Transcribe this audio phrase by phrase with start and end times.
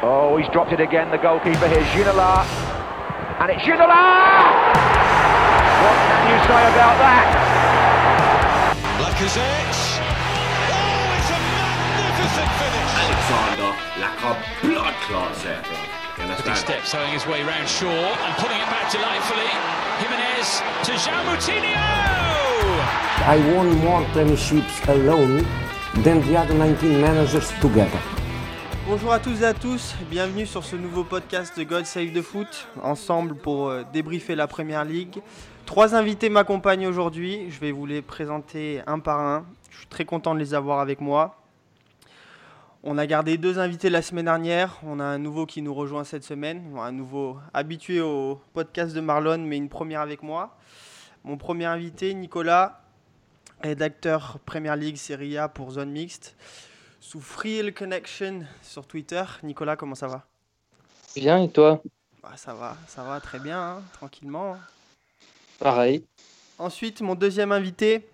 [0.00, 2.46] Oh, he's dropped it again, the goalkeeper here, Ginola.
[3.42, 3.98] And it's Ginola!
[5.82, 7.26] What can you say about that?
[9.02, 9.74] Lacazette.
[10.70, 12.94] Oh, it's a magnificent finish.
[12.94, 14.32] Alexander like a
[14.62, 15.62] blood clot there.
[15.66, 15.74] You
[16.14, 16.58] Big understand?
[16.58, 19.50] step, throwing his way round Shaw and putting it back delightfully.
[19.98, 21.74] Jimenez to Jean Moutinho.
[23.26, 25.42] I won more premierships alone
[26.04, 28.00] than the other 19 managers together.
[28.90, 32.22] Bonjour à tous et à tous, bienvenue sur ce nouveau podcast de God Save the
[32.22, 35.20] Foot, ensemble pour euh, débriefer la Première Ligue.
[35.66, 39.44] Trois invités m'accompagnent aujourd'hui, je vais vous les présenter un par un.
[39.70, 41.36] Je suis très content de les avoir avec moi.
[42.82, 46.04] On a gardé deux invités la semaine dernière, on a un nouveau qui nous rejoint
[46.04, 50.56] cette semaine, un nouveau habitué au podcast de Marlon, mais une première avec moi.
[51.24, 52.80] Mon premier invité, Nicolas,
[53.60, 56.36] rédacteur Première League Serie A pour Zone Mixte
[57.00, 59.22] sous Free Connection sur Twitter.
[59.42, 60.26] Nicolas, comment ça va?
[61.14, 61.82] Bien, et toi?
[62.22, 64.56] Bah, Ça va, ça va très bien, hein, tranquillement.
[65.58, 66.04] Pareil.
[66.58, 68.08] Ensuite, mon deuxième invité,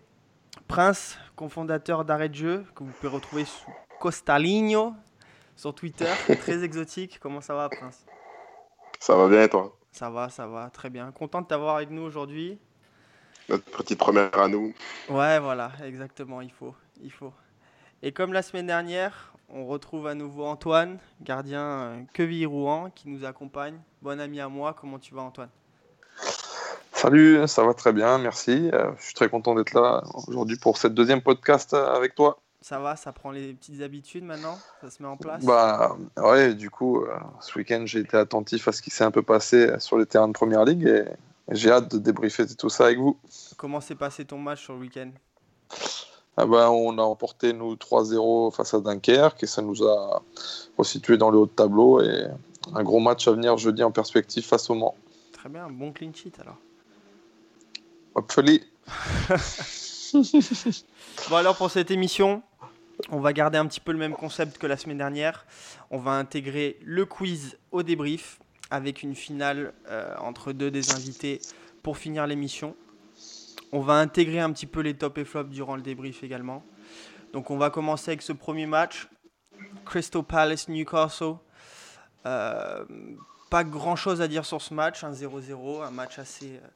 [0.69, 4.95] Prince, cofondateur d'Arrêt de Jeu, que vous pouvez retrouver sous Costaligno
[5.57, 6.13] sur Twitter.
[6.41, 7.19] très exotique.
[7.21, 8.05] Comment ça va, Prince?
[9.01, 9.77] Ça va bien et toi?
[9.93, 11.11] Ça va, ça va, très bien.
[11.13, 12.59] Content de t'avoir avec nous aujourd'hui.
[13.49, 14.75] Notre petite première à nous.
[15.09, 17.33] Ouais, voilà, exactement, il faut, il faut.
[18.07, 23.25] Et comme la semaine dernière, on retrouve à nouveau Antoine, gardien euh, Quevilly-Rouen, qui nous
[23.25, 23.81] accompagne.
[24.03, 25.49] Bon ami à moi, comment tu vas Antoine?
[26.93, 28.69] Salut, ça va très bien, merci.
[28.75, 32.39] Euh, je suis très content d'être là aujourd'hui pour cette deuxième podcast euh, avec toi.
[32.61, 35.43] Ça va, ça prend les petites habitudes maintenant Ça se met en place?
[35.43, 37.07] Bah ouais, du coup,
[37.41, 40.29] ce week-end j'ai été attentif à ce qui s'est un peu passé sur les terrains
[40.29, 41.05] de Première Ligue et,
[41.51, 43.19] et j'ai hâte de débriefer tout ça avec vous.
[43.57, 45.11] Comment s'est passé ton match sur le week-end?
[46.37, 50.23] Ah bah, on a emporté nous 3-0 face à Dunkerque et ça nous a
[50.77, 52.27] resitué dans le haut de tableau et
[52.75, 54.97] un gros match à venir jeudi en perspective face au Mans.
[55.33, 56.57] Très bien, bon clean sheet alors.
[58.15, 58.63] Hopefully.
[61.29, 62.43] Bon alors pour cette émission,
[63.11, 65.45] on va garder un petit peu le même concept que la semaine dernière.
[65.91, 68.39] On va intégrer le quiz au débrief
[68.71, 71.41] avec une finale euh, entre deux des invités
[71.83, 72.77] pour finir l'émission.
[73.77, 76.65] On va intégrer un petit peu les top et flops durant le débrief également.
[77.33, 79.09] Donc on va commencer avec ce premier match.
[79.85, 81.35] Crystal Palace Newcastle.
[82.25, 82.85] Euh,
[83.51, 86.69] pas grand chose à dire sur ce match, un 0-0, un match assez, euh,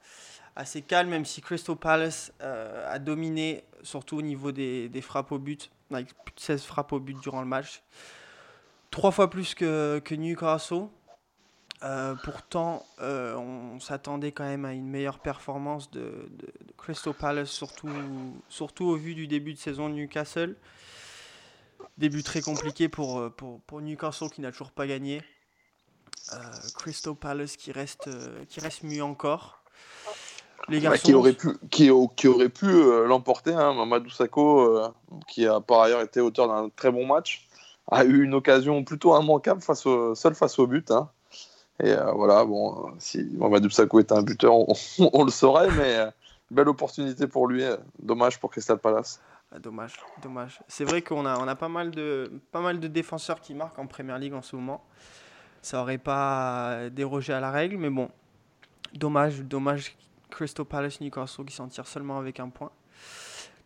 [0.57, 5.39] assez calme, même si Crystal Palace euh, a dominé, surtout au niveau des, frappes au
[5.39, 7.85] but, avec plus de 16 frappes au but durant le match.
[8.91, 10.89] Trois fois plus que Newcastle.
[11.85, 17.15] Euh, pourtant, euh, on s'attendait quand même à une meilleure performance de, de- de Crystal
[17.15, 20.57] Palace, surtout, surtout au vu du début de saison de Newcastle.
[21.97, 25.23] Début très compliqué pour, euh, pour, pour Newcastle qui n'a toujours pas gagné.
[26.33, 26.37] Euh,
[26.77, 28.09] Crystal Palace qui reste,
[28.49, 29.61] qui reste mieux encore.
[30.69, 32.67] Les Bah, garçons, qui aurait pu, qui, au- qui aurait pu
[33.07, 34.83] l'emporter, hein, Mamadou Sakho,
[35.29, 37.49] qui a par ailleurs été auteur d'un très bon match,
[37.91, 40.91] a eu une occasion plutôt immanquable face au, seul face au but.
[40.91, 41.09] hein.
[41.81, 44.53] Et euh, voilà, bon, si Mamadou Sakho était un buteur,
[44.99, 46.11] on, le saurait, mais euh,
[46.51, 47.63] belle opportunité pour lui.
[47.63, 49.21] euh, dommage pour Crystal Palace.
[49.53, 50.61] Ah, dommage, dommage.
[50.67, 53.79] C'est vrai qu'on a, on a pas, mal de, pas mal de défenseurs qui marquent
[53.79, 54.85] en Première Ligue en ce moment.
[55.63, 58.11] Ça aurait pas dérogé à la règle, mais bon.
[58.95, 59.97] Dommage, dommage.
[60.31, 62.71] Crystal Palace Newcastle qui s'en tire seulement avec un point.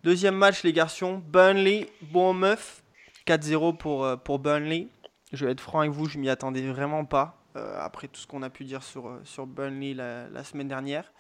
[0.05, 1.21] Deuxième match, les garçons.
[1.27, 2.83] Burnley, Bournemouth.
[3.27, 4.89] 4-0 pour, pour Burnley.
[5.33, 7.42] Je vais être franc avec vous, je m'y attendais vraiment pas.
[7.57, 10.69] Euh, après tout ce qu'on a pu dire sur, euh, sur Burnley la, la semaine
[10.69, 11.13] dernière.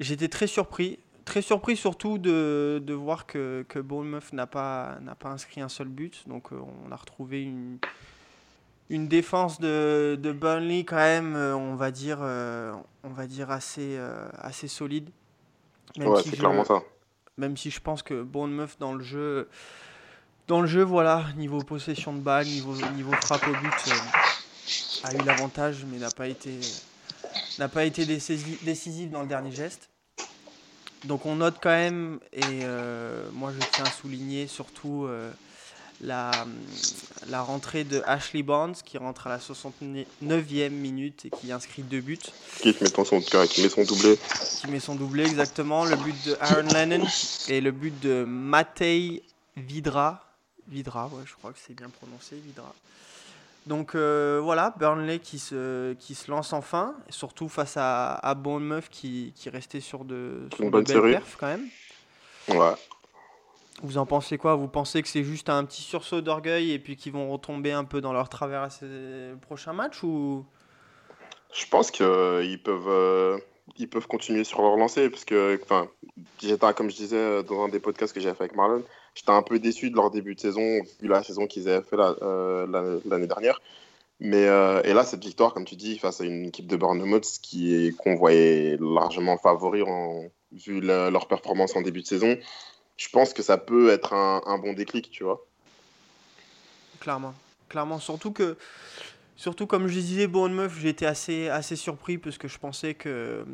[0.00, 0.98] J'étais très surpris.
[1.24, 5.68] Très surpris surtout de, de voir que, que Bournemouth n'a pas, n'a pas inscrit un
[5.70, 6.28] seul but.
[6.28, 7.78] Donc euh, on a retrouvé une,
[8.90, 13.98] une défense de, de Burnley quand même, on va dire, on va dire assez,
[14.38, 15.08] assez solide.
[15.98, 16.82] Même Ouais, si c'est je- clairement ça.
[17.38, 19.48] même si je pense que Bournemouth dans le jeu,
[20.48, 23.94] dans le jeu, voilà, niveau possession de balle, niveau, niveau frappe au but,
[25.04, 26.58] a eu l'avantage, mais n'a pas été,
[27.58, 29.88] n'a pas été décisi- décisif dans le dernier geste.
[31.04, 35.30] Donc on note quand même, et euh, moi je tiens à souligner surtout euh,
[36.00, 36.30] la,
[37.28, 42.00] la rentrée de Ashley Barnes qui rentre à la 69e minute et qui inscrit deux
[42.00, 42.18] buts
[42.62, 44.18] Qui met son, qui met son doublé.
[44.60, 47.06] qui met son doublé exactement, le but de Aaron Lennon
[47.48, 49.22] et le but de Matej
[49.58, 50.24] Vidra.
[50.68, 52.74] Vidra, ouais, je crois que c'est bien prononcé, Vidra.
[53.66, 58.88] Donc euh, voilà, Burnley qui se, qui se lance enfin, surtout face à, à Bournemouth
[58.90, 61.66] qui, qui restait sur de, sur Une de bonne belles perfs quand même.
[62.48, 62.74] Ouais.
[63.82, 64.54] Vous en pensez quoi?
[64.54, 67.84] Vous pensez que c'est juste un petit sursaut d'orgueil et puis qu'ils vont retomber un
[67.84, 70.44] peu dans leur travers à ces prochains matchs ou?
[71.52, 73.38] Je pense qu'ils peuvent, euh,
[73.76, 75.88] ils peuvent continuer sur leur lancée parce que, enfin,
[76.40, 78.82] j'étais, comme je disais euh, dans un des podcasts que j'ai fait avec Marlon,
[79.14, 81.96] j'étais un peu déçu de leur début de saison vu la saison qu'ils avaient fait
[81.98, 83.60] euh, l'année dernière.
[84.20, 87.26] Mais euh, et là, cette victoire, comme tu dis, face à une équipe de Bournemouth
[87.42, 92.36] qui qu'on voyait largement favori en, vu leur performance en début de saison,
[92.96, 95.44] je pense que ça peut être un, un bon déclic, tu vois.
[97.00, 97.34] Clairement.
[97.68, 97.98] Clairement.
[97.98, 98.56] Surtout que,
[99.36, 103.44] surtout comme je disais, Bournemouth, j'étais assez, assez surpris parce que je pensais que,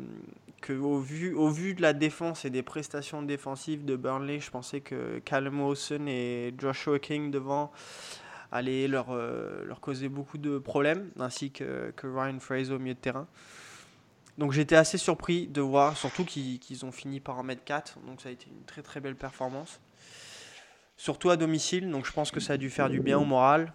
[0.61, 4.51] que au, vu, au vu de la défense et des prestations défensives de Burnley, je
[4.51, 7.71] pensais que Callum Wilson et Joshua King devant
[8.51, 12.93] allaient leur, euh, leur causer beaucoup de problèmes, ainsi que, que Ryan Fraser au milieu
[12.93, 13.27] de terrain.
[14.37, 17.99] Donc j'étais assez surpris de voir, surtout qu'ils qu'ils ont fini par en mettre 4,
[18.07, 19.79] donc ça a été une très très belle performance.
[20.97, 23.73] Surtout à domicile, donc je pense que ça a dû faire du bien au moral.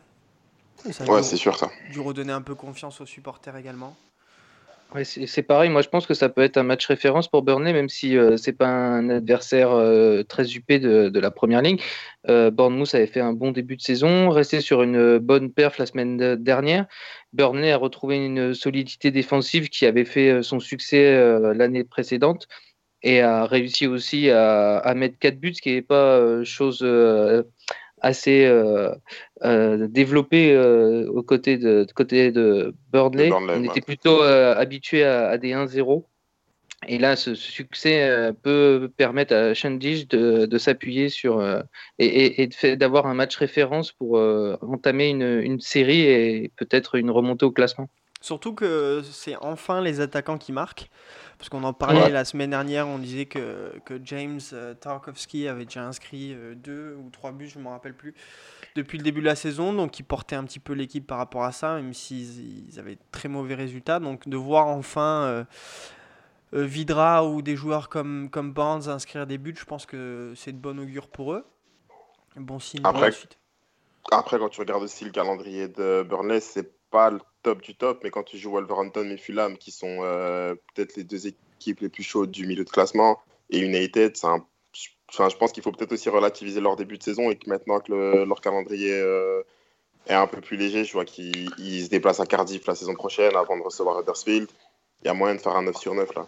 [0.92, 1.70] Ça a Ouais, c'est sûr ça.
[1.90, 3.96] dû redonner un peu confiance aux supporters également.
[4.94, 7.72] Ouais, c'est pareil, moi je pense que ça peut être un match référence pour Burnley,
[7.72, 11.78] même si euh, c'est pas un adversaire euh, très huppé de, la première ligne.
[12.28, 15.86] Euh, Bournemouth avait fait un bon début de saison, resté sur une bonne perf la
[15.86, 16.86] semaine de- dernière.
[17.32, 22.46] Burnley a retrouvé une solidité défensive qui avait fait euh, son succès euh, l'année précédente
[23.02, 26.82] et a réussi aussi à, à mettre 4 buts, ce qui n'est pas chose
[28.06, 28.94] assez euh,
[29.44, 33.30] euh, développée euh, aux côtés de, de côté de Burnley.
[33.32, 33.66] On ouais.
[33.66, 36.04] était plutôt euh, habitué à, à des 1-0.
[36.88, 41.60] Et là, ce ce succès euh, peut permettre à Shandich de, de s'appuyer sur euh,
[41.98, 47.10] et, et- d'avoir un match référence pour euh, entamer une, une série et peut-être une
[47.10, 47.88] remontée au classement.
[48.20, 50.88] Surtout que c'est enfin les attaquants qui marquent.
[51.38, 52.10] Parce qu'on en parlait Ouais.
[52.10, 56.96] la semaine dernière, on disait que, que James euh, Tarkowski avait déjà inscrit euh, deux
[56.98, 58.14] ou trois buts, je ne me rappelle plus,
[58.74, 59.72] depuis le début de la saison.
[59.74, 62.94] Donc il portait un petit peu l'équipe par rapport à ça, même s'ils ils avaient
[62.94, 64.00] de très mauvais résultats.
[64.00, 65.44] Donc de voir enfin euh,
[66.54, 70.52] euh, Vidra ou des joueurs comme, comme Barnes inscrire des buts, je pense que c'est
[70.52, 71.44] de bon augure pour eux.
[72.36, 73.38] Bon signe pour Après, la suite.
[74.12, 78.00] Après, quand tu regardes aussi le calendrier de Burnley, c'est pas le top du top,
[78.02, 81.90] mais quand tu joues Wolverhampton et Fulham, qui sont euh, peut-être les deux équipes les
[81.90, 83.18] plus chaudes du milieu de classement,
[83.50, 84.44] et United, c'est un-
[85.10, 87.80] enfin, je pense qu'il faut peut-être aussi relativiser leur début de saison et que maintenant
[87.80, 89.42] que le- leur calendrier euh,
[90.06, 92.94] est un peu plus léger, je vois qu'ils ils se déplacent à Cardiff la saison
[92.94, 94.48] prochaine avant de recevoir Huddersfield.
[95.02, 96.26] Il y a moyen de faire un 9 sur 9 là.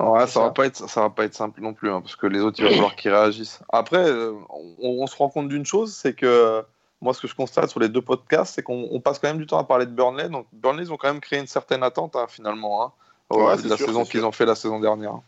[0.00, 2.26] Ouais, ça, va pas être, ça va pas être simple non plus, hein, parce que
[2.26, 3.60] les autres, il va falloir qu'ils réagissent.
[3.68, 6.62] Après, euh, on, on se rend compte d'une chose, c'est que euh,
[7.00, 9.38] moi, ce que je constate sur les deux podcasts, c'est qu'on on passe quand même
[9.38, 10.28] du temps à parler de Burnley.
[10.28, 12.92] Donc, Burnley, ils ont quand même créé une certaine attente, hein, finalement, hein,
[13.30, 15.18] au Ouais, de la sûr, saison qu'ils ont fait la saison dernière.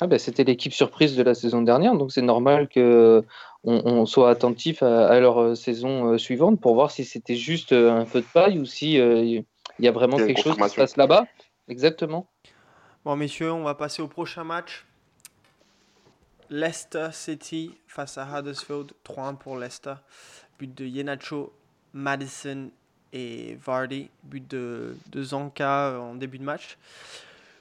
[0.00, 3.24] Ah ben, C'était l'équipe surprise de la saison dernière, donc c'est normal que
[3.64, 7.34] on, on soit attentif à, à leur euh, saison euh, suivante pour voir si c'était
[7.34, 9.44] juste euh, un feu de paille ou si euh, il
[9.80, 11.26] y a vraiment Il y a une quelque chose qui se passe là-bas.
[11.68, 12.28] Exactement.
[13.04, 14.86] Bon, messieurs, on va passer au prochain match.
[16.50, 18.92] Leicester City face à Huddersfield.
[19.04, 19.94] 3-1 pour Leicester.
[20.58, 21.52] But de Yenacho,
[21.92, 22.70] Madison
[23.12, 24.10] et Vardy.
[24.24, 26.78] But de, de Zanka en début de match.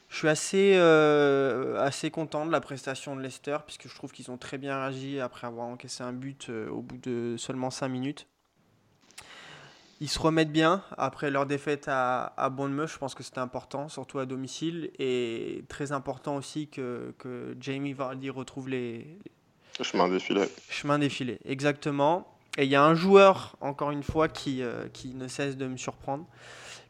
[0.10, 4.32] Je suis assez, euh, assez content de la prestation de Leicester, puisque je trouve qu'ils
[4.32, 7.90] ont très bien réagi après avoir encaissé un but euh, au bout de seulement 5
[7.90, 8.26] minutes.
[10.00, 12.88] Ils se remettent bien après leur défaite à, à Bournemouth.
[12.88, 14.92] Je pense que c'était important, surtout à domicile.
[15.00, 19.08] Et très important aussi que, que Jamie Vardy retrouve les,
[19.80, 20.44] Le chemin défilé.
[20.70, 21.40] chemins défilés.
[21.46, 22.37] Exactement.
[22.58, 25.68] Et il y a un joueur, encore une fois, qui, euh, qui ne cesse de
[25.68, 26.26] me surprendre,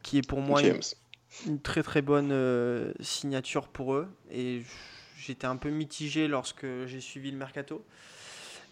[0.02, 0.62] qui est pour moi
[1.46, 4.08] une, très très bonne euh, signature pour eux.
[4.32, 4.64] Et
[5.18, 7.84] j'étais un peu mitigé lorsque j'ai suivi le mercato.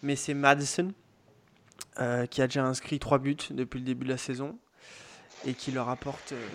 [0.02, 0.92] Mais c'est Madison
[2.00, 4.58] euh, qui a déjà inscrit trois buts depuis le début de la saison
[5.46, 6.46] et qui leur apporte, euh,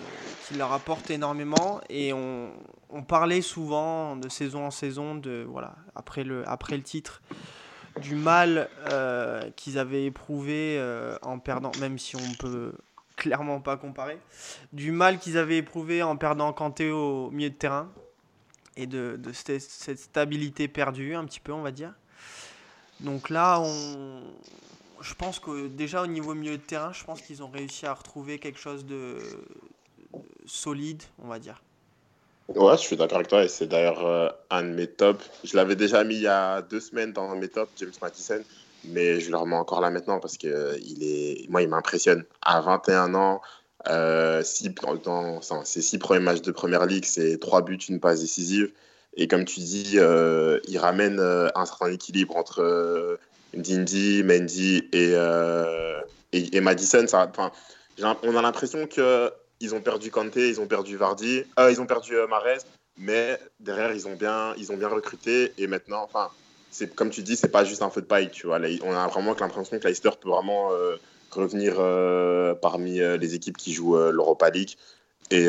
[0.48, 1.82] qui leur apporte énormément.
[1.90, 2.52] Et on,
[2.90, 7.22] on parlait souvent de saison en saison, de, voilà, après, le, après le titre,
[8.00, 12.74] du mal euh, qu'ils avaient éprouvé euh, en perdant, même si on peut
[13.16, 14.18] clairement pas comparer,
[14.74, 17.92] du mal qu'ils avaient éprouvé en perdant Kanté au milieu de terrain
[18.78, 21.94] et de, cette, stabilité perdue un petit peu on va dire.
[23.02, 24.24] Donc là on
[25.02, 27.94] je pense que déjà au niveau milieu de terrain, je pense qu'ils ont réussi à
[27.94, 29.18] retrouver quelque chose de
[30.46, 31.62] solide, on va dire.
[32.56, 35.24] Ouais, je suis d'accord avec toi et c'est d'ailleurs euh, un de mes tops.
[35.44, 38.42] Je l'avais déjà mis il y a deux semaines dans mes tops, James Mathison,
[38.84, 42.26] mais je le remets encore là maintenant parce que euh, il est, moi, il m'impressionne.
[42.42, 43.42] À 21 ans,
[43.88, 48.00] euh, six, dans, dans- ses six premiers matchs de première ligue, c'est trois buts, une
[48.00, 48.72] passe décisive.
[49.16, 53.18] Et comme tu dis, euh, il ramène un certain équilibre entre
[53.54, 55.14] Dindy, Mendy et,
[56.34, 57.32] et, Madison, ça,
[58.24, 58.88] on a l'impression
[59.62, 62.66] qu'ils ont perdu Kanté, ils ont perdu Vardy, euh, ils ont perdu euh, Mares,
[62.98, 65.54] mais derrière, ils ont bien, ils ont bien recruté.
[65.60, 66.30] Et maintenant, enfin,
[66.96, 68.60] comme tu dis, c'est pas juste un feu de paille, tu vois.
[68.84, 70.70] on a vraiment l'impression que Leicester peut vraiment
[71.32, 71.76] revenir
[72.60, 74.76] parmi les équipes qui jouent l'Europa League.
[75.32, 75.48] Et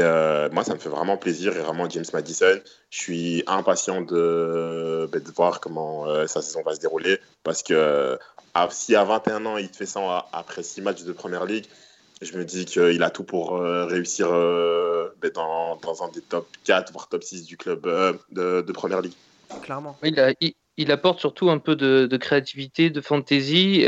[0.53, 1.57] moi, ça me fait vraiment plaisir.
[1.57, 6.81] Et vraiment, James Madison, je suis impatient de, de voir comment sa saison va se
[6.81, 7.19] dérouler.
[7.43, 8.19] Parce que
[8.71, 11.67] si à 21 ans, il te fait ça après 6 matchs de Première Ligue,
[12.23, 16.21] je me dis qu'il a tout pour euh, réussir euh, ben, dans, dans, un des
[16.21, 19.15] top 4, voire top 6 du club euh, de, de, Première Ligue.
[19.63, 19.97] Clairement.
[20.03, 20.33] Il, a,
[20.77, 23.87] il, apporte surtout un peu de, de créativité, de fantaisie.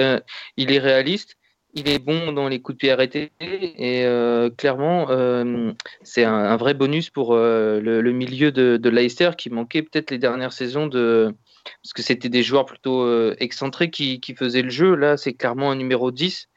[0.56, 1.36] il est réaliste.
[1.76, 4.04] Il est bon dans les coups de pied arrêtés et
[4.56, 5.08] clairement,
[6.04, 10.12] c'est un, un, vrai bonus pour le, le, milieu de, de Leicester qui manquait peut-être
[10.12, 11.34] les dernières saisons de,
[11.82, 14.94] parce que c'était des joueurs plutôt excentrés qui, qui, faisaient le jeu.
[14.94, 16.48] Là, c'est clairement un numéro 10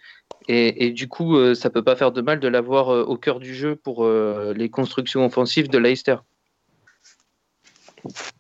[0.50, 3.40] et, du coup, euh, ça peut pas faire de mal de l'avoir euh, au cœur
[3.40, 6.16] du jeu pour euh, les constructions offensives de Leicester.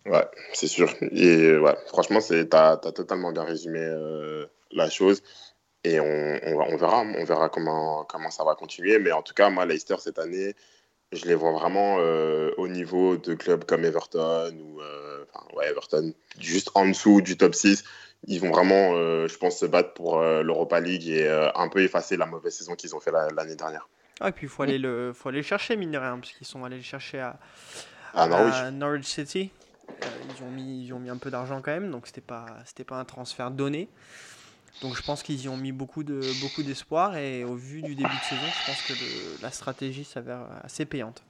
[0.06, 0.89] Ouais, c'est sûr.
[1.12, 3.86] Et ouais, franchement, tu as, totalement bien résumé
[4.72, 5.22] la chose.
[5.84, 9.00] Et on, on, verra, on verra comment, comment ça va continuer.
[9.00, 10.56] Mais en tout cas, moi, Leicester, cette année,
[11.12, 11.96] je les vois vraiment
[12.58, 14.79] au niveau de clubs comme Everton ou
[15.58, 17.84] ouais, Everton, juste en dessous du top 6
[18.26, 21.70] ils vont vraiment, euh, je pense, se battre pour euh, l'Europa League et euh, un
[21.70, 23.88] peu effacer la mauvaise saison qu'ils ont fait l'année dernière.
[24.20, 26.34] Ah, et puis il faut aller le, faut aller le chercher, mine de rien, parce
[26.34, 27.38] qu'ils sont allés le chercher à,
[28.16, 28.28] à,
[28.72, 29.06] Norwich.
[29.06, 29.52] City.
[29.90, 32.84] ils, ont mis, ils ont mis un peu d'argent quand même, donc c'était pas, c'était
[32.84, 33.88] pas un transfert donné.
[34.82, 37.96] Donc je pense qu'ils y ont mis beaucoup de beaucoup d'espoir et au vu du
[37.96, 41.24] début de saison, je pense que la stratégie s'avère assez payante.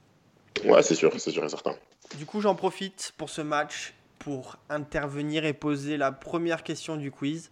[0.64, 1.74] Ouais, c'est sûr, c'est sûr et certain.
[2.16, 7.10] Du coup, j'en profite pour ce match pour intervenir et poser la première question du
[7.10, 7.50] quiz.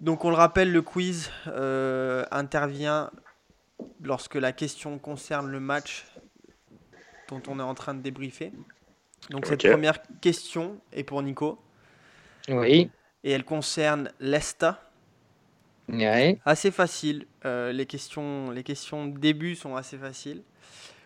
[0.00, 3.10] Donc on le rappelle, le quiz euh, intervient
[4.02, 6.06] lorsque la question concerne le match
[7.28, 8.52] dont on est en train de débriefer.
[9.30, 11.58] Donc cette première question est pour Nico.
[12.48, 12.90] Oui.
[13.22, 14.90] Et elle concerne l'Esta.
[15.88, 16.38] Oui.
[16.44, 17.26] Assez facile.
[17.44, 20.42] Euh, les, questions, les questions de début sont assez faciles.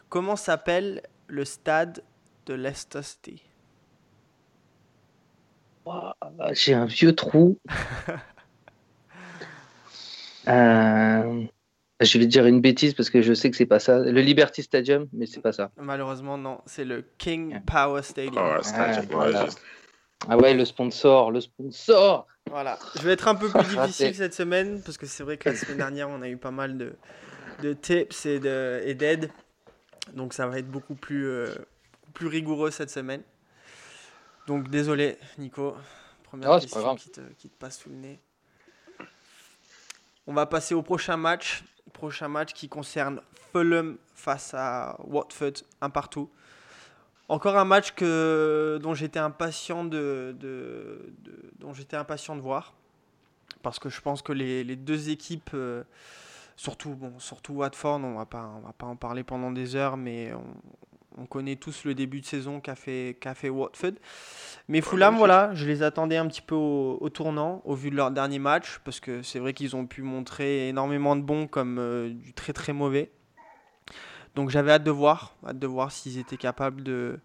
[0.09, 2.03] Comment s'appelle le stade
[2.47, 2.71] de
[3.03, 3.43] City?
[6.53, 7.59] J'ai un vieux trou.
[10.49, 11.45] Euh,
[12.01, 13.99] je vais dire une bêtise parce que je sais que c'est pas ça.
[13.99, 15.71] Le Liberty Stadium, mais c'est pas ça.
[15.77, 16.63] Malheureusement, non.
[16.65, 18.61] C'est le King Power Stadium.
[20.27, 22.27] ah, ouais, le sponsor, le sponsor.
[22.49, 22.79] Voilà.
[22.97, 25.57] Je vais être un peu plus difficile cette semaine parce que c'est vrai que la
[25.57, 26.95] semaine dernière, on a eu pas mal de,
[27.63, 28.39] de tips et
[28.95, 29.31] d'aide.
[30.15, 31.55] Donc ça va être beaucoup plus, euh,
[32.15, 33.23] plus rigoureux cette semaine.
[34.49, 35.77] Donc désolé, Nico.
[36.23, 38.19] Première oh, question qui te, qui te, passe sous le nez.
[40.27, 41.63] On va passer au prochain match.
[41.93, 43.21] Prochain match qui concerne
[43.53, 45.53] Fulham face à Watford,
[45.83, 46.31] un partout.
[47.29, 51.13] Encore un match que, dont j'étais impatient de, de,
[51.59, 52.73] dont j'étais impatient de voir.
[53.63, 55.85] Parce que je pense que les, les deux équipes, euh,
[56.57, 60.47] surtout, bon, surtout Watford, on on va pas en parler pendant des heures, mais on,
[61.17, 63.93] on connaît tous le début de saison qu'a fait, Watford.
[64.69, 68.11] Mais Fulham, voilà, je les attendais un petit peu au, tournant, au vu de leur
[68.11, 72.11] dernier match, parce que c'est vrai qu'ils ont pu montrer énormément de bons comme euh,
[72.11, 73.11] du très très mauvais.
[74.35, 77.19] Donc j'avais hâte de voir, hâte de voir s'ils étaient capables de,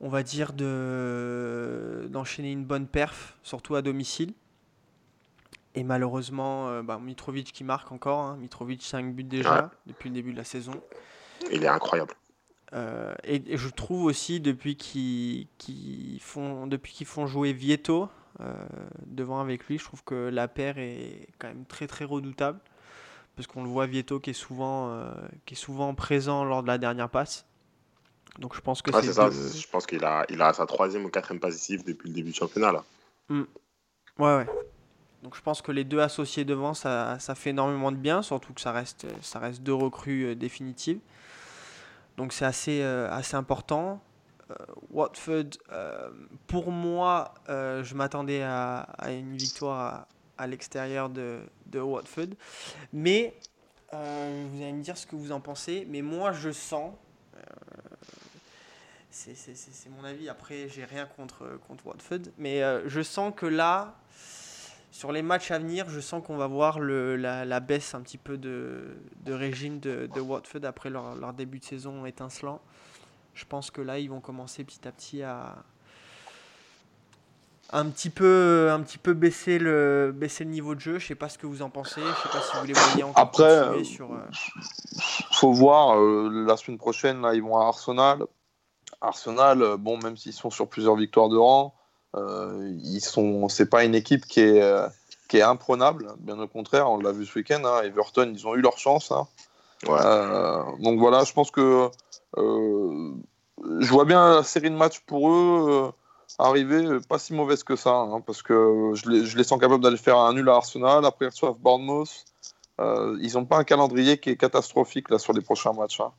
[0.00, 4.32] on va dire, de, d'enchaîner une bonne perf, surtout à domicile.
[5.74, 8.20] Et malheureusement, euh, bah, Mitrovic qui marque encore.
[8.20, 8.36] Hein.
[8.40, 10.72] Mitrovic 5 buts déjà depuis le début de la saison.
[11.52, 12.14] Il est incroyable.
[12.74, 15.48] Euh, et, je trouve aussi depuis qu'ils
[16.20, 18.08] font, depuis qu'ils font jouer Vieto
[18.40, 18.52] euh,
[19.06, 22.60] devant avec lui, je trouve que la paire est quand même très très redoutable
[23.36, 25.12] parce qu'on le voit Vieto qui est souvent euh,
[25.46, 27.46] qui est souvent présent lors de la dernière passe.
[28.38, 29.30] Donc je pense que c'est ça.
[29.30, 32.36] Je pense qu'il a il a sa troisième ou quatrième passe depuis le début du
[32.36, 32.84] championnat là.
[33.30, 33.44] Hmm.
[34.18, 34.46] Ouais ouais.
[35.22, 38.52] Donc je pense que les deux associés devant ça, ça fait énormément de bien, surtout
[38.52, 41.00] que ça reste ça reste deux recrues définitives.
[42.18, 44.00] Donc c'est assez, euh, assez important.
[44.50, 44.54] Euh,
[44.90, 46.10] Watford, euh,
[46.48, 52.34] pour moi, je m'attendais à, une victoire à, l'extérieur de, de, Watford.
[52.92, 53.38] Mais
[53.92, 55.86] vous allez me dire ce que vous en pensez.
[55.88, 56.92] Mais moi, je sens
[59.10, 60.28] c'est mon avis.
[60.28, 62.32] Après, j'ai rien contre, contre Watford.
[62.36, 63.94] Mais je sens que là,
[64.90, 68.18] sur les matchs à venir, je sens qu'on va voir le, la, baisse un petit
[68.18, 72.60] peu de, de régime de, de, Watford après leur, leur, début de saison étincelant.
[73.34, 75.56] Je pense que là, ils vont commencer petit à petit à,
[77.70, 80.98] un petit peu, un petit peu baisser, le, baisser le niveau de jeu.
[80.98, 82.00] Je sais pas ce que vous en pensez.
[82.00, 84.12] Je sais pas si vous les voyez encore Après, continuer euh, sur.
[84.12, 84.22] euh,
[85.32, 88.24] faut voir, euh, la semaine prochaine, là, ils vont à Arsenal.
[89.00, 91.77] Arsenal, bon, même s'ils sont sur plusieurs victoires de rang,
[92.16, 94.88] ils sont, c'est pas une équipe qui est, euh,
[95.28, 96.08] qui est imprenable.
[96.18, 97.62] Bien au contraire, on l'a vu ce week-end.
[97.64, 99.12] hein, Everton, ils ont eu leur chance.
[99.12, 99.26] hein.
[99.86, 99.98] Ouais.
[100.00, 101.88] Euh, donc voilà, je pense que
[102.36, 103.12] euh,
[103.80, 105.90] je vois bien la série de matchs pour eux euh,
[106.38, 109.60] arriver euh, pas si mauvaise que ça, hein, parce que je les, je les sens
[109.60, 112.24] capables d'aller faire un nul à Arsenal, après ils reçoivent Bournemouth.
[112.80, 116.00] Euh, ils n'ont pas un calendrier qui est catastrophique là sur les prochains matchs.
[116.00, 116.12] hein.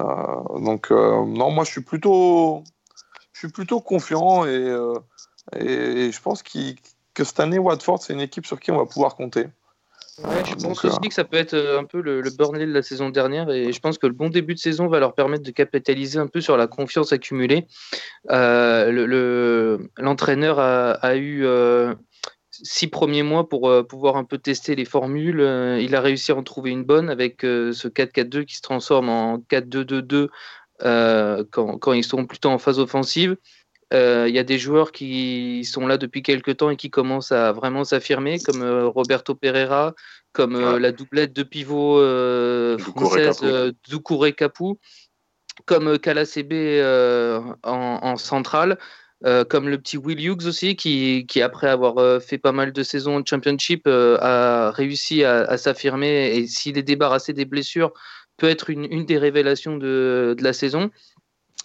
[0.00, 2.62] Euh, donc euh, non, moi je suis plutôt,
[3.40, 4.92] je suis plutôt confiant et, euh,
[5.58, 8.84] et, et je pense que cette année Watford c'est une équipe sur qui on va
[8.84, 9.46] pouvoir compter.
[10.22, 12.66] Ouais, je pense euh, aussi que ça peut être euh, un peu le, le Burnley
[12.66, 15.14] de la saison dernière et je pense que le bon début de saison va leur
[15.14, 17.66] permettre de capitaliser un peu sur la confiance accumulée.
[18.30, 21.94] Euh, le- le- L'entraîneur a, a eu euh,
[22.50, 25.40] six premiers mois pour euh, pouvoir un peu tester les formules.
[25.80, 29.38] Il a réussi à en trouver une bonne avec ce 4-4-2 qui se transforme en
[29.38, 30.28] 4-2-2-2
[30.84, 33.36] euh, quand, quand ils sont plutôt en phase offensive.
[33.92, 37.32] Euh, Il y a des joueurs qui sont là depuis quelques temps et qui commencent
[37.32, 39.94] à vraiment s'affirmer, comme euh, Roberto Pereira,
[40.32, 40.78] comme Ouais.
[40.78, 41.98] la doublette de pivot
[42.78, 43.72] française Capou.
[43.88, 44.78] Doucouré Capou,
[45.66, 46.52] comme Kalasebe
[47.64, 48.78] en, en centrale,
[49.26, 52.72] euh, comme le petit Will Hughes aussi, qui, qui après avoir euh, fait pas mal
[52.72, 57.44] de saisons de championship, euh, a réussi à, à s'affirmer et s'il est débarrassé des
[57.44, 57.92] blessures,
[58.40, 60.90] peut être une, une des révélations de, de la saison.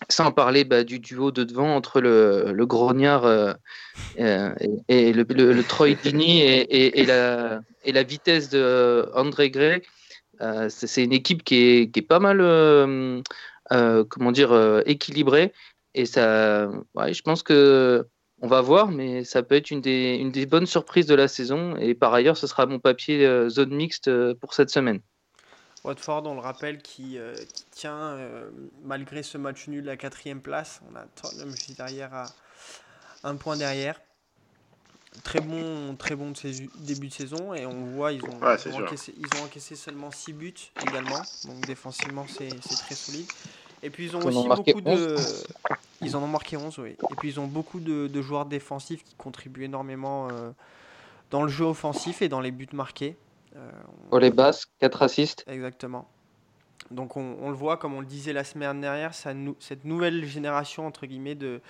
[0.10, 3.53] Sans parler bah, du duo de devant entre le, le grognard euh,
[4.20, 4.53] euh,
[4.89, 9.82] et, le, le, le Dini et, la, et la vitesse de André Gray.
[10.41, 12.39] Euh, c'est une équipe qui est, qui est pas mal
[14.10, 14.51] comment dire,
[14.86, 15.53] équilibrée.
[15.94, 18.05] Et ça, ouais, je pense que
[18.41, 21.29] on va voir, mais ça peut être une des, une des bonnes surprises de la
[21.29, 21.77] saison.
[21.77, 25.00] Et par ailleurs, ce sera mon papier zone mixte pour cette semaine.
[25.86, 28.50] Watford, on le rappelle, qui, euh, qui tient, euh,
[28.84, 30.82] malgré ce match nul, la quatrième place.
[30.91, 32.26] On a Tottenham juste derrière à
[33.24, 34.02] un point derrière.
[35.24, 38.74] Très bon, très bon de début de saison et on voit ils ont, Ouais, ils
[38.74, 40.54] ont encaissé, ils ont encaissé seulement 6 buts
[40.86, 41.21] également.
[41.45, 43.26] Donc défensivement c'est très solide.
[43.82, 45.15] Et puis ils ont Ils en ont aussi beaucoup de
[46.02, 46.98] ils en ont marqué 11 oui.
[47.12, 50.52] Et puis ils ont beaucoup de, de joueurs défensifs qui contribuent énormément euh,
[51.32, 53.15] dans le jeu offensif et dans les buts marqués
[53.56, 55.44] Euh, les basses, 4 assists.
[55.48, 56.08] Exactement.
[56.91, 60.26] Donc on, on le voit, comme on le disait la semaine dernière, ça cette nouvelle
[60.26, 61.62] génération entre guillemets de,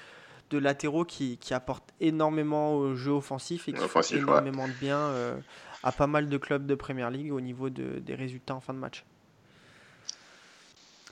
[0.50, 4.30] de latéraux qui, qui apporte énormément au jeu offensif et qui Offensif, fait ouais.
[4.32, 5.38] énormément de bien euh,
[5.84, 8.74] à pas mal de clubs de Premier League au niveau de- des résultats en fin
[8.74, 9.06] de match.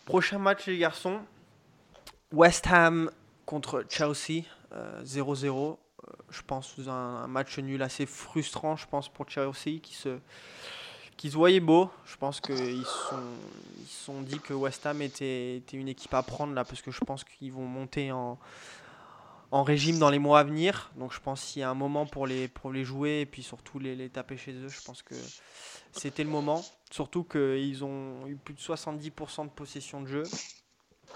[0.06, 1.20] Prochain match les garçons,
[2.34, 3.10] West Ham
[3.46, 5.78] contre Chelsea, euh, 0-0.
[6.30, 10.20] Je pense un, un match nul assez frustrant, je pense, pour Chelsea qui se,
[11.18, 11.90] qui se voyait beau.
[12.06, 13.24] Je pense qu'ils sont,
[13.80, 16.92] ils sont dit que West Ham était, était une équipe à prendre là, parce que
[16.92, 18.38] je pense qu'ils vont monter en,
[19.52, 20.92] en régime dans les mois à venir.
[20.96, 23.44] Donc je pense qu'il y a un moment pour les, pour les jouer et puis
[23.44, 24.68] surtout les, les taper chez eux.
[24.68, 25.16] Je pense que
[25.92, 26.64] c'était le moment.
[26.90, 30.24] Surtout qu'ils ont eu plus de 70% de possession de jeu.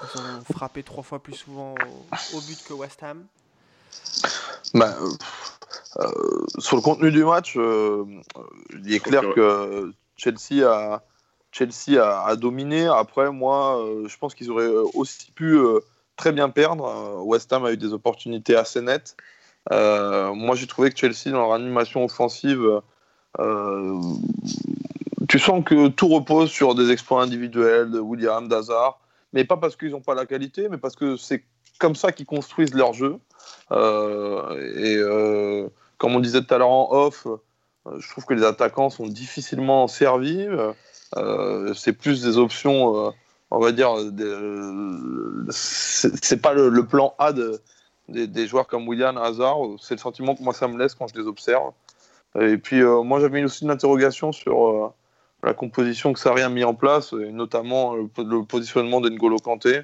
[0.02, 1.74] Ils ont frappé trois fois plus souvent
[2.34, 3.26] au but que West Ham.
[4.74, 4.96] Bah,
[6.00, 6.10] euh,
[6.60, 8.06] sur le contenu du match, euh,
[8.74, 11.04] il est clair que- Chelsea a,
[11.52, 12.88] Chelsea a, a dominé.
[12.88, 15.58] Après, moi, euh, je pense qu'ils auraient aussi pu
[16.16, 17.22] très bien perdre.
[17.24, 19.16] West Ham a eu des opportunités assez nettes.
[19.70, 22.82] Moi, j'ai trouvé que Chelsea, dans leur animation offensive,
[25.30, 29.00] tu sens que tout repose sur des exploits individuels de William, d'Hazard,
[29.34, 31.44] mais pas parce qu'ils n'ont pas la qualité, mais parce que c'est
[31.80, 33.18] comme ça qu'ils construisent leur jeu.
[33.72, 38.34] Euh, et euh, comme on disait tout à l'heure en off, euh, je trouve que
[38.34, 40.48] les attaquants sont difficilement servis.
[41.76, 43.14] C'est plus des options,
[43.52, 43.96] on va dire,
[45.50, 47.62] c'est pas le, plan A de-
[48.10, 49.58] des, joueurs comme William Hazard.
[49.80, 51.72] C'est le sentiment que moi ça me laisse quand je les observe.
[52.40, 54.94] Et puis moi j'avais aussi une interrogation sur
[55.44, 59.82] la composition que Sarri a mis en place, et notamment le, positionnement d'Engolo Kanté.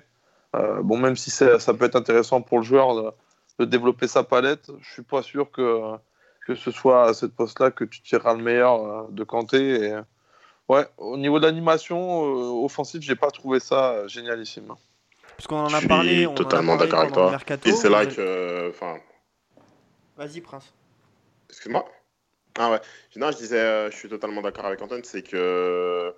[0.55, 3.13] Euh, bon, même si ça peut être intéressant pour le joueur
[3.59, 5.79] de, développer sa palette, je suis pas sûr que,
[6.47, 9.83] que ce soit à cette poste-là que tu tireras le meilleur euh, de Kanté.
[9.89, 9.95] Et,
[10.69, 14.73] ouais, au niveau de l'animation euh, offensive, j'ai pas trouvé ça euh, génialissime.
[15.37, 16.27] Parce qu'on en Je a suis parlé.
[16.27, 17.31] On en a totalement parlé d'accord avec toi.
[17.31, 18.69] mercato, Et c'est là mais- que.
[18.69, 18.97] Enfin,
[20.17, 20.71] Vas-y, Prince.
[21.49, 21.85] excuse-moi.
[22.59, 22.81] Ah ouais.
[23.15, 26.13] Non, je disais, euh, je suis totalement d'accord avec Antoine, c'est que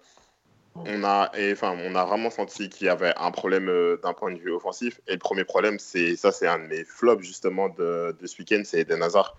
[0.76, 5.00] on a, vraiment senti qu'il y avait un problème euh, d'un point de vue offensif.
[5.08, 8.38] Et le premier problème, c'est ça, c'est un de mes flops justement de, de ce
[8.40, 9.38] week-end, c'est Eden Hazard.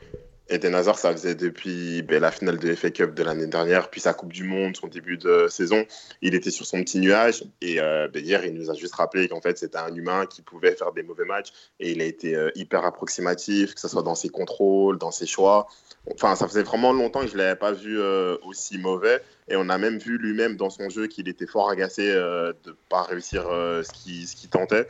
[0.48, 4.00] Eden Hazard, ça faisait depuis ben, la finale de FA Cup de l'année dernière, puis
[4.00, 5.84] sa Coupe du Monde, son début de saison.
[6.22, 7.42] Il était sur son petit nuage.
[7.60, 10.42] Et euh, ben, hier, il nous a juste rappelé qu'en fait, c'était un humain qui
[10.42, 11.52] pouvait faire des mauvais matchs.
[11.80, 15.26] Et il a été euh, hyper approximatif, que ce soit dans ses contrôles, dans ses
[15.26, 15.66] choix.
[16.14, 19.20] Enfin, ça faisait vraiment longtemps que je ne l'avais pas vu euh, aussi mauvais.
[19.48, 22.72] Et on a même vu lui-même dans son jeu qu'il était fort agacé de ne
[22.88, 24.86] pas réussir ce qu'il tentait.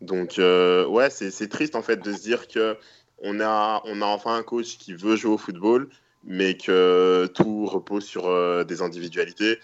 [0.00, 2.78] Donc, ouais, c'est triste en fait de se dire que
[3.20, 5.88] on a, on a enfin un coach qui veut jouer au football,
[6.24, 9.58] mais que tout repose sur euh, des individualités.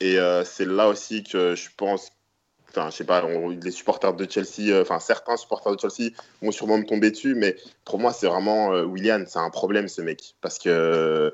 [0.00, 2.10] Et euh, c'est là aussi que je pense,
[2.68, 3.24] enfin, je sais pas,
[3.62, 6.10] les supporters de Chelsea, euh, enfin, certains supporters de Chelsea
[6.42, 10.02] vont sûrement me tomber dessus, mais pour moi, c'est vraiment William, c'est un problème ce
[10.02, 10.34] mec.
[10.40, 11.32] Parce que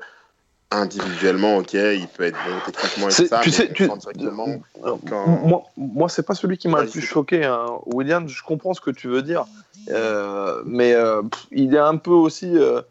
[0.73, 3.87] individuellement, ok, il peut être bon techniquement et ça, tu sais, tu...
[3.87, 7.45] Moi, moi c'est pas celui qui m'a le plus choqué.
[7.45, 7.65] Hein.
[7.85, 9.45] William, je comprends ce que tu veux dire.
[9.89, 12.57] Euh, mais euh, il est un peu aussi.
[12.57, 12.81] Euh,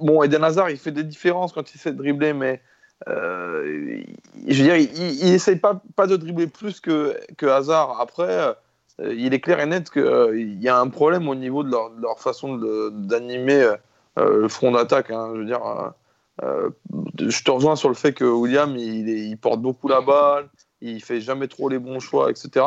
[0.00, 2.60] bon, Eden Hazard, il fait des différences quand il sait dribbler, mais
[3.06, 4.02] je
[4.46, 8.00] veux dire, il essaye pas, pas de dribbler plus que, que Hazard.
[8.00, 8.54] Après,
[9.02, 12.18] il est clair et net qu'il y a un problème au niveau de leur, leur
[12.18, 12.56] façon
[12.90, 13.74] d'animer
[14.16, 15.10] le front d'attaque.
[15.10, 15.30] Hein.
[15.34, 15.92] je veux dire,
[16.42, 20.48] je te rejoins sur le fait que William, il, il, porte beaucoup la balle,
[20.80, 22.64] il fait jamais trop les bons choix, etc.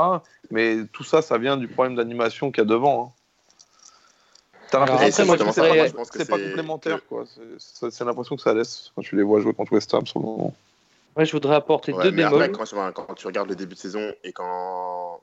[0.51, 3.05] Mais tout ça, ça vient du problème d'animation qu'il y a devant.
[3.05, 3.19] Hein.
[4.71, 5.51] T'as l'impression que
[6.11, 7.25] c'est pas, complémentaire, quoi.
[7.57, 10.25] C'est l'impression que ça laisse quand tu les vois jouer contre West Ham sur le
[10.25, 10.53] moment.
[11.15, 12.51] Ouais, je voudrais apporter deux mais bémols.
[12.51, 15.21] Quand, quand, tu regardes le début de saison et quand.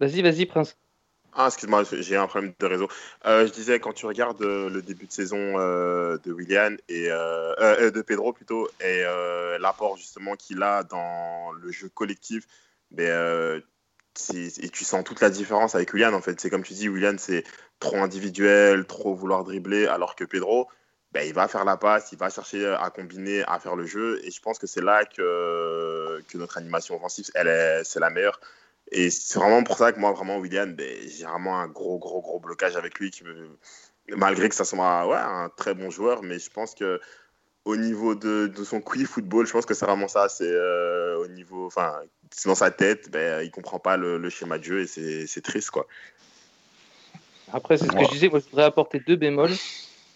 [0.00, 0.76] Vas-y, vas-y, Prince.
[1.32, 2.88] Ah, excuse-moi, j'ai un problème de réseau.
[3.24, 7.08] Euh, je disais, quand tu regardes euh, le début de saison euh, de William et
[7.08, 9.04] de Pedro plutôt, et
[9.60, 12.46] l'apport justement qu'il a dans le jeu collectif,
[12.90, 13.62] ben,
[14.34, 16.40] et tu sens toute la différence avec William en fait.
[16.40, 17.44] C'est comme tu dis, William c'est
[17.78, 20.68] trop individuel, trop vouloir dribbler, alors que Pedro,
[21.12, 24.20] ben, il va faire la passe, il va chercher à combiner, à faire le jeu.
[24.24, 28.40] Et je pense que c'est là que, que notre animation offensive, elle c'est la meilleure.
[28.92, 32.20] Et c'est vraiment pour ça que moi, vraiment, William, ben, j'ai vraiment un gros, gros,
[32.20, 33.10] gros blocage avec lui.
[33.10, 33.22] Qui
[34.08, 37.00] Malgré que ça soit ouais, un très bon joueur, mais je pense que
[37.64, 40.28] au niveau de, de son QI football, je pense que c'est vraiment ça.
[40.28, 42.00] C'est euh, au niveau, enfin,
[42.30, 45.70] c'est dans sa tête, ben, il comprend pas le, schéma de jeu et c'est triste,
[45.70, 45.86] quoi.
[47.52, 48.28] Après, c'est ce que je disais.
[48.28, 49.52] Moi, je voudrais apporter deux bémols.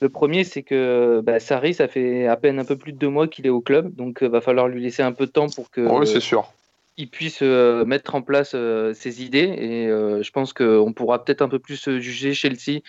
[0.00, 3.08] Le premier, c'est que bah, Sarri, ça fait à peine un peu plus de deux
[3.08, 5.30] mois qu'il est au club, donc il euh, va falloir lui laisser un peu de
[5.30, 5.80] temps pour que.
[5.80, 6.52] Oui, c'est sûr.
[6.96, 8.56] Il puisse euh, mettre en place
[8.94, 12.80] ses idées et je pense qu'on pourra peut-être un peu plus juger Chelsea.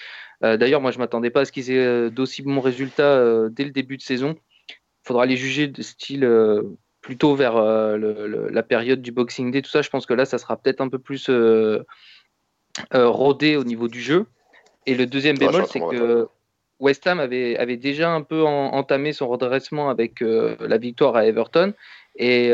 [0.42, 3.98] D'ailleurs, moi, je m'attendais pas à ce qu'ils aient d'aussi bons résultats dès le début
[3.98, 4.36] de saison
[5.06, 6.64] faudra les juger de style euh,
[7.02, 9.82] plutôt vers euh, la période du Boxing Day, tout ça.
[9.82, 11.84] Je pense que là, ça sera peut-être un peu plus euh,
[12.92, 14.26] rodé au niveau du jeu.
[14.88, 16.28] Et le deuxième bémol, c'est que
[16.80, 21.74] West Ham avait, avait, déjà un peu entamé son redressement avec la victoire à Everton.
[22.18, 22.52] Et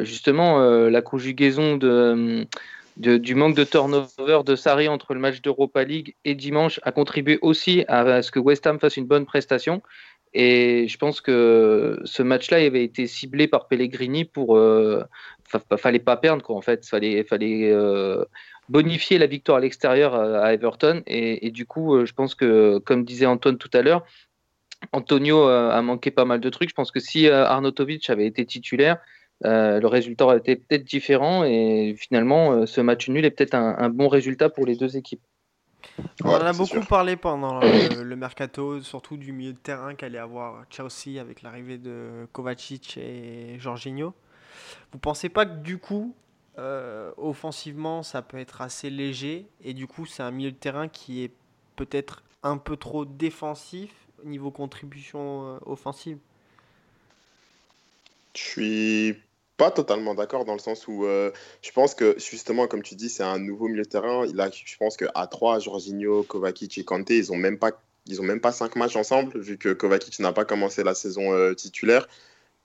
[0.00, 2.46] justement, la conjugaison de,
[2.96, 7.38] du manque de turnover de Sarri entre le match d'Europa League et dimanche a contribué
[7.42, 9.82] aussi à ce que West Ham fasse une bonne prestation.
[10.34, 14.56] Et je pense que ce match-là avait été ciblé par Pellegrini pour.
[14.56, 15.04] Euh,
[15.78, 16.84] fallait pas perdre, quoi, en fait.
[16.84, 18.24] Fallait, fallait euh,
[18.68, 21.02] bonifier la victoire à l'extérieur à, Everton.
[21.06, 24.04] Et, du coup, euh, je pense que, comme disait Antoine tout à l'heure,
[24.94, 26.70] Antonio a manqué pas mal de trucs.
[26.70, 28.98] Je pense que si Arnautovic avait été titulaire,
[29.42, 31.44] le résultat aurait été peut-être différent.
[31.44, 35.22] Et finalement, ce match nul est peut-être un bon résultat pour les deux équipes.
[36.24, 40.64] On en a beaucoup parlé pendant le, mercato, surtout du milieu de terrain qu'allait avoir
[40.70, 44.14] Chelsea avec l'arrivée de Kovacic et Jorginho.
[44.92, 46.14] Vous pensez pas que du coup,
[46.58, 50.88] euh, offensivement, ça peut être assez léger et du coup, c'est un milieu de terrain
[50.88, 51.32] qui est
[51.76, 53.90] peut-être un peu trop défensif
[54.24, 56.18] niveau contribution euh, offensive?
[58.34, 59.16] Je suis
[59.56, 61.30] pas totalement d'accord dans le sens où euh,
[61.62, 64.26] je pense que justement, comme tu dis, c'est un nouveau milieu de terrain.
[64.34, 67.70] Là, je pense qu'à 3, Jorginho, Kovacic et Kanté, ils ont même pas
[68.20, 72.06] même pas cinq matchs ensemble, vu que Kovacic n'a pas commencé la saison euh, titulaire.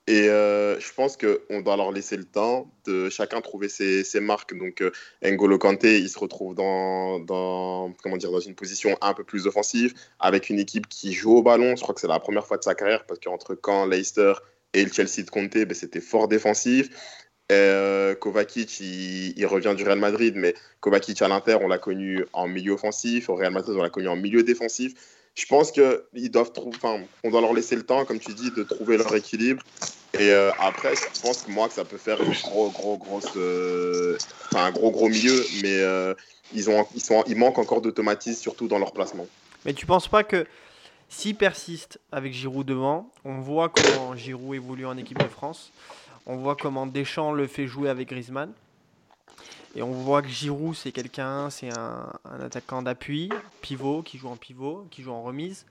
[0.08, 4.58] Et euh, je pense qu'on doit leur laisser le temps de chacun trouver ses, marques.
[4.58, 4.84] Donc,
[5.22, 7.24] N'Golo Kanté, il se retrouve dans,
[8.02, 11.44] comment dire, dans une position un peu plus offensive, avec une équipe qui joue au
[11.44, 11.76] ballon.
[11.76, 14.34] Je crois que c'est la première fois de sa carrière, parce qu'entre Caen, Leicester
[14.74, 16.90] et le Chelsea de Conte, ben, c'était fort défensif.
[17.52, 22.48] Euh, Kovacic, il, revient du Real Madrid, mais Kovacic à l'Inter, on l'a connu en
[22.48, 23.30] milieu offensif.
[23.30, 24.94] Au Real Madrid, on l'a connu en milieu défensif.
[25.40, 26.78] Je pense qu'ils doivent trouver,
[27.24, 29.64] on doit leur laisser le temps, comme tu dis, de trouver leur équilibre.
[30.14, 33.38] Et euh, après, je pense que moi, que ça peut faire une gros, gros, grosse,
[33.38, 34.18] euh,
[34.52, 36.14] enfin, un gros, gros milieu, mais euh,
[36.54, 39.28] ils, ont, ils, sont, ils manquent encore d'automatisme, surtout dans leur placement.
[39.66, 40.46] Mais tu penses pas que
[41.08, 45.72] s'ils persistent avec Giroud devant, on voit comment Giroud évolue en équipe de France,
[46.26, 48.52] on voit comment Deschamps le fait jouer avec Griezmann,
[49.76, 53.30] et on voit que Giroud c'est quelqu'un, c'est un, un attaquant d'appui,
[53.62, 55.66] pivot, qui joue en pivot, qui joue en remise.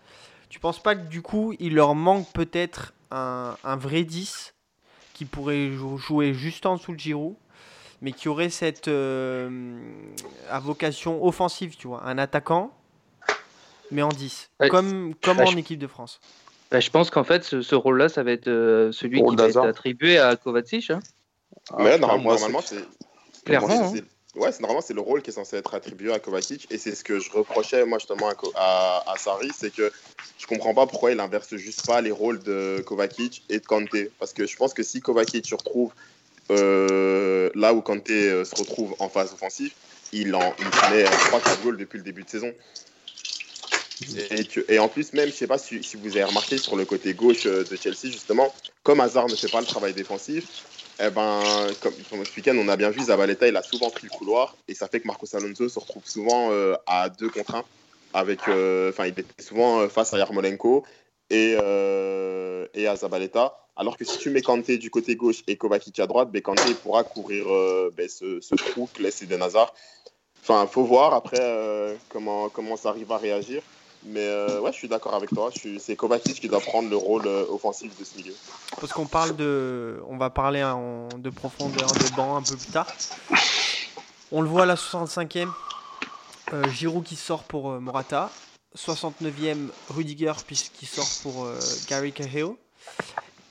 [0.49, 4.55] Tu penses pas que du coup il leur manque peut-être un, un vrai 10
[5.15, 7.35] qui pourrait jou- jouer juste en dessous de Giroud
[8.01, 9.81] mais qui aurait cette euh,
[10.49, 12.71] à vocation offensive, tu vois, un attaquant,
[13.91, 14.69] mais en 10, Ouais.
[14.69, 16.21] comme, comme Bah, en je- équipe de France.
[16.71, 19.43] Bah, je pense qu'en fait, ce, ce rôle-là, ça va être euh, celui Rôle qui
[19.43, 20.91] va être attribué à Kovacic.
[20.91, 21.01] hein.
[21.73, 22.85] Ah, mais normalement, moi, normalement, c'est.
[23.45, 23.93] Clairement, hein.
[23.95, 24.05] c'est-
[24.39, 26.95] Ouais, c'est normalement c'est le rôle qui est censé être attribué à Kovacic et c'est
[26.95, 29.91] ce que je reprochais moi justement à, à, à Sarri, c'est que
[30.39, 34.11] je comprends pas pourquoi il inverse juste pas les rôles de Kovacic et de Kanté
[34.19, 35.93] parce que je pense que si Kovacic se retrouve
[36.51, 39.73] euh, là où Kanté euh, se retrouve en phase offensive,
[40.13, 42.53] il en il met 3-4 goals depuis le début de saison.
[44.31, 46.77] Et, que- et en plus, même, je sais pas si, si vous avez remarqué sur
[46.77, 50.45] le côté gauche euh, de Chelsea, justement, comme Hazard ne fait pas le travail défensif,
[51.01, 51.41] eh ben,
[51.81, 51.93] comme,
[52.25, 54.89] ce week-end, on a bien vu, Zabaleta, il a souvent pris le couloir, et ça
[54.89, 57.65] fait que Marcos Alonso se retrouve souvent euh, à 2 contre 1,
[58.15, 60.85] avec, euh, enfin, il était souvent euh, face à Yarmolenko
[61.31, 63.57] et, et à Zabaleta.
[63.77, 66.75] Alors que si tu mets Kanté du côté gauche et Kovacic à droite, ben, Kanté
[66.75, 67.47] pourra courir
[67.97, 69.73] ben, ce, ce trou que laisse Eden Hazard.
[70.43, 73.63] Enfin, faut voir après comment, comment ça arrive à réagir.
[74.05, 75.51] Mais euh, ouais, je suis d'accord avec toi.
[75.79, 78.35] C'est Kovacic qui doit prendre le rôle euh, offensif de ce milieu.
[78.81, 79.09] Parce qu'on.
[80.09, 82.87] On va parler en- de profondeur de banc un peu plus tard.
[84.33, 85.49] On le voit à la 65e.
[86.53, 88.31] euh, Giroud qui sort pour Morata.
[88.77, 91.47] 69e, Rudiger puisqu'il sort pour
[91.89, 92.53] Gary Cahill.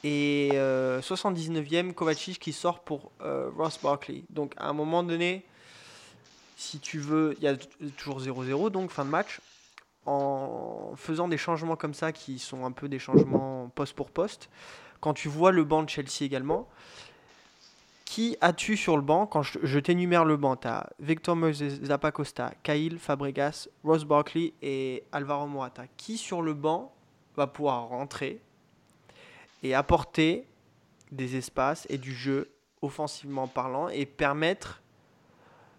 [0.03, 3.11] Et euh, 79e, Kovacic qui sort pour
[3.57, 4.23] Ross Barkley.
[4.29, 5.43] Donc à un moment donné,
[6.55, 7.55] si tu veux, il y a
[7.97, 9.41] toujours 0-0, donc fin de match.
[10.07, 14.49] En faisant des changements comme ça, qui sont un peu des changements poste pour poste,
[15.01, 16.67] quand tu vois le banc de Chelsea également,
[18.05, 22.53] qui as-tu sur le banc Quand je, t'énumère le banc, tu as Victor Moses, Zappacosta,
[22.63, 25.83] Cahill, Fabregas, Ross Barkley et Alvaro Morata.
[25.97, 26.95] Qui sur le banc
[27.35, 28.41] va pouvoir rentrer
[29.61, 30.47] et apporter
[31.11, 32.49] des espaces et du jeu
[32.81, 34.81] offensivement parlant et permettre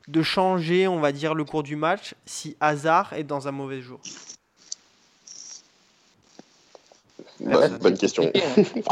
[0.09, 3.81] de changer, on va dire, le cours du match si Hazard est dans un mauvais
[3.81, 4.01] jour
[7.81, 8.25] bonne question.
[8.25, 8.47] compliqué,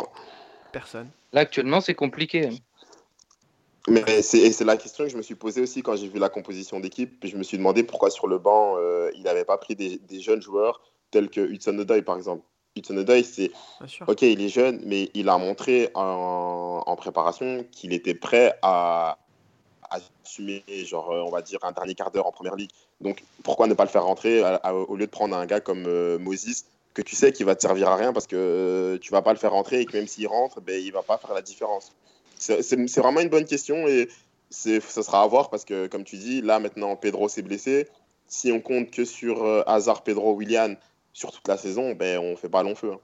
[0.73, 1.09] Personne.
[1.33, 2.47] Là, actuellement, c'est compliqué.
[2.47, 2.57] hein.
[3.89, 6.81] Mais c'est la question que je me suis posée aussi quand j'ai vu la composition
[6.81, 7.21] d'équipe.
[7.21, 9.99] Puis je me suis demandé pourquoi sur le banc, euh, il n'avait pas pris des,
[9.99, 10.81] des jeunes joueurs
[11.13, 12.43] tels que Hudson Odoi, par exemple.
[12.75, 13.53] Hudson Odoi, c'est
[14.07, 19.19] ok, il est jeune, mais il a montré en, en préparation qu'il était prêt à
[19.91, 22.71] assumer, genre, euh, on va dire, un dernier quart d'heure en première ligue.
[23.01, 26.19] Donc pourquoi ne pas le faire rentrer au lieu de prendre un gars comme euh,
[26.19, 26.65] Moses
[26.97, 29.35] que tu sais qu'il va te servir à rien parce que euh, tu vas pas
[29.35, 31.93] le faire rentrer et que même s'il rentre, ben, il va pas faire la différence.
[32.39, 34.09] C'est vraiment une bonne question et
[34.49, 37.87] ça sera à voir parce que, comme tu dis, là maintenant, Pedro s'est blessé.
[38.29, 40.75] Si on compte que sur euh, Hazard, Pedro, Willian
[41.13, 42.93] sur toute la saison, ben, on fait pas long feu.
[42.93, 43.01] hein.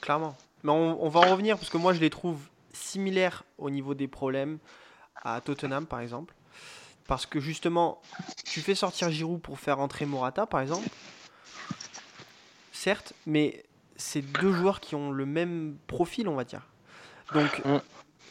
[0.00, 0.34] Clairement.
[0.64, 2.38] Mais on va en revenir parce que moi je les trouve
[2.72, 4.58] similaires au niveau des problèmes
[5.34, 6.34] à Tottenham par exemple.
[7.06, 8.00] Parce que justement,
[8.44, 10.88] tu fais sortir Giroud pour faire entrer Morata par exemple.
[12.72, 13.64] Certes, mais
[13.96, 16.62] c'est deux joueurs qui ont le même profil, on va dire.
[17.32, 17.62] Donc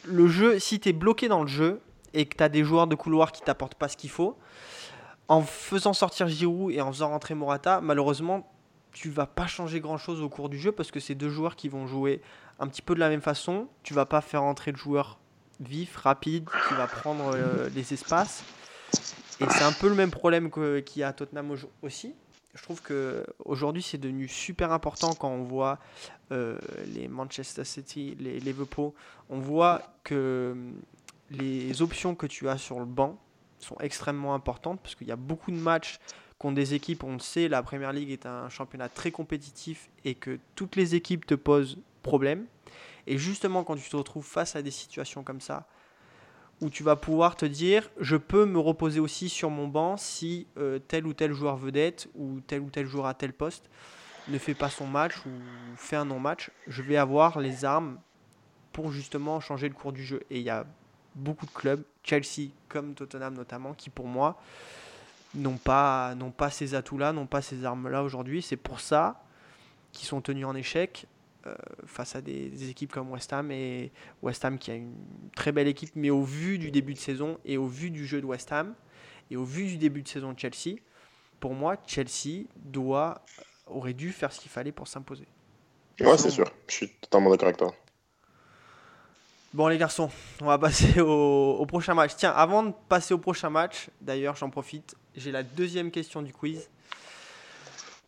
[0.04, 1.80] le jeu, si tu es bloqué dans le jeu
[2.14, 4.38] et que tu as des joueurs de couloir qui t'apportent pas ce qu'il faut,
[5.28, 8.50] en faisant sortir Giroud et en faisant rentrer Morata, malheureusement,
[8.92, 11.56] tu vas pas changer grand chose au cours du jeu parce que c'est deux joueurs
[11.56, 12.22] qui vont jouer
[12.58, 13.68] un petit peu de la même façon.
[13.82, 15.18] Tu vas pas faire entrer le joueur
[15.60, 18.44] vif, rapide, qui va prendre euh, les espaces.
[19.40, 22.14] Et c'est un peu le même problème qu'il y a à Tottenham au- aussi.
[22.54, 25.78] Je trouve que aujourd'hui c'est devenu super important quand on voit
[26.32, 26.58] euh,
[26.94, 28.92] les Manchester City, les Liverpool.
[29.28, 30.72] On voit que hum,
[31.30, 33.18] les options que tu as sur le banc
[33.58, 35.98] sont extrêmement importantes parce qu'il y a beaucoup de matchs
[36.38, 40.14] contre des équipes, on le sait, la Première Ligue est un championnat très compétitif et
[40.14, 42.46] que toutes les équipes te posent problème.
[43.06, 45.66] Et justement, quand tu te retrouves face à des situations comme ça,
[46.60, 50.46] où tu vas pouvoir te dire, je peux me reposer aussi sur mon banc si
[50.56, 53.68] euh, tel ou tel joueur vedette ou tel ou tel joueur à tel poste
[54.28, 55.30] ne fait pas son match ou
[55.76, 57.98] fait un non-match, je vais avoir les armes
[58.72, 60.22] pour justement changer le cours du jeu.
[60.30, 60.66] Et il y a
[61.14, 64.40] beaucoup de clubs, Chelsea comme Tottenham notamment, qui pour moi
[65.34, 68.42] n'ont pas, n'ont pas ces atouts-là, n'ont pas ces armes-là aujourd'hui.
[68.42, 69.22] C'est pour ça
[69.92, 71.06] qu'ils sont tenus en échec.
[71.84, 74.94] Face à des, des, équipes comme West Ham et West Ham qui a une
[75.34, 78.20] très belle équipe, mais au vu du début de saison et au vu du jeu
[78.20, 78.74] de West Ham
[79.30, 80.78] et au vu du début de saison de Chelsea,
[81.40, 83.22] pour moi, Chelsea doit,
[83.66, 85.26] aurait dû faire ce qu'il fallait pour s'imposer.
[86.00, 86.50] Ouais, c'est sûr.
[86.68, 87.74] Je suis totalement d'accord avec toi.
[89.54, 90.10] Bon, les garçons,
[90.42, 92.12] on va passer au, au, prochain match.
[92.16, 96.32] Tiens, avant de passer au prochain match, d'ailleurs, j'en profite, j'ai la deuxième question du
[96.32, 96.68] quiz.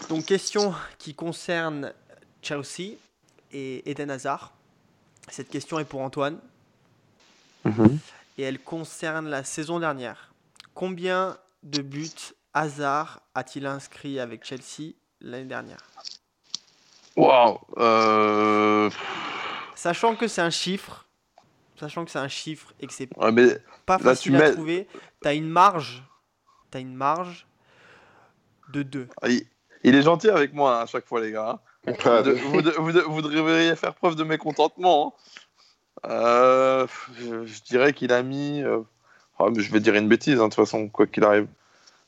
[0.09, 1.93] Donc, question qui concerne
[2.43, 2.97] Chelsea
[3.53, 4.53] et Eden Hazard.
[5.29, 6.39] Cette question est pour Antoine.
[7.65, 7.99] -hmm.
[8.39, 10.33] Et elle concerne la saison dernière.
[10.75, 15.81] Combien de buts Hazard a-t-il inscrit avec Chelsea l'année dernière?
[17.17, 18.91] Waouh euh...
[19.75, 21.07] Sachant que c'est un chiffre,
[21.79, 24.53] sachant que c'est un chiffre et que c'est ouais, pas facile à mets...
[24.53, 24.89] trouver,
[25.23, 26.05] tu as une marge,
[26.71, 27.47] tu une marge
[28.71, 29.09] de 2.
[29.23, 29.47] Ah, il,
[29.85, 31.61] il, est gentil avec moi hein, à chaque fois les gars.
[32.05, 32.23] Hein.
[32.23, 35.15] vous, vous, vous, vous, devriez faire preuve de mécontentement.
[35.17, 35.29] Hein.
[36.07, 36.87] Euh,
[37.19, 38.81] je, je, dirais qu'il a mis, euh,
[39.39, 41.49] oh, mais je vais dire une bêtise hein, de toute façon quoi qu'il arrive.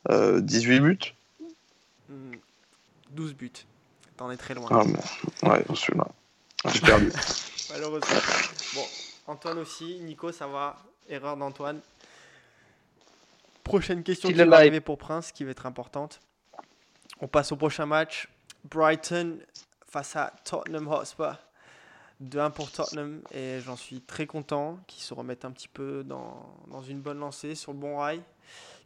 [0.09, 1.15] Euh, 18 buts
[3.11, 3.53] 12 buts.
[4.17, 4.69] T'en es très loin.
[4.71, 5.51] Ah, bon.
[5.51, 6.07] Ouais, celui-là.
[6.73, 7.11] J'ai perdu.
[7.71, 8.21] Malheureusement.
[8.75, 8.85] Bon,
[9.27, 9.99] Antoine aussi.
[10.01, 10.77] Nico, ça va.
[11.09, 11.81] Erreur d'Antoine.
[13.65, 16.21] Prochaine question qui va arriver pour Prince, qui va être importante.
[17.21, 18.29] On passe au prochain match.
[18.65, 19.39] Brighton
[19.91, 21.37] face à Tottenham Hotspur.
[22.23, 26.55] 2-1 pour Tottenham et j'en suis très content qu'ils se remettent un petit peu dans,
[26.71, 28.21] dans, une bonne lancée, sur le bon rail,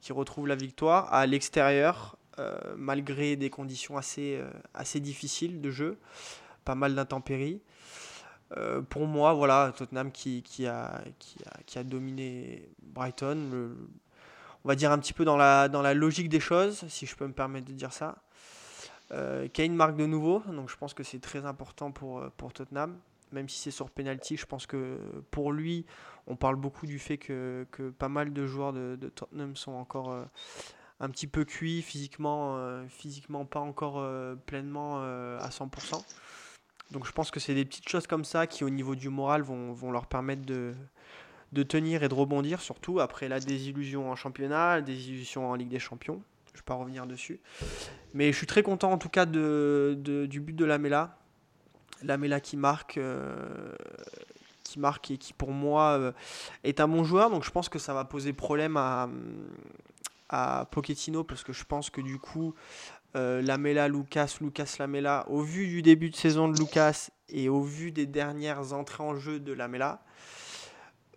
[0.01, 5.71] qu'ils retrouvent la victoire à l'extérieur, euh, malgré des conditions assez, euh, assez difficiles de
[5.71, 5.99] jeu,
[6.65, 7.61] pas mal d'intempéries.
[8.57, 13.75] Euh, pour moi, voilà, Tottenham qui, qui, a, qui, a, qui a dominé Brighton,
[14.65, 17.17] on va dire un petit peu dans la, dans la logique des choses, si je
[17.17, 18.24] peux me permettre de dire ça.
[19.11, 22.99] Euh, Kane marque de nouveau, donc je pense que c'est très important pour, pour Tottenham
[23.35, 24.99] même si c'est sur penalty, je pense que
[25.31, 25.85] pour lui,
[26.27, 30.13] on parle beaucoup du fait que, que pas mal de joueurs de, Tottenham sont encore
[30.13, 30.25] euh,
[31.01, 36.03] un petit peu cuits physiquement, euh, physiquement pas encore euh, pleinement à 100%.
[36.91, 39.43] Donc je pense que c'est des petites choses comme ça qui au niveau du moral
[39.43, 40.73] vont, vont leur permettre de,
[41.53, 45.71] de tenir et de rebondir, surtout après la désillusion en championnat, la désillusion en Ligue
[45.71, 46.23] des Champions.
[46.55, 47.41] Je ne vais pas revenir dessus.
[48.15, 51.19] Mais je suis très content en tout cas du but de Lamela
[52.03, 53.73] Lamela qui marque, euh,
[54.63, 56.13] qui marque et qui pour moi euh,
[56.63, 57.31] est un bon joueur.
[57.31, 59.09] Donc je pense que ça va poser problème à,
[60.73, 62.55] Pochettino parce que je pense que du coup
[63.15, 67.63] euh, Lamela, Lucas, Lucas Lamela, au vu du début de saison de Lucas et au
[67.63, 70.03] vu des dernières entrées en jeu de Lamela,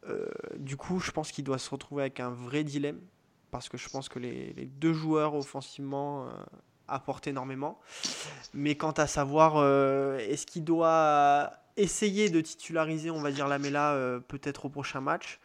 [0.07, 2.99] euh, du coup je pense qu'il doit se retrouver avec un vrai dilemme
[3.57, 6.29] parce que je pense que les, deux joueurs offensivement euh,
[6.87, 7.79] apporte énormément.
[8.53, 13.93] Mais quant à savoir, euh, est-ce qu'il doit essayer de titulariser, on va dire, Lamela
[13.93, 15.39] euh, peut-être au prochain match,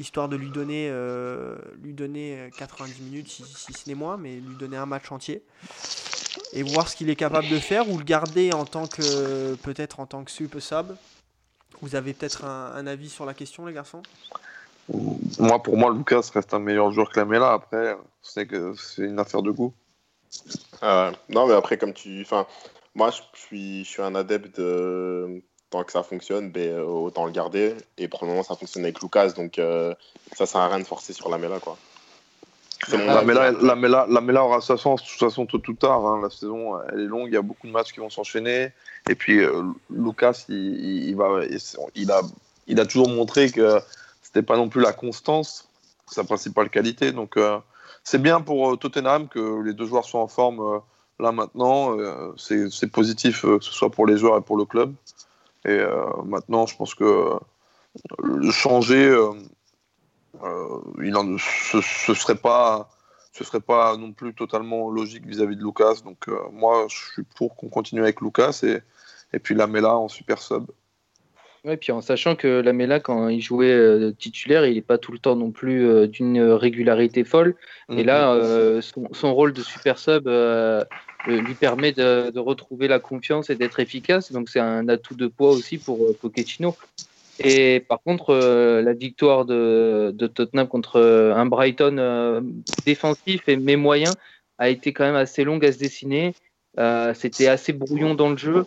[0.00, 0.92] histoire de lui donner,
[1.80, 5.44] lui donner 90 minutes, si, ce n'est moins, mais lui donner un match entier.
[6.52, 10.00] Et voir ce qu'il est capable de faire, ou le garder en tant que, peut-être
[10.00, 10.96] en tant que super sub.
[11.80, 14.02] Vous avez peut-être un avis sur la question, les garçons?
[14.88, 17.52] Moi, pour moi, Lucas reste un meilleur joueur que Lamela.
[17.52, 19.72] Après, c'est que c'est une affaire de goût.
[20.82, 22.20] Euh, non, mais après, comme tu.
[22.22, 22.46] Enfin,
[22.94, 25.42] moi, je suis, je suis un adepte de.
[25.70, 27.74] Tant que ça fonctionne, ben, autant le garder.
[27.98, 29.30] Et pour le moment, ça fonctionne avec Lucas.
[29.30, 29.92] Donc, euh,
[30.36, 31.58] ça sert à rien de forcer sur la Mela.
[31.58, 31.76] Quoi.
[32.92, 36.06] La Mela aura sa chance de toute façon tôt ou tard.
[36.06, 36.20] Hein.
[36.22, 37.26] La saison, elle est longue.
[37.26, 38.70] Il y a beaucoup de matchs qui vont s'enchaîner.
[39.10, 41.40] Et puis, euh, Lucas, il, il, va,
[41.96, 42.20] il, a,
[42.68, 43.80] il a toujours montré que
[44.36, 45.66] c'était pas non plus la constance,
[46.06, 47.10] sa principale qualité.
[47.10, 47.58] Donc, euh,
[48.04, 50.78] c'est bien pour Tottenham que les deux joueurs soient en forme euh,
[51.18, 51.98] là maintenant.
[51.98, 54.94] Euh, c'est positif euh, que ce soit pour les joueurs et pour le club.
[55.64, 55.80] Et
[56.24, 57.32] maintenant, je pense que
[58.22, 59.10] le changer,
[61.02, 62.88] il en, ce, ce serait pas
[63.32, 66.02] ce serait pas non plus totalement logique vis-à-vis -vis de Lucas.
[66.04, 68.78] Donc moi, je suis pour qu'on continue avec Lucas et,
[69.32, 70.66] et puis Lamela en super sub.
[71.66, 75.10] Ouais, puis en sachant que Lamela, quand il jouait euh, titulaire, il n'est pas tout
[75.10, 77.56] le temps non plus euh, d'une régularité folle.
[77.90, 80.28] Et là, euh, son, son, rôle de super sub
[81.26, 84.30] lui permet de, de, retrouver la confiance et d'être efficace.
[84.30, 86.76] Donc c'est un atout de poids aussi pour Pochettino.
[87.40, 92.44] Et par contre, la victoire de, de, Tottenham contre un Brighton
[92.84, 94.12] défensif et mais moyen
[94.58, 96.32] a été quand même assez longue à se dessiner.
[97.14, 98.66] C'était assez brouillon dans le jeu.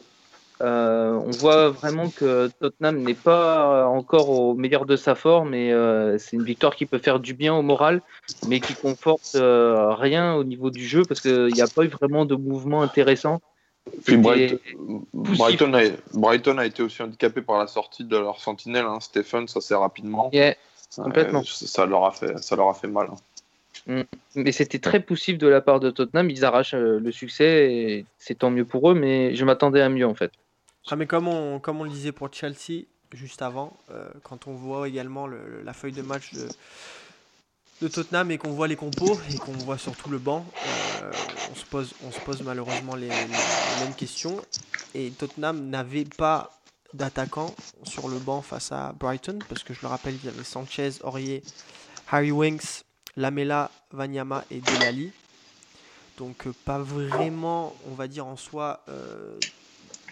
[0.62, 5.72] Euh, on voit vraiment que Tottenham n'est pas encore au meilleur de sa forme et
[5.72, 8.02] euh, c'est une victoire qui peut faire du bien au moral,
[8.48, 11.88] mais qui conforte euh, rien au niveau du jeu parce qu'il n'y a pas eu
[11.88, 13.42] vraiment de mouvement intéressant.
[14.04, 15.84] Puis Brighton, a,
[16.14, 19.76] Brighton a été aussi handicapé par la sortie de leur sentinelle, hein, Stephen, ça c'est
[19.76, 20.30] rapidement.
[20.34, 20.56] Yeah,
[20.96, 21.40] complètement.
[21.40, 23.08] Euh, ça, leur a fait, ça leur a fait mal.
[23.12, 24.04] hein.
[24.36, 26.30] Mais c'était très poussif de la part de Tottenham.
[26.30, 29.90] Ils arrachent euh, le succès et c'est tant mieux pour eux, mais je m'attendais à
[29.90, 30.32] mieux en fait.
[30.88, 34.54] Ah, mais comme on, comme on le disait pour Chelsea juste avant, euh, quand on
[34.54, 36.48] voit également le- la feuille de match de,
[37.88, 40.46] Tottenham et qu'on voit les compos et qu'on voit surtout le banc,
[41.02, 41.12] euh,
[41.50, 44.42] on, se pose, on se pose malheureusement les, mêmes questions.
[44.94, 46.60] Et Tottenham n'avait pas
[46.94, 50.44] d'attaquant sur le banc face à Brighton, parce que je le rappelle, il y avait
[50.44, 51.42] Sanchez, Aurier,
[52.12, 52.84] Harry Winks,
[53.16, 55.12] Lamela, Vanyama et Delali.
[56.18, 58.84] Donc euh, pas vraiment, on va dire en soi,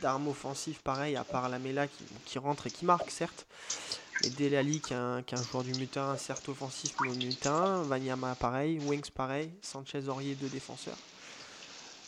[0.02, 3.46] d'armes offensives pareil, à part Lamela qui, qui rentre et qui marque, certes.
[4.24, 7.84] Et Delali qui est, un, qui est joueur du mutin, certes offensif, mais au mutin.
[7.84, 10.98] Vanyama pareil, Winks pareil, Sanchez Aurier, deux défenseurs.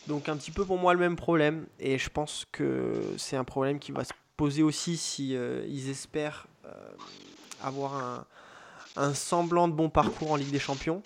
[0.07, 1.67] Donc un petit peu pour moi le même problème.
[1.79, 5.89] Et je pense que c'est un problème qui va se poser aussi si euh, ils
[5.89, 6.71] espèrent euh,
[7.61, 8.25] avoir
[8.95, 11.03] un, semblant de bon parcours en Ligue des Champions.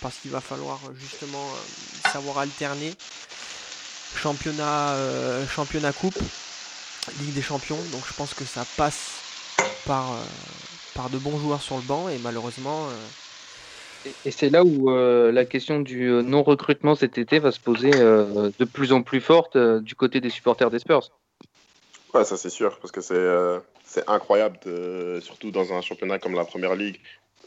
[0.00, 2.92] Parce qu'il va falloir justement euh, savoir alterner
[4.16, 6.18] championnat, euh, championnat coupe,
[7.20, 7.76] Ligue des Champions.
[7.92, 9.20] Donc je pense que ça passe
[9.86, 10.16] par, euh,
[10.94, 12.86] par de bons joueurs sur le banc et malheureusement.
[12.88, 12.92] euh,
[14.06, 17.90] Et- Et c'est là où euh, la question du non-recrutement cet été va se poser
[17.94, 21.10] euh, de plus en plus forte euh, du côté des supporters des Spurs.
[22.14, 26.18] Ouais, ça c'est sûr, parce que c'est euh, c'est incroyable, de- surtout dans un championnat
[26.18, 27.00] comme la Première Ligue,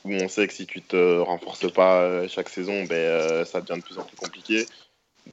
[0.04, 3.80] où on sait que si tu te renforces pas chaque saison, ben, euh, ça devient
[3.82, 4.66] de plus en plus compliqué.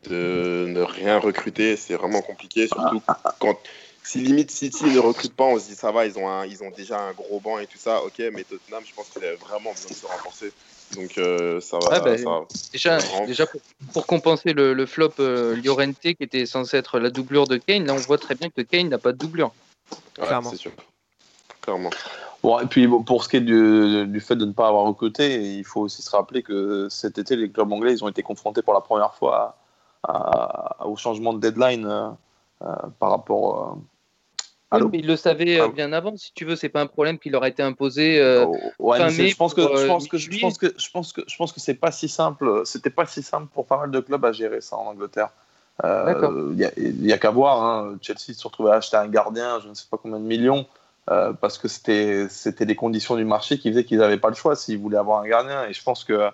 [0.09, 3.03] De ne rien recruter, c'est vraiment compliqué, surtout
[3.39, 3.59] quand
[4.03, 6.63] si limite City ne recrute pas, on se dit ça va, ils ont, un- ils
[6.63, 9.35] ont déjà un gros banc et tout ça, ok, mais Tottenham, je pense qu'il a
[9.37, 10.53] vraiment besoin de se renforcer.
[10.95, 11.91] Donc euh, ça va.
[11.91, 12.41] Ouais, bah, ça va.
[12.73, 13.61] Déjà, déjà pour,
[13.93, 17.85] pour compenser le, le flop euh, Llorente qui était censé être la doublure de Kane,
[17.87, 19.53] là on voit très bien que Kane n'a pas de doublure.
[20.19, 20.51] Ouais, Clairement.
[20.51, 20.73] c'est sûr.
[21.63, 21.91] Clairement.
[22.43, 24.85] Bon, et puis bon, pour ce qui est du, du fait de ne pas avoir
[24.85, 28.23] recruté, il faut aussi se rappeler que cet été, les clubs anglais, ils ont été
[28.23, 29.59] confrontés pour la première fois
[30.03, 32.11] à- au changement de deadline euh,
[32.63, 32.67] euh,
[32.99, 33.79] par rapport.
[34.73, 35.73] euh, Oui, mais ils le savaient euh, Ah.
[35.75, 38.21] bien avant, si tu veux, c'est pas un problème qui leur a été imposé.
[38.21, 40.29] euh, Oh, ouais, fin mais c'est- mai je pense que je euh, pense que je
[40.29, 40.41] mi-juillet.
[40.47, 42.63] pense que je pense que je pense que c'est pas si simple.
[42.65, 45.31] C'était pas si simple pour pas mal de clubs à gérer ça en Angleterre.
[45.83, 47.63] Il y a, il y a qu'à voir.
[47.65, 47.97] hein.
[48.03, 50.67] Chelsea se retrouvait à acheter un gardien, je ne sais pas combien de millions,
[51.11, 54.35] euh, parce que c'était c'était les conditions du marché qui faisaient qu'ils n'avaient pas le
[54.35, 55.65] choix s'ils voulaient avoir un gardien.
[55.65, 56.29] Et je pense que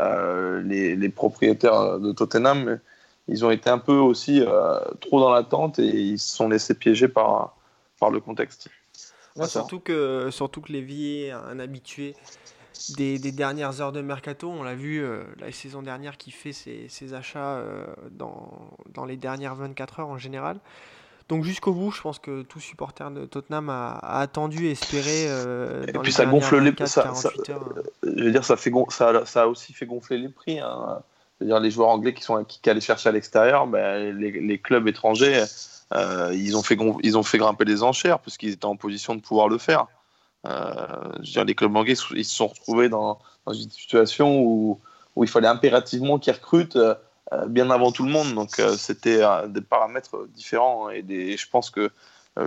[0.00, 2.80] euh, les, les propriétaires de Tottenham,
[3.28, 6.74] ils ont été un peu aussi euh, trop dans l'attente et ils se sont laissés
[6.74, 7.56] piéger par
[7.98, 8.68] par le contexte.
[9.36, 9.48] Ouais, ça.
[9.60, 12.14] surtout, que, surtout que Lévy est un habitué
[12.96, 14.48] des, des dernières heures de mercato.
[14.50, 18.50] On l'a vu euh, la saison dernière qui fait ses, ses achats euh, dans,
[18.94, 20.58] dans les dernières 24 heures en général.
[21.28, 25.84] Donc jusqu'au bout, je pense que tout supporter de Tottenham a, a attendu espéré euh,
[25.88, 27.74] Et dans puis les ça gonfle les 24, ça- 48 heures.
[27.78, 27.82] euh.
[28.16, 30.60] je veux dire, ça, fait gon- ça, ça a aussi fait gonfler les prix.
[30.60, 31.00] hein.
[31.38, 34.58] Je veux dire, les joueurs anglais qui sont qui, allaient chercher à l'extérieur, ben, les,
[34.58, 35.44] clubs étrangers,
[35.94, 39.14] euh, ils, ont fait ils ont fait grimper les enchères parce qu'ils étaient en position
[39.14, 39.86] de pouvoir le faire.
[40.46, 44.80] Euh, je veux les clubs anglais, ils se sont retrouvés dans, dans une situation où,
[45.14, 46.94] où il fallait impérativement qu'ils recrutent euh,
[47.48, 48.34] bien avant tout le monde.
[48.34, 50.88] Donc, c'était des paramètres différents.
[50.88, 51.90] Et, je pense que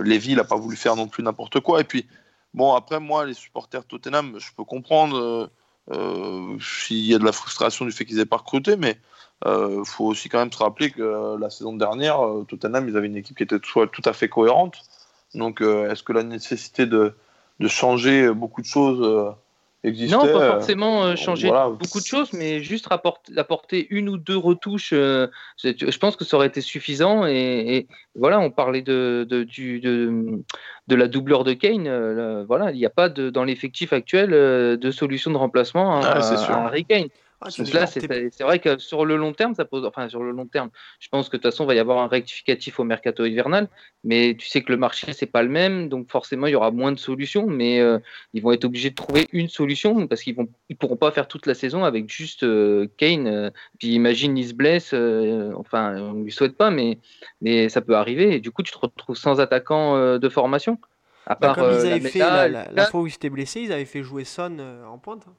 [0.02, 1.80] Lévy n'a pas voulu faire non plus n'importe quoi.
[1.80, 2.08] Et puis,
[2.54, 5.48] bon, après, moi, les supporters Tottenham, je peux comprendre.
[5.90, 8.98] Euh, euh, s'il y a de la frustration du fait qu'ils n'aient pas recruté, mais
[9.46, 12.96] il faut aussi quand même se rappeler que euh, la saison dernière, euh, Tottenham, ils
[12.96, 14.82] avaient une équipe qui était tout, à fait cohérente.
[15.34, 17.14] Donc, euh, est-ce que la nécessité de,
[17.66, 19.30] changer beaucoup de choses euh,
[19.82, 21.70] existait Non, pas euh, forcément euh, changer voilà.
[21.70, 24.92] beaucoup de choses, mais juste rapporter, apporter une ou deux retouches.
[24.92, 25.26] euh,
[25.62, 27.26] je pense que ça aurait été suffisant.
[27.26, 30.40] Et, et voilà, on parlait de, de, du- de,
[30.88, 31.86] de la doubleur de Kane.
[31.86, 36.00] euh, là, voilà, il n'y a pas de, dans l'effectif actuel de solution de remplacement
[36.00, 36.54] à, sûr.
[36.54, 37.08] à Harry Kane.
[37.42, 39.84] Ah, Donc te là, c'est vrai que sur le long terme, ça pose.
[39.86, 41.98] Enfin, sur le long terme, je pense que de toute façon, il va y avoir
[41.98, 43.68] un rectificatif au mercato hivernal.
[44.04, 45.88] Mais tu sais que le marché, c'est pas le même.
[45.88, 47.46] Donc forcément, il y aura moins de solutions.
[47.46, 47.98] Mais euh,
[48.34, 51.28] ils vont être obligés de trouver une solution parce qu'ils vont, ils pourront pas faire
[51.28, 53.26] toute la saison avec juste euh, Kane.
[53.26, 54.92] euh, puis imagine, il se blesse.
[54.92, 56.98] euh, enfin, on lui souhaite pas, mais,
[57.40, 58.34] mais ça peut arriver.
[58.34, 60.78] Et du coup, tu te retrouves sans attaquant euh, de formation.
[61.26, 63.10] À Bah, part, comme euh, ils la avaient fait la, le la- fois où il
[63.10, 65.24] s'était blessé, ils avaient fait jouer Son euh, en pointe.
[65.28, 65.32] hein.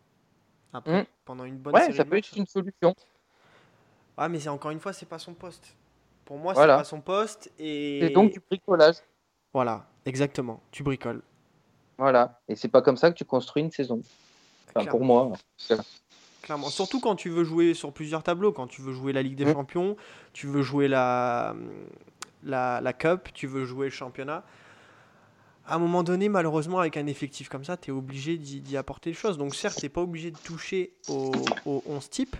[0.73, 1.05] Après, Mm.
[1.25, 2.95] pendant une bonne Ouais, série ça peut être une solution.
[4.17, 5.75] Ah, mais c'est encore une fois, c'est pas son poste.
[6.25, 6.75] Pour moi, Voilà.
[6.75, 7.51] c'est pas son poste.
[7.59, 8.95] Et C'est donc du bricolage.
[9.53, 10.61] voilà, exactement.
[10.71, 11.21] Tu bricoles.
[11.97, 12.39] Voilà.
[12.47, 14.01] Et c'est pas comme ça que tu construis une saison.
[14.75, 15.31] Enfin, pour moi.
[16.41, 16.69] Clairement.
[16.69, 19.45] Surtout quand tu veux jouer sur plusieurs tableaux, quand tu veux jouer la Ligue des
[19.45, 19.53] Mm.
[19.53, 19.95] Champions,
[20.33, 21.53] tu veux jouer la,
[22.43, 24.43] la, la Cup, tu veux jouer le championnat.
[25.67, 29.11] À un moment donné, malheureusement, avec un effectif comme ça, tu es obligé d'y apporter
[29.11, 29.37] des choses.
[29.37, 31.31] Donc certes, tu pas obligé de toucher au,
[31.65, 32.35] au 11 type,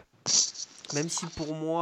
[0.94, 1.82] même si pour moi,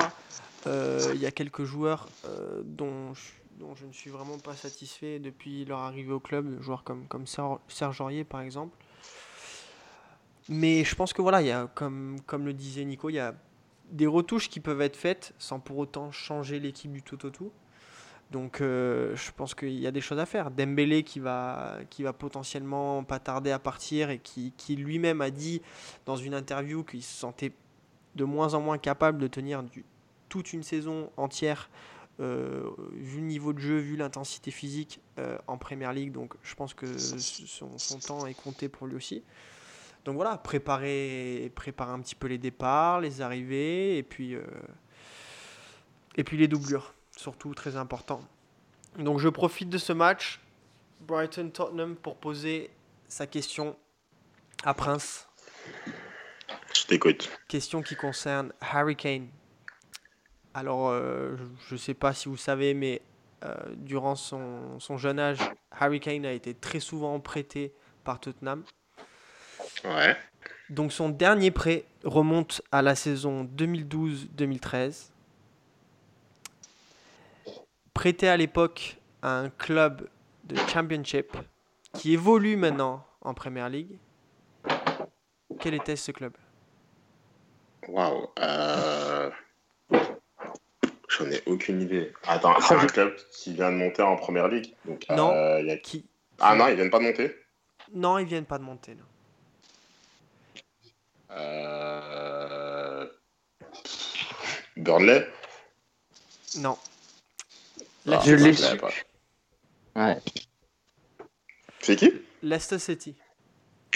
[0.68, 5.66] euh, il y a quelques joueurs euh, dont, je, ne suis vraiment pas satisfait depuis
[5.66, 8.78] leur arrivée au club, joueurs comme, comme Ser- Serge Aurier par exemple.
[10.50, 13.36] Mais je pense que voilà, il y a, comme le disait Nico, il y a
[13.92, 17.52] des retouches qui peuvent être faites sans pour autant changer l'équipe du tout au tout.
[18.32, 20.52] Donc euh, je pense qu'il y a des choses à faire.
[20.52, 25.32] Dembélé qui va, qui va potentiellement pas tarder à partir et qui, qui lui-même a
[25.32, 25.62] dit
[26.06, 27.52] dans une interview qu'il se sentait
[28.16, 29.64] de moins en moins capable de tenir
[30.30, 31.70] toute une saison entière
[32.20, 36.12] euh, vu le niveau de jeu, vu l'intensité physique euh, en Première League.
[36.12, 39.24] Donc je pense que son, son temps est compté pour lui aussi.
[40.06, 44.36] Donc voilà, préparer, préparer un petit peu les départs, les arrivées et puis,
[46.16, 48.22] et puis les doublures, surtout très important.
[48.98, 50.40] Donc je profite de ce match,
[51.02, 52.70] Brighton-Tottenham, pour poser
[53.08, 53.76] sa question
[54.64, 55.28] à Prince.
[56.74, 57.30] Je t'écoute.
[57.48, 59.28] Question qui concerne Harry Kane.
[60.54, 61.36] Alors, euh,
[61.68, 63.02] je ne sais pas si vous savez, mais
[63.44, 65.40] euh, durant son, son jeune âge,
[65.72, 68.64] Harry Kane a été très souvent prêté par Tottenham.
[69.84, 70.18] Ouais.
[70.70, 75.12] Donc son dernier prêt remonte à la saison 2012-2013.
[78.00, 80.08] Prêté à l'époque à un club
[80.46, 81.36] de Championship
[81.92, 83.98] qui évolue maintenant en Premier League.
[85.60, 86.32] Quel était ce club?
[87.90, 88.30] Waouh.
[88.40, 89.30] Euh...
[91.10, 92.14] J'en ai aucune idée.
[92.26, 94.74] Attends, c'est un club qui vient de monter en première ligue.
[94.86, 95.34] Donc, Non.
[95.34, 96.06] euh, y a- qui...
[96.40, 97.36] Ah non, ils viennent pas de monter?
[97.92, 98.96] Non, ils viennent pas de monter.
[98.96, 99.04] non.
[101.32, 103.08] Euh...
[104.78, 105.28] Burnley?
[106.60, 106.78] Non.
[108.18, 108.64] Ah, Je l'ai su.
[109.96, 110.18] Ouais.
[111.82, 112.12] C'est qui?
[112.42, 113.16] Leicester City.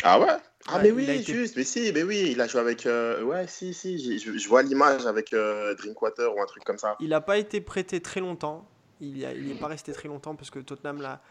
[0.03, 0.27] Ah ouais?
[0.67, 2.85] Ah Ouais, mais oui, été- juste, mais si, mais oui, il a joué avec...
[2.85, 6.77] euh, Ouais, si, si, je, je vois l'image avec euh, Drinkwater ou un truc comme
[6.77, 6.95] ça.
[7.01, 8.67] Il n'a pas été prêté très longtemps.
[9.01, 11.21] Il n'est pas resté très longtemps parce que Tottenham l'a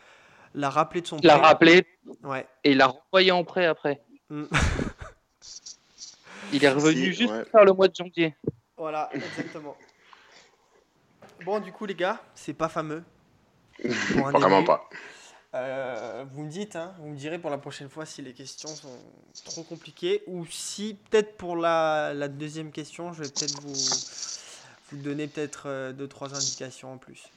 [0.55, 1.47] l'a rappelé de son Il l'a prêt.
[1.49, 1.87] rappelé
[2.23, 2.47] Ouais.
[2.65, 4.03] et il l'a renvoyé en prêt après.
[4.29, 4.45] Mm.
[6.53, 7.43] Il est revenu Si, juste ouais.
[7.45, 8.37] pour faire le mois de janvier.
[8.77, 9.75] Voilà, exactement.
[11.45, 13.03] Bon, du coup, les gars, c'est pas fameux.
[13.85, 14.67] Vraiment début.
[14.67, 14.89] pas.
[15.55, 18.69] Euh, vous me dites, hein, vous me direz pour la prochaine fois si les questions
[18.69, 18.89] sont
[19.45, 23.75] trop compliquées ou si peut-être pour la, la deuxième question, je vais peut-être vous,
[24.91, 27.29] vous donner peut-être euh, deux trois indications en plus.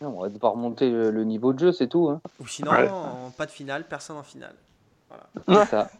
[0.00, 2.08] Non, on va devoir monter le, le niveau de jeu, c'est tout.
[2.08, 2.20] Hein.
[2.40, 2.88] Ou sinon, Ouais.
[2.88, 4.54] en- pas de finale, personne en finale.
[5.46, 5.90] C'est ça.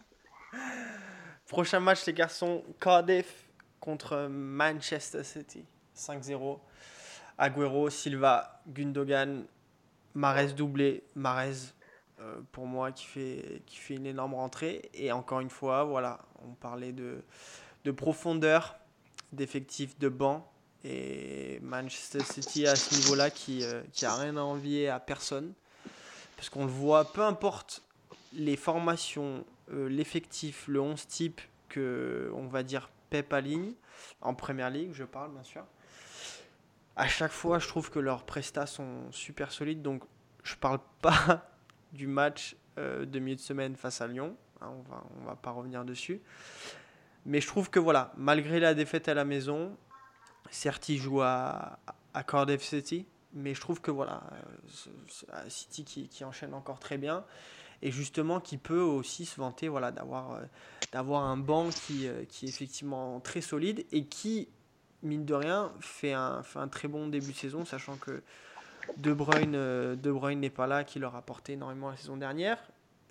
[1.48, 3.44] Prochain match, les garçons, Cardiff
[3.80, 5.64] contre Manchester City.
[5.96, 6.58] 5-0.
[7.38, 9.44] Agüero, Silva, Gundogan,
[10.14, 11.04] Mares doublé.
[11.14, 11.72] Mares,
[12.20, 14.90] euh, pour moi, qui fait, une énorme rentrée.
[14.94, 17.22] Et encore une fois, voilà, on parlait de,
[17.84, 18.76] de profondeur,
[19.32, 20.50] d'effectifs de banc.
[20.84, 25.52] Et Manchester City, à ce niveau-là, qui, euh, qui a rien à envier à personne.
[26.36, 27.82] Parce qu'on le voit, peu importe
[28.32, 33.72] les formations, euh, l'effectif, le 11 type que on va dire Pep aligne
[34.20, 35.64] en première ligue, je parle bien sûr.
[36.98, 39.82] À chaque fois, je trouve que leurs prestats sont super solides.
[39.82, 40.02] Donc,
[40.42, 41.48] je parle pas
[41.92, 44.36] du match euh, de milieu de semaine face à Lyon.
[44.60, 46.20] hein, on va on va pas revenir dessus.
[47.24, 49.76] Mais je trouve que voilà, malgré la défaite à la maison,
[50.50, 51.78] certes ils jouent à,
[52.14, 54.22] à Cardiff City, mais je trouve que voilà,
[55.32, 57.24] euh, City qui, qui enchaîne encore très bien
[57.82, 60.42] et justement qui peut aussi se vanter voilà, d'avoir euh,
[60.92, 64.48] d'avoir un banc qui, euh, qui est effectivement très solide et qui,
[65.02, 68.22] mine de rien, fait un, très bon début de saison, sachant que
[68.96, 72.16] De Bruyne, euh, De Bruyne n'est pas là, qui leur a apporté énormément la saison
[72.16, 72.58] dernière.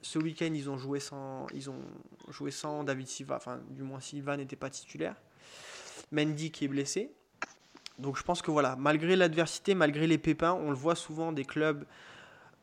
[0.02, 1.82] Ce week-end, ils ont joué sans, ils ont
[2.30, 5.16] joué sans David Silva, enfin, du moins Silva n'était pas titulaire.
[6.12, 7.12] Mendy qui est blessé.
[8.00, 11.46] Donc je pense que voilà, malgré l'adversité, malgré les pépins, on le voit souvent des
[11.46, 11.84] clubs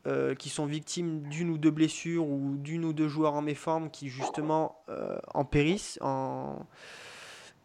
[0.06, 3.90] euh, qui sont victimes d'une ou deux blessures ou d'une ou deux joueurs en méforme
[3.90, 6.66] qui justement euh, en périssent en...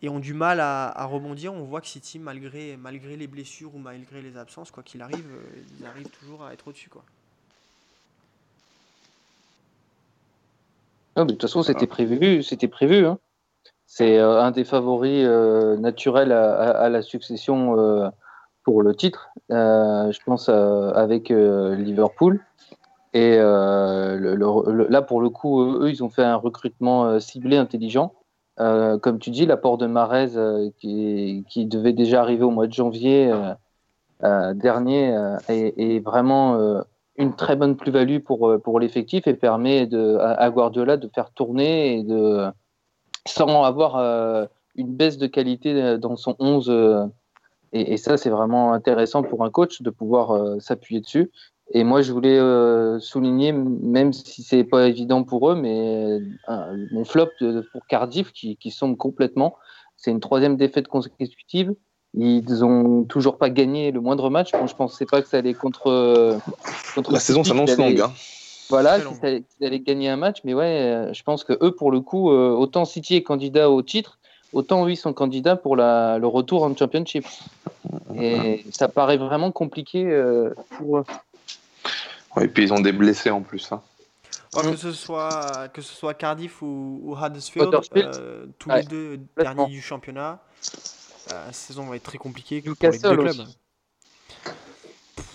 [0.02, 1.54] et ont du mal à, à rebondir.
[1.54, 5.28] On voit que City, malgré, malgré les blessures ou malgré les absences, quoi qu'il arrive,
[5.32, 6.90] euh, ils arrivent toujours à être au-dessus.
[6.90, 7.04] Quoi.
[11.18, 12.44] Non, mais de toute façon, c'était prévu.
[12.44, 13.06] C'était prévu.
[13.06, 13.20] hein.
[13.86, 18.08] C'est euh, un des favoris euh, naturels à, à- à la succession euh,
[18.64, 19.30] pour le titre.
[19.52, 22.40] Euh, je pense euh, avec euh, Liverpool.
[23.14, 27.06] Et euh, le- le- le- là, pour le coup, eux, ils ont fait un recrutement
[27.08, 28.14] euh, ciblé, intelligent.
[28.62, 32.74] Euh, comme tu dis, l'apport de Marez, euh, qui, devait déjà arriver au mois de
[32.74, 33.32] janvier,
[34.24, 35.16] euh, dernier
[35.48, 36.84] est, vraiment
[37.18, 39.90] une très bonne plus-value pour, l'effectif et permet
[40.20, 42.48] à Guardiola de faire tourner et de,
[43.26, 43.96] sans avoir
[44.76, 47.10] une baisse de qualité dans son 11.
[47.72, 51.32] Et, et, ça, c'est vraiment intéressant pour un coach de pouvoir s'appuyer dessus.
[51.72, 56.88] Et moi, je voulais euh, souligner, même si c'est pas évident pour eux, mais euh,
[56.92, 57.30] mon flop
[57.72, 59.56] pour Cardiff qui, qui sombre complètement.
[59.96, 61.74] C'est une troisième défaite consécutive.
[62.16, 64.52] Ils ont toujours pas gagné le moindre match.
[64.52, 66.40] Bon, je pensais pas que ça allait contre.
[66.96, 68.02] contre La saison s'annonce longue.
[68.02, 68.12] Hein.
[68.70, 70.40] Voilà, qu'ils allaient, gagner un match.
[70.44, 73.84] Mais ouais, euh, je pense que eux, pour le coup, autant City est candidat au
[73.84, 74.18] titre,
[74.54, 77.26] autant eux, ils sont candidats pour la, le retour en Championship.
[78.20, 80.04] Et ça paraît vraiment compliqué
[80.78, 81.04] pour eux
[82.42, 83.72] et puis ils ont des blessés en plus.
[83.72, 83.82] Hein.
[84.54, 89.82] que, ce soit, que ce soit Cardiff ou, Huddersfield, euh, tous les deux derniers du
[89.82, 90.40] championnat,
[91.32, 93.48] euh, la saison va être très compliquée pour les deux clubs.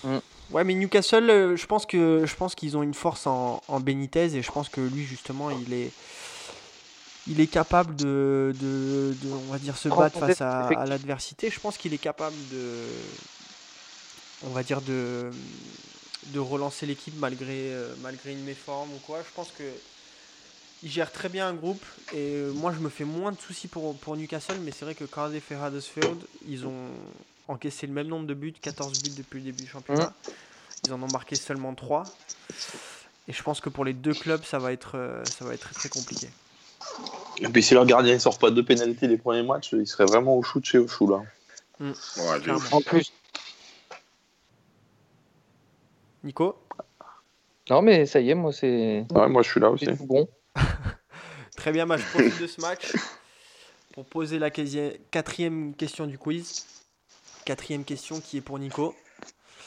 [0.03, 0.17] Mm.
[0.51, 3.79] Ouais, mais Newcastle, euh, je pense que je pense qu'ils ont une force en, en,
[3.79, 5.91] Benitez et je pense que lui justement, il est
[7.27, 11.49] il est capable de, de, on va dire se battre face à, à l'adversité.
[11.49, 12.85] Je pense qu'il est capable de
[14.45, 15.31] on va dire de
[16.27, 19.19] de relancer l'équipe malgré, euh, malgré une méforme ou quoi.
[19.19, 19.63] Je pense que
[20.83, 23.67] il gère très bien un groupe et euh, moi je me fais moins de soucis
[23.67, 26.17] pour, pour Newcastle, mais c'est vrai que Cardiff et Huddersfield,
[26.47, 26.89] ils ont
[27.47, 30.13] encaissé le même nombre de buts, 14 buts depuis le début du championnat.
[30.27, 30.31] Mmh.
[30.87, 32.03] Ils en ont marqué seulement 3.
[33.27, 35.61] Et je pense que pour les deux clubs, ça va être, euh, ça va être
[35.61, 36.29] très, très compliqué.
[37.39, 40.05] Et puis si leur gardien ne sort pas deux pénalités les premiers matchs, il serait
[40.05, 41.23] vraiment au chou de chez au chou là.
[41.79, 41.91] Mmh.
[42.71, 43.11] en plus,
[46.25, 46.57] Nico
[47.69, 49.05] Non, mais ça y est, moi c'est.
[49.11, 49.87] Ouais, moi je suis là aussi.
[50.01, 50.27] Bon.
[51.55, 52.93] Très bien, bah, je profite de ce match
[53.93, 56.65] pour poser la quatrième question du quiz.
[57.45, 58.95] Quatrième question qui est pour Nico.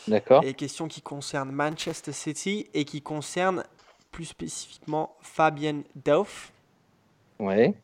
[0.08, 0.42] D'accord.
[0.44, 3.64] Et question qui concerne Manchester City et qui concerne
[4.10, 6.52] plus spécifiquement Fabien Delph.
[7.38, 7.74] Ouais.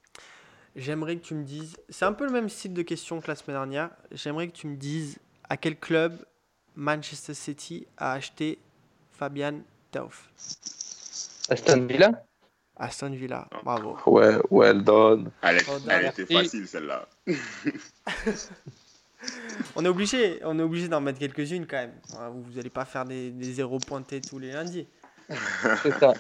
[0.75, 3.37] J'aimerais que tu me dises, c'est un peu le même style de question que la
[3.37, 3.91] semaine dernière.
[4.11, 5.18] J'aimerais que tu me dises
[5.49, 6.18] à quel club
[6.77, 8.59] Manchester City a acheté
[9.12, 9.61] Fabian
[9.93, 10.31] Delph.
[11.49, 12.25] Aston Villa?
[12.77, 13.97] Aston Villa, bravo.
[14.07, 15.31] Ouais, well done.
[15.43, 15.59] Elle,
[16.07, 17.07] était facile celle-là.
[19.77, 21.95] on est obligé, on est obligé d'en mettre quelques-unes quand même.
[22.33, 24.89] Vous n'allez pas faire des, des zéros pointés tous les lundis.
[25.83, 26.14] C'est ça.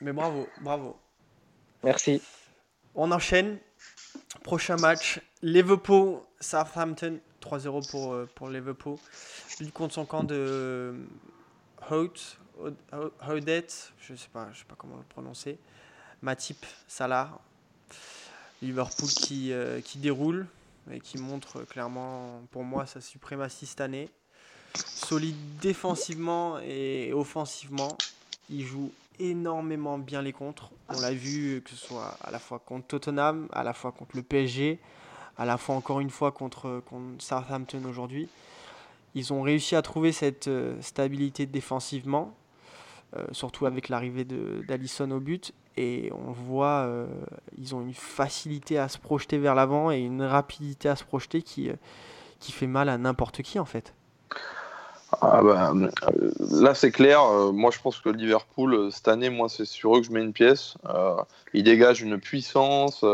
[0.00, 0.96] Mais bravo, bravo.
[1.82, 2.22] Merci.
[2.94, 3.58] On enchaîne.
[4.42, 7.18] Prochain match, Liverpool-Southampton.
[7.44, 8.96] 3-0 pour, euh, pour Liverpool.
[9.60, 10.94] Il compte son camp de
[11.90, 12.38] Hout,
[13.28, 13.66] Houdet,
[14.00, 15.58] je sais pas, sais pas comment le prononcer.
[16.22, 17.38] Matip Salah.
[18.62, 20.46] Liverpool qui, euh, qui déroule
[20.90, 24.08] et qui montre clairement pour moi sa suprématie cette année.
[24.74, 27.96] Solide défensivement et offensivement.
[28.48, 30.70] Il joue énormément bien les contres.
[30.88, 34.16] On l'a vu que ce soit à la fois contre Tottenham, à la fois contre
[34.16, 34.80] le PSG,
[35.36, 38.28] à la fois encore une fois contre, contre Southampton aujourd'hui.
[39.14, 42.34] Ils ont réussi à trouver cette euh, stabilité défensivement,
[43.16, 45.52] euh, surtout avec l'arrivée d'Alisson au but.
[45.76, 47.06] Et on voit, euh,
[47.58, 51.42] ils ont une facilité à se projeter vers l'avant et une rapidité à se projeter
[51.42, 51.70] qui,
[52.40, 53.94] qui fait mal à n'importe qui en fait.
[55.20, 55.72] Ah bah,
[56.50, 57.22] là, c'est clair.
[57.52, 60.32] moi, je pense que Liverpool, cette année, moi, c'est sur eux que je mets une
[60.32, 60.76] pièce.
[61.52, 63.04] ils dégagent une puissance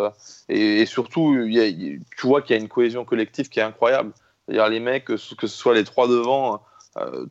[0.49, 4.13] et, surtout, tu vois qu'il y a une cohésion collective qui est incroyable.
[4.47, 6.63] C'est-à-dire, les mecs, que ce soit les trois devant,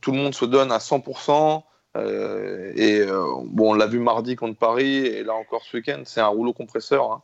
[0.02, 1.64] tout le monde se donne à 100%.
[1.96, 3.06] et
[3.46, 6.54] bon, on l'a vu mardi contre Paris et là encore ce week-end, c'est un rouleau
[6.54, 7.12] compresseur.
[7.12, 7.22] Hein.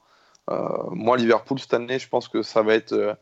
[0.91, 3.17] moi, Liverpool, cette année, je pense que ça va être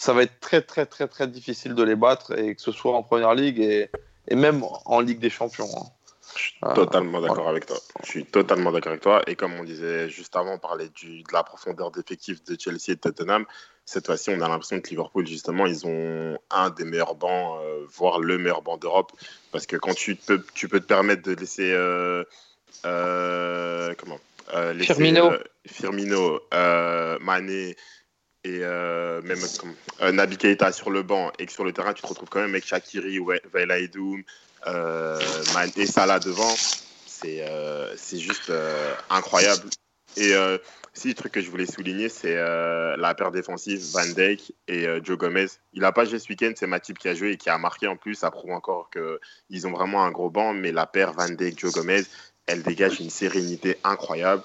[0.00, 2.96] ça va être très très très très difficile de les battre et que ce soit
[2.96, 3.90] en première ligue et,
[4.28, 5.68] et même en Ligue des Champions.
[5.76, 5.86] Hein.
[6.34, 7.76] Je suis totalement d'accord avec toi.
[8.04, 9.22] Je suis totalement d'accord avec toi.
[9.26, 12.88] Et comme on disait juste avant, on parlait du, de la profondeur d'effectifs de Chelsea
[12.88, 13.44] et de Tottenham.
[13.84, 17.84] Cette fois-ci, on a l'impression que Liverpool, justement, ils ont un des meilleurs bancs, euh,
[17.92, 19.12] voire le meilleur banc d'Europe.
[19.52, 21.72] Parce que quand tu peux, tu peux te permettre de laisser.
[21.72, 22.24] Euh,
[22.86, 24.18] euh, comment
[24.72, 25.32] laisser, Firmino,
[25.66, 26.40] Firmino
[27.20, 27.76] Mané
[28.44, 31.92] et euh, même comme euh, Nabi Keita sur le banc et que sur le terrain
[31.92, 33.18] tu te retrouves quand même avec Shakiri,
[33.52, 34.22] Vela Edoum,
[34.66, 35.18] euh,
[35.76, 36.54] et Salah devant,
[37.06, 39.68] c'est euh, c'est juste euh, incroyable.
[40.16, 40.32] Et
[40.92, 45.16] si le truc que je voulais souligner, c'est la paire défensive Van Dijk et Joe
[45.16, 45.46] Gomez.
[45.72, 47.86] Il n'a pas joué ce week-end, c'est Matip qui a joué et qui a marqué
[47.86, 48.16] en plus.
[48.16, 52.02] Ça prouve encore qu'ils ont vraiment un gros banc, mais la paire Van Dijk-Joe Gomez,
[52.46, 54.42] elle dégage une sérénité incroyable.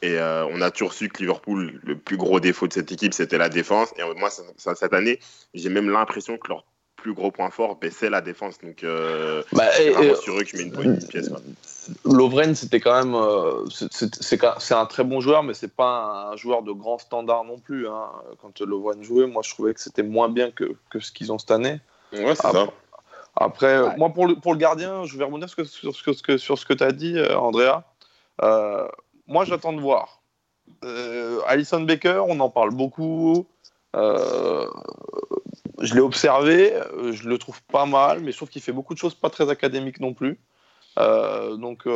[0.00, 3.12] Et euh, on a toujours su que Liverpool, le plus gros défaut de cette équipe,
[3.14, 3.92] c'était la défense.
[3.96, 5.18] Et moi, cette année,
[5.54, 6.64] j'ai même l'impression que leur
[6.96, 8.58] plus gros point fort, ben, c'est la défense.
[8.62, 11.30] Donc, euh, Bah, c'est vraiment et- sur eux que je mets une, une pièce.
[12.04, 13.14] Lovren, c'était quand même.
[13.14, 17.58] euh, c'est- un très bon joueur, mais c'est pas un joueur de grand standard non
[17.58, 17.88] plus.
[17.88, 18.06] hein.
[18.42, 21.38] Quand Lovren jouait, moi, je trouvais que c'était moins bien que, que ce qu'ils ont
[21.38, 21.80] cette année.
[22.12, 22.66] Ouais, c'est ça.
[23.36, 26.22] Après, euh, moi, pour le, pour le gardien, je vais rebondir sur, sur, sur ce
[26.22, 27.82] que, sur ce que tu as dit, euh, Andrea.
[29.28, 30.22] Moi, j'attends de voir.
[30.84, 33.46] Euh, Alison Baker, on en parle beaucoup.
[33.94, 34.66] Euh,
[35.80, 38.94] je l'ai observé, euh, je le trouve pas mal, mais je trouve qu'il fait beaucoup
[38.94, 40.38] de choses pas très académiques non plus.
[40.98, 41.86] Euh, donc,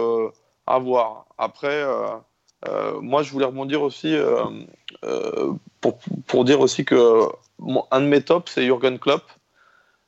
[0.66, 1.26] à voir.
[1.38, 1.82] Après,
[3.00, 4.14] moi, je voulais rebondir aussi
[5.80, 7.28] pour, pour dire aussi que
[7.90, 9.24] un de mes tops, c'est Jürgen Klopp.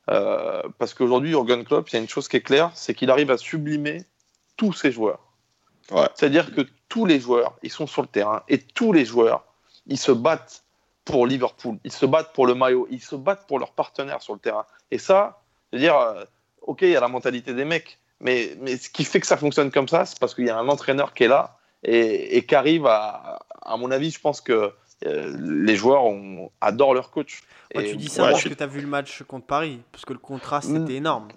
[0.07, 3.31] Parce qu'aujourd'hui, Jürgen Klopp, il y a une chose qui est claire, c'est qu'il arrive
[3.31, 4.05] à sublimer
[4.57, 5.24] tous ses joueurs.
[5.91, 6.09] Ouais.
[6.15, 9.45] C'est-à-dire que tous les joueurs, ils sont sur le terrain et tous les joueurs,
[9.87, 10.63] ils se battent
[11.05, 14.33] pour Liverpool, ils se battent pour le maillot, ils se battent pour leurs partenaires sur
[14.33, 14.65] le terrain.
[14.91, 16.25] Et ça, je veux dire, euh,
[16.63, 19.37] ok, il y a la mentalité des mecs, mais, mais ce qui fait que ça
[19.37, 22.47] fonctionne comme ça, c'est parce qu'il y a un entraîneur qui est là et, et
[22.47, 24.73] qui arrive à, à mon avis, je pense que
[25.05, 27.43] euh, les joueurs ont- adorent leur coach.
[27.75, 29.45] Ouais, Et- tu dis ça ouais, parce je que tu as vu le match contre
[29.47, 30.85] Paris, parce que le contraste Mm.
[30.85, 31.29] était énorme.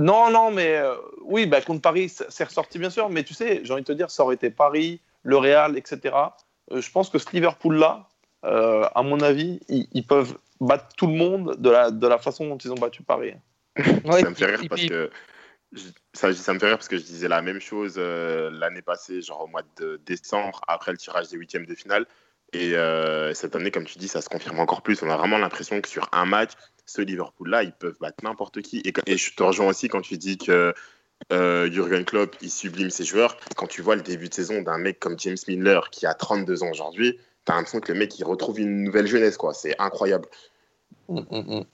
[0.00, 3.60] Non, non, mais euh, oui, bah, contre Paris, c'est ressorti bien sûr, mais tu sais,
[3.64, 6.14] j'ai envie de te dire, ça aurait été Paris, le Real, etc.
[6.72, 8.08] Euh, je pense que ce Liverpool-là,
[8.44, 12.18] euh, à mon avis, ils, ils peuvent battre tout le monde de la, de la
[12.18, 13.34] façon dont ils ont battu Paris.
[13.76, 15.10] Ouais, ça me fait rire parce que
[15.72, 18.82] je- ça, ça me fait rire parce que je disais la même chose euh, l'année
[18.82, 22.06] passée, genre au mois de décembre, après le tirage des huitièmes de finale.
[22.52, 25.02] Et euh, cette année, comme tu dis, ça se confirme encore plus.
[25.04, 26.50] On a vraiment l'impression que sur un match,
[26.90, 28.78] ce Liverpool-là, ils peuvent battre n'importe qui.
[28.84, 30.74] Et, et je te rejoins aussi quand tu dis que
[31.32, 33.36] euh, Jurgen Klopp, il sublime ses joueurs.
[33.56, 36.62] Quand tu vois le début de saison d'un mec comme James Milner, qui a 32
[36.62, 39.36] ans aujourd'hui, t'as l'impression que le mec, il retrouve une nouvelle jeunesse.
[39.36, 39.54] quoi.
[39.54, 40.26] C'est incroyable.
[41.08, 41.64] Mm, mm, mm.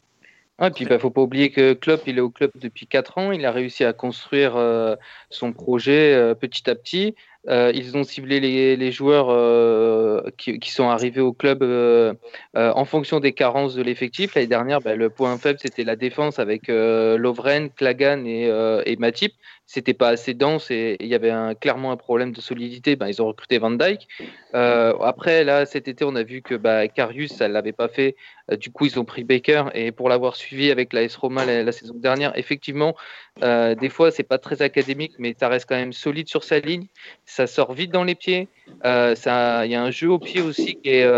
[0.59, 3.33] Ah, puis bah, faut pas oublier que Klopp, il est au club depuis 4 ans.
[3.33, 4.97] Il a réussi à construire euh,
[5.29, 7.15] son projet euh, petit à petit.
[7.49, 12.15] Euh, ils ont ciblé les, joueurs euh, qui, sont arrivés au club euh,
[12.55, 14.35] en fonction des carences de l'effectif.
[14.35, 19.33] L'année dernière, bah, le point faible, c'était la défense avec Lovren, Klagan et Matip.
[19.69, 22.95] C'était pas assez dense et il y avait clairement un problème de solidité.
[22.95, 24.07] Ben, ils ont recruté Van Dyke.
[24.55, 28.15] Euh, après, là, cet été, on a vu que bah, Karius, ça l'avait pas fait.
[28.53, 31.45] Euh, du coup, ils ont pris Baker et pour l'avoir suivi avec la S Roma
[31.45, 32.95] la, saison dernière, effectivement,
[33.43, 36.61] euh, des fois, c'est pas très académique, mais ça reste quand même solide sur sa
[36.61, 36.87] ligne.
[37.25, 38.49] Ça sort vite dans les pieds.
[38.85, 41.11] Il y a un jeu au pied aussi qui est,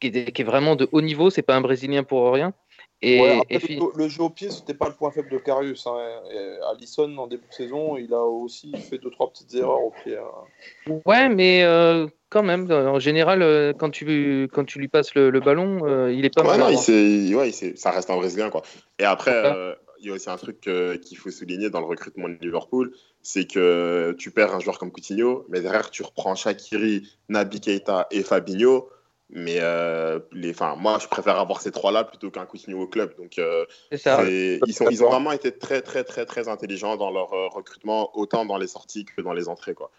[0.00, 1.28] qui est, qui est vraiment de haut niveau.
[1.28, 2.54] C'est pas un Brésilien pour rien.
[3.02, 5.30] Et, Ouais, après, et fi- le, le jeu au pied, c'était pas le point faible
[5.30, 5.86] de Karius.
[5.86, 5.96] Hein.
[6.32, 9.92] Et Alisson, en début de saison, il a aussi fait deux trois petites erreurs au
[10.04, 10.18] pied.
[10.18, 10.92] hein.
[11.06, 15.30] ouais, mais euh, quand même, en général, euh, quand tu, quand tu lui passes le,
[15.30, 16.60] le ballon, euh, il est pas Ouais, mal.
[16.60, 18.50] non, à il ouais, il ça reste un Brésilien.
[18.50, 18.62] Quoi.
[18.98, 21.86] Et après, euh, il y a aussi un truc euh, qu'il faut souligner dans le
[21.86, 22.92] recrutement de Liverpool,
[23.22, 28.08] c'est que tu perds un joueur comme Coutinho, mais derrière, tu reprends Shaqiri, Naby Keita
[28.10, 28.88] et Fabinho.
[29.32, 33.14] Mais euh, les, enfin, moi, je préfère avoir ces trois-là plutôt qu'un Coutinho au club.
[33.16, 34.22] Donc, euh, C'est ça.
[34.28, 38.10] ils, sont, ils ont vraiment été très, très, très, très intelligents dans leur euh, recrutement,
[38.18, 39.74] autant dans les sorties que dans les entrées.
[39.74, 39.90] Quoi.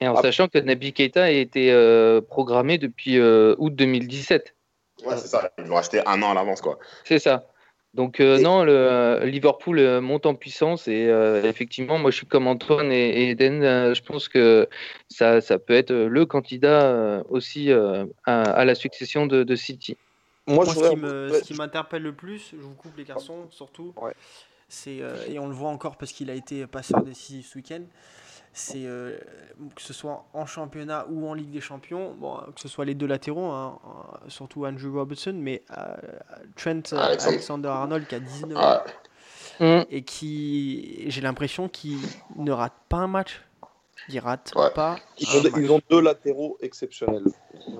[0.00, 0.22] Et en Ah.
[0.22, 4.54] sachant que Naby Keita a été euh, programmé depuis euh, août 2017.
[5.06, 5.52] Ouais, c'est ça.
[5.58, 6.60] Ils l'ont acheté un an à l'avance.
[6.60, 6.78] quoi.
[7.04, 7.46] C'est ça.
[7.94, 12.10] Donc euh, Et- non, le euh, Liverpool euh, monte en puissance et euh, effectivement, moi
[12.10, 14.66] je suis comme Antoine et, et Eden, euh, je pense que
[15.08, 19.56] ça, ça peut être le candidat euh, aussi euh, à, à la succession de, de
[19.56, 19.98] City.
[20.46, 24.14] Moi, Moi, je ce qui m'interpelle le plus, je vous coupe les garçons, surtout, Ouais.
[24.68, 27.82] c'est, euh, et on le voit encore parce qu'il a été passeur décisif ce week-end,
[28.52, 29.16] c'est euh,
[29.74, 32.94] que ce soit en championnat ou en Ligue des Champions, bon, que ce soit les
[32.94, 35.94] deux latéraux, hein, euh, surtout Andrew Robertson, mais euh,
[36.56, 37.28] Trent Alexander.
[37.28, 38.64] Alexander-Arnold qui a 19 Ouais.
[38.64, 38.80] ans
[39.60, 41.98] Hum, et qui, j'ai l'impression qu'il
[42.36, 43.42] ne rate pas un match.
[44.08, 44.70] Il rate Ouais.
[44.74, 45.52] pas Ils un ont, match.
[45.56, 47.24] ils ont deux latéraux exceptionnels.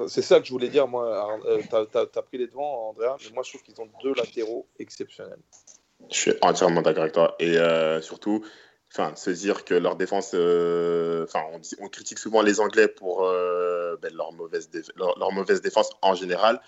[0.07, 1.41] C'est ça que je voulais dire, moi.
[1.71, 5.41] T'as as, pris les devants, Andrea, mais moi je trouve qu'ils ont deux latéraux exceptionnels.
[6.11, 7.35] Je suis entièrement d'accord avec toi.
[7.41, 8.45] Et euh, surtout,
[8.95, 11.27] enfin, se dire que leur défense, euh,
[11.81, 16.61] on, critique souvent les Anglais pour euh, ben, leur, mauvaise défense en général.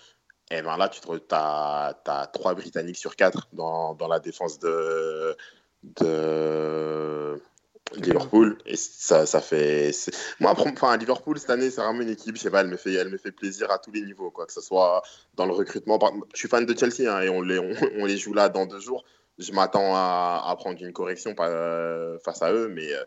[0.51, 1.01] Et ben là, tu
[1.31, 5.35] as, trois Britanniques sur quatre dans, la défense de,
[7.95, 8.57] Liverpool.
[8.65, 9.91] Et ça, ça fait.
[10.39, 12.93] Moi, enfin, Liverpool, cette année, c'est vraiment une équipe, je sais pas, elle me fait,
[12.93, 14.45] elle me fait plaisir à tous les niveaux, quoi.
[14.45, 15.03] Que ce soit
[15.35, 15.99] dans le recrutement.
[16.33, 19.05] Je suis fan de Chelsea hein, et on les joue là dans deux jours
[19.37, 23.03] je m'attends à, à prendre une correction par- euh, face à eux, mais euh,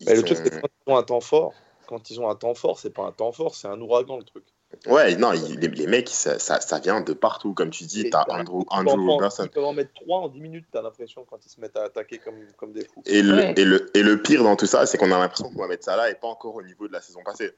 [0.00, 1.52] ils Mais le sont- truc, c'est quand ils ont un temps fort,
[1.86, 4.24] quand ils ont un temps fort, c'est pas un temps fort, c'est un ouragan le
[4.24, 4.44] truc.
[4.86, 7.54] Ouais, non, il- les, les mecs, ça, ça, ça vient de partout.
[7.54, 9.44] Comme tu dis, t'as t'as- Andrew, Andrew Robertson.
[9.44, 11.84] Ils peuvent en mettre 3 en 10 minutes, t'as l'impression, quand ils se mettent à
[11.84, 13.02] attaquer comme, comme des fous.
[13.06, 13.54] Et le, Ouais.
[13.56, 16.08] et, le, et le pire dans tout ça, c'est qu'on a l'impression que Mohamed Salah
[16.08, 17.52] n'est pas encore au niveau de la saison passée.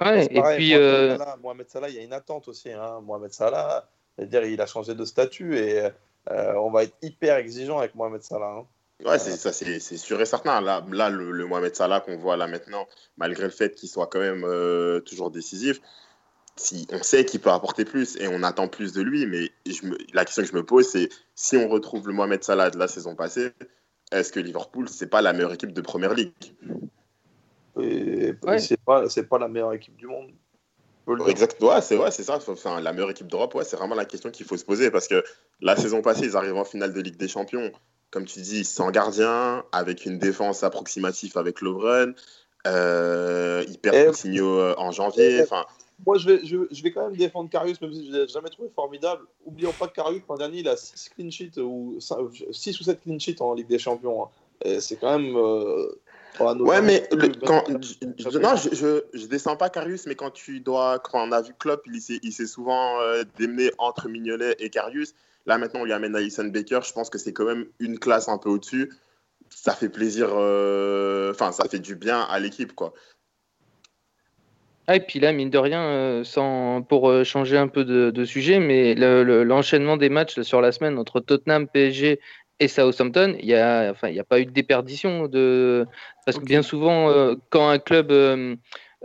[0.00, 2.70] Ouais, et pareil, puis, Mohamed euh, Salah, Mohamed Salah, il y a une attente aussi.
[2.72, 3.00] Hein.
[3.02, 5.88] Mohamed Salah, c'est-à-dire il a changé de statut et
[6.30, 8.58] euh, on va être hyper exigeant avec Mohamed Salah.
[8.60, 8.66] hein.
[9.04, 10.60] Ouais, c'est ça, c'est sûr et certain.
[10.60, 14.08] Là, là le, le Mohamed Salah qu'on voit là maintenant, malgré le fait qu'il soit
[14.08, 15.80] quand même euh, toujours décisif,
[16.56, 19.24] si, on sait qu'il peut apporter plus et on attend plus de lui.
[19.24, 22.44] Mais je me- la question que je me pose, c'est si on retrouve le Mohamed
[22.44, 23.52] Salah de la saison passée,
[24.12, 26.34] est-ce que Liverpool, c'est pas la meilleure équipe de première ligue
[27.80, 28.58] Et, Ouais.
[28.58, 30.32] c'est pas, c'est pas la meilleure équipe du monde.
[31.18, 31.48] Faut le dire.
[31.60, 32.38] Ouais, c'est ouais, ça.
[32.46, 35.08] Enfin, la meilleure équipe d'Europe, ouais, c'est vraiment la question qu'il faut se poser parce
[35.08, 35.24] que
[35.60, 37.72] la saison passée, ils arrivent en finale de Ligue des Champions.
[38.10, 42.14] Comme tu dis, sans gardien, avec une défense approximative avec Lovren.
[42.66, 45.42] Euh, ils perdent Coutinho euh, en janvier.
[45.42, 45.64] Enfin,
[46.06, 48.28] Moi, je vais, je, je vais quand même défendre Karius, même si je ne l'ai
[48.28, 49.22] jamais trouvé formidable.
[49.44, 51.98] Oublions pas que Karius, l'an dernier, il a 6 clean sheets, ou
[52.52, 54.24] 6 ou 7 clean sheets en Ligue des Champions.
[54.24, 54.80] hein.
[54.80, 55.36] C'est quand même.
[55.36, 55.88] euh,
[56.38, 56.64] anodin.
[56.64, 60.14] ouais, mais le- quand, Même- je- je- non, je, je, je descends pas Karius, mais
[60.14, 63.70] quand tu dois, quand on a vu Klopp, il s'est, il s'est souvent euh, démené
[63.78, 65.14] entre Mignolet et Karius.
[65.46, 66.80] Là, maintenant, on lui amène Alison Baker.
[66.84, 68.90] Je pense que c'est quand même une classe un peu au-dessus.
[69.48, 72.92] Ça fait plaisir, euh, enfin, ça fait du bien à l'équipe, quoi.
[74.86, 78.10] Ah, et puis là, mine de rien, euh, sans, pour euh, changer un peu de,
[78.10, 82.18] de sujet, mais le- le- l'enchaînement des matchs là, sur la semaine entre Tottenham, PSG
[82.60, 85.26] et Southampton, il n'y a, enfin, a pas eu de déperdition.
[85.26, 85.86] De...
[86.26, 88.54] Parce que bien souvent, euh, quand un club euh,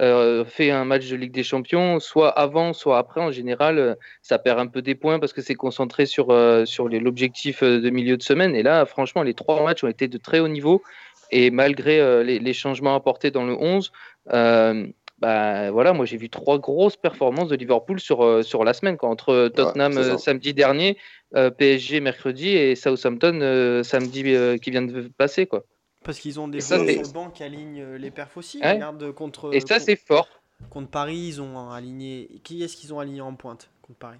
[0.01, 4.39] euh, fait un match de Ligue des Champions, soit avant, soit après, en général, ça
[4.39, 6.27] perd un peu des points parce que c'est concentré sur,
[6.67, 8.55] sur l'objectif de milieu de semaine.
[8.55, 10.83] Et là, franchement, les trois matchs ont été de très haut niveau.
[11.31, 13.91] Et malgré les, les changements apportés dans le 11,
[14.33, 14.87] euh,
[15.19, 18.97] bah voilà, moi j'ai vu trois grosses performances de Liverpool sur, euh, sur la semaine,
[18.97, 20.13] quoi, entre Tottenham c'est ça.
[20.13, 20.97] euh, samedi dernier,
[21.35, 25.45] euh, PSG mercredi et Southampton euh, samedi euh, qui vient de passer.
[25.45, 25.63] Quoi.
[26.03, 28.59] Parce qu'ils ont des ça, sur le banc qui alignent euh, les perfs aussi.
[28.59, 28.73] Ouais.
[28.73, 30.27] Regarde contre, Et ça, contre- c'est fort.
[30.69, 32.29] contre Paris, ils ont aligné.
[32.43, 34.19] Qui est-ce qu'ils ont aligné en pointe contre Paris?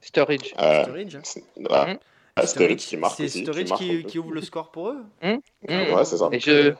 [0.00, 0.52] Sturridge.
[0.58, 1.16] Euh, Sturridge.
[1.16, 1.22] hein
[1.56, 1.92] ouais.
[1.94, 1.98] Mhm.
[2.36, 4.98] Ah, Sturridge qui marque C'est Sturridge qui, qui ouvre le score pour eux.
[5.22, 5.36] Mm.
[5.68, 6.28] Ouais, c'est ça.
[6.32, 6.74] Et je,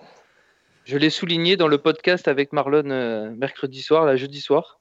[0.90, 4.80] je l'ai souligné dans le podcast avec Marlon euh, mercredi soir, là, jeudi soir.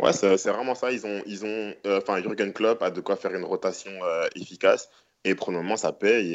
[0.00, 0.90] Ouais, c'est vraiment ça.
[0.90, 4.26] Ils ont, ils ont, euh, enfin, Jurgen Klopp a de quoi faire une rotation euh,
[4.34, 4.88] efficace
[5.24, 6.32] et pour le moment, ça paye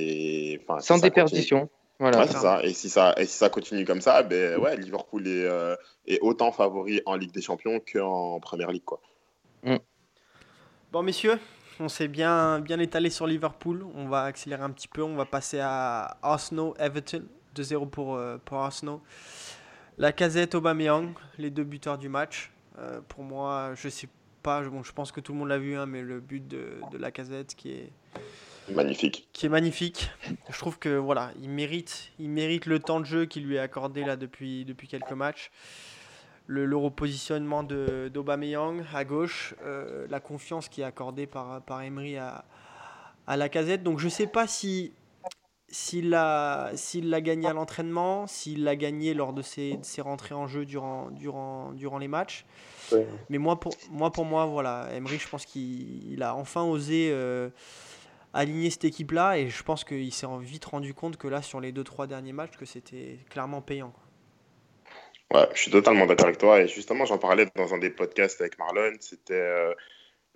[0.53, 1.70] et, enfin, si Sans continue- déperdition.
[1.97, 2.20] Voilà.
[2.20, 2.61] Ouais, c'est ça.
[2.61, 6.20] Et si ça, et si ça continue comme ça, ben ouais, Liverpool est, euh, est
[6.22, 9.01] autant favori en Ligue des Champions qu'en Première Ligue, quoi.
[10.91, 11.39] Bon, messieurs,
[11.80, 13.86] on s'est bien, bien étalé sur Liverpool.
[13.95, 15.01] On va accélérer un petit peu.
[15.01, 17.24] On va passer à Arsenal-Everton.
[17.55, 18.97] 2-0 pour, euh, pour Arsenal.
[19.97, 22.51] La casette Aubameyang, les deux buteurs du match.
[22.79, 24.09] Euh, pour moi, je sais
[24.43, 26.45] pas, je- bon, je pense que tout le monde l'a vu, hein, mais le but
[26.47, 27.89] de, de la casette qui est,
[28.73, 29.27] Magnifique.
[29.31, 30.09] qui est magnifique.
[30.49, 33.59] Je trouve que voilà, il mérite, il mérite le temps de jeu qui lui est
[33.59, 35.51] accordé là depuis, depuis quelques matchs.
[36.47, 41.81] Le, le repositionnement de- d'Aubameyang à gauche, euh, la confiance qui est accordée par, par
[41.81, 42.43] Emery à,
[43.27, 43.81] à la casette.
[43.81, 44.93] Donc je sais pas si
[45.76, 50.01] s'il l'a s'il l'a gagné à l'entraînement, s'il l'a gagné lors de ses, de ses
[50.01, 52.45] rentrées en jeu durant, durant, durant les matchs.
[52.93, 53.05] Ouais.
[53.30, 57.09] Mais moi pour, moi, pour moi, voilà, Emery, je pense qu'il il a enfin osé
[57.11, 57.49] euh,
[58.34, 61.73] aligner cette équipe-là et je pense qu'il s'est vite rendu compte que là, sur les
[61.73, 63.91] 2-3 derniers matchs, que c'était clairement payant.
[63.91, 65.41] quoi.
[65.41, 66.61] Ouais, je suis totalement d'accord avec toi.
[66.61, 68.93] Et justement, j'en parlais dans un des podcasts avec Marlon.
[69.01, 69.73] C'était euh,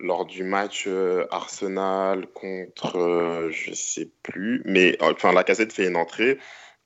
[0.00, 5.72] lors du match euh, Arsenal contre, euh, je sais plus, mais euh, enfin, la casette
[5.72, 6.38] fait une entrée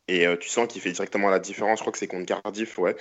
[0.08, 1.78] et euh, tu sens qu'il fait directement la différence.
[1.78, 2.96] Je crois que c'est contre Cardiff, ouais.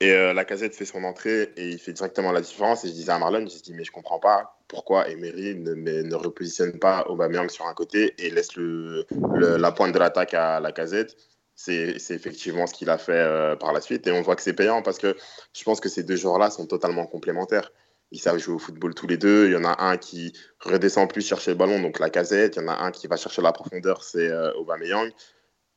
[0.00, 2.84] Et la casette fait son entrée et il fait directement la différence.
[2.84, 6.78] Et je disais à Marlon, je dis, mais je comprends pas pourquoi Emery ne, repositionne
[6.78, 11.16] pas Aubameyang sur un côté et laisse la pointe de l'attaque à la casette.
[11.54, 14.06] C'est effectivement ce qu'il a fait par la suite.
[14.08, 15.16] Et on voit que c'est payant parce que
[15.56, 17.70] je pense que ces deux joueurs-là sont totalement complémentaires.
[18.14, 19.46] Ils savent jouer au football tous les deux.
[19.46, 22.54] Il y en a un qui redescend plus chercher le ballon, donc la casette.
[22.54, 25.10] Il y en a un qui va chercher la profondeur, c'est euh, Aubameyang.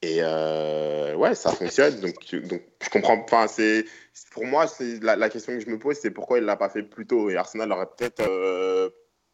[0.03, 1.99] Et euh, ouais, ça fonctionne.
[1.99, 2.13] Donc,
[2.47, 3.17] donc je comprends.
[3.23, 3.85] Enfin, c'est
[4.31, 6.69] pour moi, c'est la, la question que je me pose, c'est pourquoi il l'a pas
[6.69, 7.31] fait plus tôt.
[7.31, 8.91] Et Arsenal aurait peut-être euh,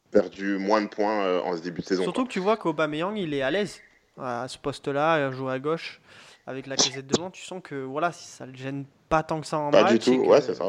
[0.09, 2.03] perdu moins de points euh, en ce début de saison.
[2.03, 3.81] Surtout que tu vois qu'Aubameyang, il est à l'aise
[4.17, 5.99] à ce poste-là, jouer à gauche
[6.47, 7.31] avec la casette devant.
[7.31, 9.91] Tu sens que voilà, ça le gêne pas tant que ça en Pas match.
[9.91, 10.67] du tout, ouais, c'est ça.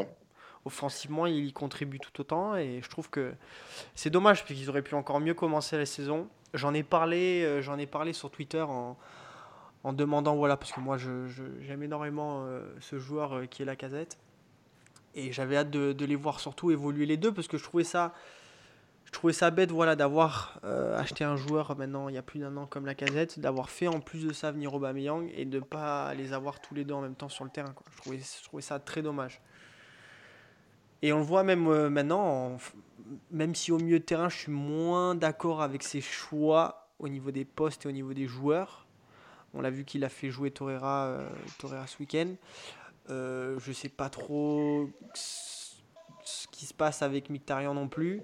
[0.65, 3.33] Offensivement, il y contribue tout autant et je trouve que
[3.93, 6.27] c'est dommage parce qu'ils auraient pu encore mieux commencer la saison.
[6.55, 8.97] J'en ai parlé, euh, ai parlé sur Twitter en,
[9.93, 13.65] demandant voilà parce que moi je- je- j'aime énormément euh, ce joueur euh, qui est
[13.65, 14.17] la casette
[15.13, 18.15] et j'avais hâte de, les voir surtout évoluer les deux parce que je trouvais ça
[19.05, 20.59] je trouvais ça bête voilà, d'avoir
[20.97, 23.87] acheté un joueur maintenant il y a plus d'un an comme la casette, d'avoir fait
[23.87, 26.95] en plus de ça venir Aubameyang et de ne pas les avoir tous les deux
[26.95, 27.75] en même temps sur le terrain.
[28.07, 29.39] Je trouvais ça très dommage.
[31.01, 32.21] Et on le voit même euh, maintenant,
[32.53, 32.57] en-
[33.31, 37.31] même si au milieu de terrain je suis moins d'accord avec ses choix au niveau
[37.31, 38.87] des postes et au niveau des joueurs.
[39.53, 41.29] On l'a vu qu'il a fait jouer Torreira, euh,
[41.59, 42.33] Torreira ce week-end.
[43.09, 48.21] Euh, je sais pas trop ce qui se passe avec Mictarian non plus.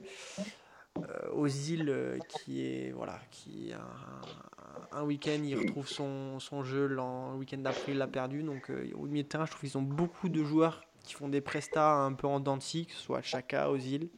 [0.98, 7.00] Euh, Ozil qui est voilà qui un, un week-end il retrouve son, son jeu le
[7.38, 10.28] week-end d'après il l'a perdu donc au milieu de terrain je trouve qu'ils ont beaucoup
[10.28, 13.22] de joueurs qui font des prestats un peu en dents de scie, que ce soit
[13.22, 14.10] Chaka, Ozil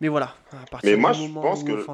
[0.00, 1.86] mais voilà à partir Mais du moi, je moment pense où que-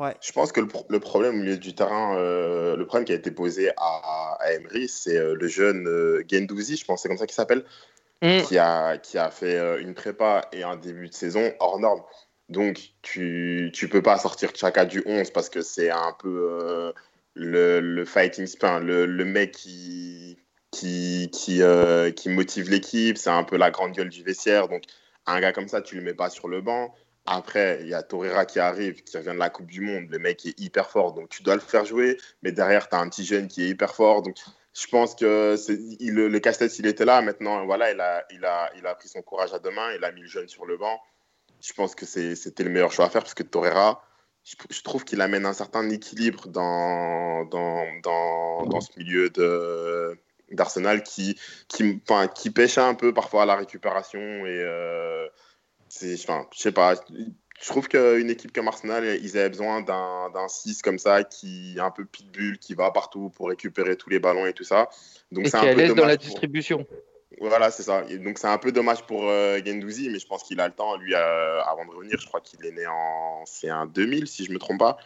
[0.00, 3.04] ouais Je pense que le, pro- le problème au milieu du terrain, euh, le problème
[3.04, 6.98] qui a été posé à, à Emery, c'est euh, le jeune euh, Gendouzi, je pense
[6.98, 7.64] que c'est comme ça qu'il s'appelle,
[8.24, 8.42] Mm.
[8.42, 12.02] qui, a, qui a fait euh, une prépa et un début de saison hors norme.
[12.48, 16.92] Donc, tu tu peux pas sortir Chaka du 11 parce que c'est un peu euh,
[17.34, 20.38] le, le fighting spin, le, le mec qui,
[20.72, 24.66] qui, qui, euh, qui motive l'équipe, c'est un peu la grande gueule du vestiaire.
[24.66, 24.82] Donc,
[25.26, 26.92] un gars comme ça, tu le mets pas sur le banc.
[27.26, 30.06] Après, il y a Torreira qui arrive, qui revient de la Coupe du Monde.
[30.10, 32.18] Le mec est hyper fort, donc tu dois le faire jouer.
[32.42, 34.22] Mais derrière, tu as un petit jeune qui est hyper fort.
[34.22, 34.36] Donc,
[34.74, 35.54] je pense que
[36.00, 37.20] le casse-tête, il était là.
[37.22, 39.92] Maintenant, voilà, il a, il, a, il a pris son courage à deux mains.
[39.96, 41.00] Il a mis le jeune sur le banc.
[41.60, 44.02] Je pense que c'était le meilleur choix à faire parce que Torreira,
[44.42, 50.18] je, je trouve qu'il amène un certain équilibre dans, dans, dans, dans ce milieu de,
[50.54, 51.38] d'Arsenal qui,
[51.68, 54.20] qui, enfin, qui pêche un peu parfois à la récupération.
[54.20, 55.26] Et euh,
[55.88, 56.94] c'est, enfin, je sais pas.
[57.60, 61.74] Je trouve qu'une équipe comme Arsenal, ils avaient besoin d'un, d'un 6 comme ça, qui
[61.76, 64.88] est un peu pitbull, qui va partout pour récupérer tous les ballons et tout ça.
[65.30, 66.86] Donc Et c'est un à peu dans la pour- distribution.
[67.40, 68.04] Voilà, c'est ça.
[68.08, 70.74] Et donc c'est un peu dommage pour euh, Gendouzi, mais je pense qu'il a le
[70.74, 72.18] temps, lui, euh, avant de revenir.
[72.20, 73.42] Je crois qu'il est né en.
[73.46, 74.98] C'est un 2000, si je me trompe pas.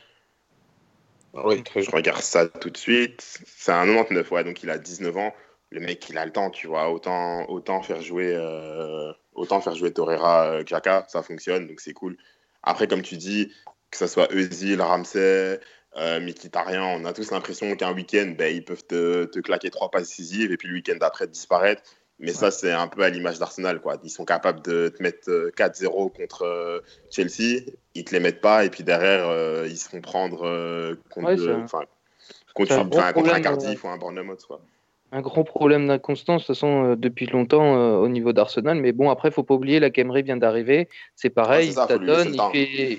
[1.75, 3.21] Je regarde ça tout de suite.
[3.47, 5.35] C'est un 99, ouais, donc il a 19 ans.
[5.71, 6.91] Le mec, il a le temps, tu vois.
[6.91, 11.93] Autant, autant faire jouer, euh, autant faire jouer Torreira, euh, Xhaka, ça fonctionne, donc c'est
[11.93, 12.17] cool.
[12.63, 13.53] Après, comme tu dis,
[13.91, 15.61] que ce soit Özil, Ramsey,
[15.97, 19.91] euh, Mkhitaryan, on a tous l'impression qu'un week-end, ben, ils peuvent te, te claquer trois
[19.91, 21.83] passes décisives et puis le week-end d'après disparaître.
[22.19, 23.81] Mais ça, c'est un peu à l'image d'Arsenal.
[23.81, 23.97] quoi.
[24.03, 27.61] Ils sont capables de te mettre euh, 4-0 contre euh, Chelsea,
[27.95, 31.27] ils te les mettent pas, et puis derrière, euh, ils se font prendre euh, contre,
[31.29, 31.67] Ouais, un-
[32.55, 32.73] contre,
[33.13, 34.43] contre Cardiff ou un Bournemouth.
[34.47, 34.61] Quoi.
[35.13, 38.77] Un gros problème d'inconstance, de toute façon, euh, depuis longtemps euh, au niveau d'Arsenal.
[38.81, 40.89] Mais bon, après, faut pas oublier, la Camery vient d'arriver.
[41.15, 41.87] C'est pareil, ça,
[42.25, 42.37] il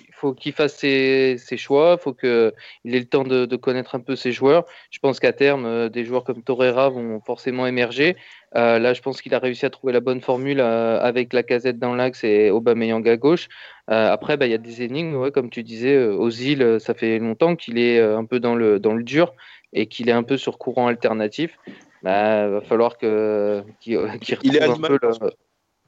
[0.07, 2.53] il faut qu'il fasse ses, ses choix, il faut qu'il ait
[2.99, 4.65] le temps de, de connaître un peu ses joueurs.
[4.89, 8.15] Je pense qu'à terme, euh, des joueurs comme Torreira vont forcément émerger.
[8.55, 11.43] Euh, là, je pense qu'il a réussi à trouver la bonne formule euh, avec la
[11.43, 13.49] casette dans l'axe et Aubameyang à gauche.
[13.89, 16.93] Euh, après, bah, il y a des énigmes, ouais, comme tu disais, Ozil, euh, ça
[16.93, 19.33] fait longtemps qu'il est euh, un peu dans le, dans le dur
[19.73, 21.57] et qu'il est un peu sur courant alternatif.
[22.03, 23.99] Bah, va falloir que qu'il
[24.43, 25.29] Il est à retrouve un peu l'image le...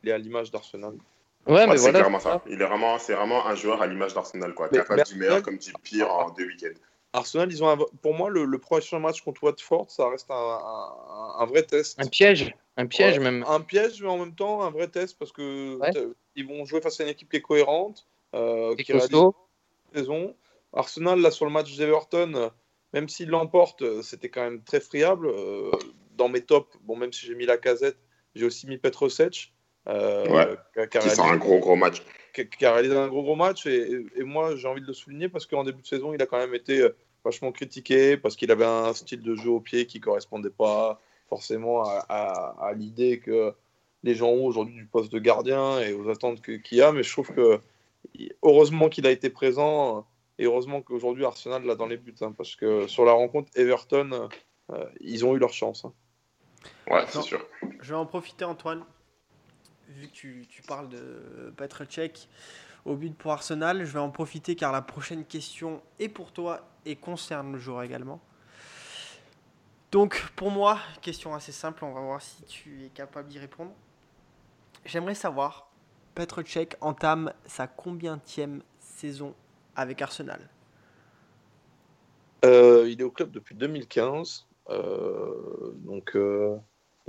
[0.03, 0.93] Il est à l'image d'Arsenal.
[1.47, 1.99] Ouais, Ouais, mais c'est voilà.
[1.99, 2.41] clairement ça.
[2.49, 4.67] Il est vraiment, c'est vraiment un joueur à l'image d'Arsenal, quoi.
[4.69, 6.77] Capable mais du meilleur Arsenal- comme du pire en deux week-ends.
[7.13, 10.35] Arsenal, ils ont un- pour moi, le, le prochain match contre Watford, ça reste un,
[10.35, 11.99] un- un vrai test.
[11.99, 13.43] Un piège, un piège Ouais, même.
[13.47, 15.91] Un piège, mais en même temps, un vrai test parce que Ouais.
[16.35, 18.05] ils vont jouer face à une équipe qui est cohérente,
[18.35, 19.33] euh, Et qui costaud.
[19.93, 20.35] saison.
[20.71, 22.51] Arsenal, là, sur le match d'Everton,
[22.93, 25.27] même s'il l'emporte, c'était quand même très friable.
[25.27, 25.71] Euh,
[26.15, 27.97] dans mes tops, bon, même si j'ai mis la casette,
[28.35, 29.51] j'ai aussi mis Petrovic.
[29.89, 30.47] Euh, Ouais.
[30.73, 32.03] qui a- qui réalisé- un gros, gros match.
[32.33, 35.29] qui, qui a réalisé un gros gros match et, moi j'ai envie de le souligner
[35.29, 38.51] parce qu'en début de saison il a quand même été euh, vachement critiqué parce qu'il
[38.51, 43.19] avait un style de jeu au pied qui correspondait pas forcément à, à- à l'idée
[43.19, 43.53] que
[44.03, 46.91] les gens ont aujourd'hui du poste de gardien et aux attentes que- qu'il y a
[46.91, 47.59] mais je trouve que
[48.43, 50.05] heureusement qu'il a été présent
[50.37, 54.29] et heureusement qu'aujourd'hui Arsenal l'a dans les buts hein, parce que sur la rencontre Everton
[54.71, 55.93] euh, ils ont eu leur chance hein.
[56.91, 57.43] Ouais, c'est sûr.
[57.81, 58.83] Je vais en profiter, Antoine,
[59.89, 62.27] vu que tu, parles de Petr Cech
[62.85, 63.85] au but pour Arsenal.
[63.85, 67.83] Je vais en profiter car la prochaine question est pour toi et concerne le joueur
[67.83, 68.21] également.
[69.91, 73.71] Donc, pour moi, question assez simple, on va voir si tu es capable d'y répondre.
[74.85, 75.71] J'aimerais savoir,
[76.13, 79.33] Petr Cech entame sa combientième saison
[79.75, 80.47] avec Arsenal?
[82.45, 84.45] Euh, il est au club depuis 2015.
[84.69, 86.55] euh, donc euh,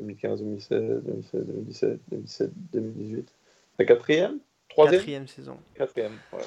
[0.00, 3.32] 2015, 2016, 2016, 2017, 2017, 2018.
[3.78, 4.38] La quatrième?
[4.68, 5.00] Troisième?
[5.00, 5.58] Quatrième saison.
[5.74, 6.42] Quatrième, ouais.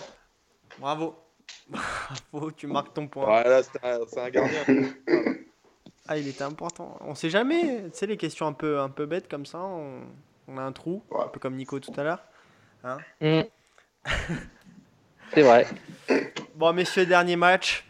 [0.79, 1.15] Bravo.
[2.31, 3.25] Bravo, tu marques ton point.
[3.27, 4.59] Ouais, là, c'est un, c'est un gardien.
[6.05, 6.97] Ah, il était important.
[6.99, 7.83] On sait jamais.
[7.85, 10.01] Tu sais, les questions un peu, un peu bêtes comme ça, on,
[10.49, 11.21] On a un trou, Ouais.
[11.23, 12.21] un peu comme Nico tout à l'heure.
[12.83, 13.43] Hein Mm.
[15.33, 15.65] C'est vrai.
[16.55, 17.85] Bon, messieurs, dernier match.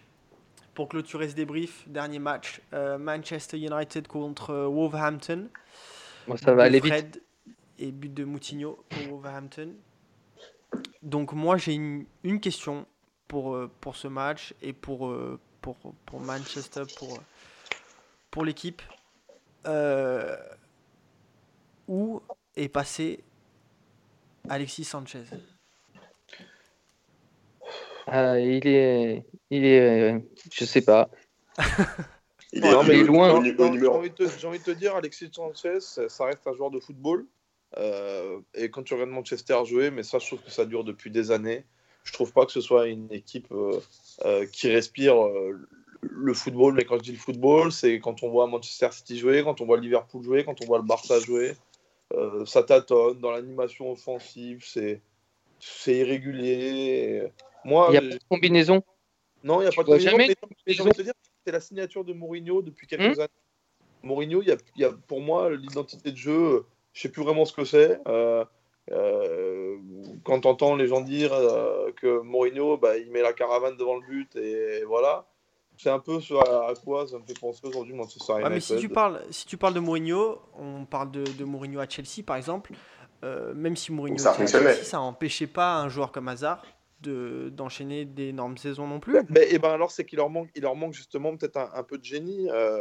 [0.74, 2.62] Pour clôturer ce débrief, dernier match.
[2.74, 5.50] euh, Manchester United contre euh, Wolverhampton.
[6.28, 6.92] Bon, ça va aller vite.
[6.92, 7.22] Fred
[7.78, 9.76] et but de Moutinho pour Wolverhampton.
[11.02, 12.88] Donc moi j'ai une, une question
[13.28, 15.16] pour, euh, pour ce match et pour,
[15.62, 17.20] pour, pour Manchester, pour,
[18.32, 18.82] pour l'équipe.
[19.66, 20.36] Euh,
[21.88, 22.22] où
[22.56, 23.24] est passé
[24.50, 25.26] Alexis Sanchez?
[28.14, 31.10] Euh, il est, il est, je sais pas.
[32.52, 33.28] Il Non, est, mais il est loin.
[33.30, 36.26] Non, non, au J'ai envie, de te- j'ai envie de te dire, Alexis Sanchez, ça
[36.26, 37.26] reste un joueur de football.
[37.78, 41.10] Euh, et quand tu regardes Manchester jouer, mais ça, je trouve que ça dure depuis
[41.10, 41.66] des années.
[42.04, 43.80] Je trouve pas que ce soit une équipe euh,
[44.26, 45.58] euh, qui respire euh,
[46.02, 46.74] le football.
[46.76, 49.66] Mais quand je dis le football, c'est quand on voit Manchester City jouer, quand on
[49.66, 51.54] voit Liverpool jouer, quand on voit le Barça jouer.
[52.14, 55.02] Euh, ça tâtonne dans l'animation offensive, c'est
[55.60, 57.24] c'est irrégulier.
[57.24, 57.24] Et
[57.66, 58.84] Moi, Il n'y a pas de combinaison.
[59.44, 61.14] non, il n'y a pas de combinaison, jamais mais- j'ai envie de te dire,
[61.46, 63.30] c'est la signature de Mourinho depuis quelques années.
[64.02, 67.24] Mourinho, il y a, il y a pour moi l'identité de jeu, je sais plus
[67.24, 68.00] vraiment ce que c'est.
[68.08, 68.44] Euh,
[68.92, 69.78] euh,
[70.26, 73.96] quand tu entends les gens dire euh, que Mourinho, bah, il met la caravane devant
[73.96, 75.26] le but et voilà.
[75.78, 78.54] C'est un peu ce à, à quoi ça me fait penser aujourd'hui Manchester Ouais, United.
[78.54, 81.88] mais si tu, parles, si tu parles de Mourinho, on parle de, de Mourinho à
[81.90, 82.74] Chelsea par exemple.
[83.24, 84.46] euh, même si Mourinho Ça à.
[84.46, 86.62] Chelsea, ça n'empêchait pas un joueur comme Hazard
[87.04, 89.20] de, d'enchaîner d'énormes saisons non plus.
[89.30, 91.84] Mais, et ben alors, c'est qu'il leur manque, il leur manque justement peut-être un, un
[91.84, 92.50] peu de génie.
[92.50, 92.80] Euh,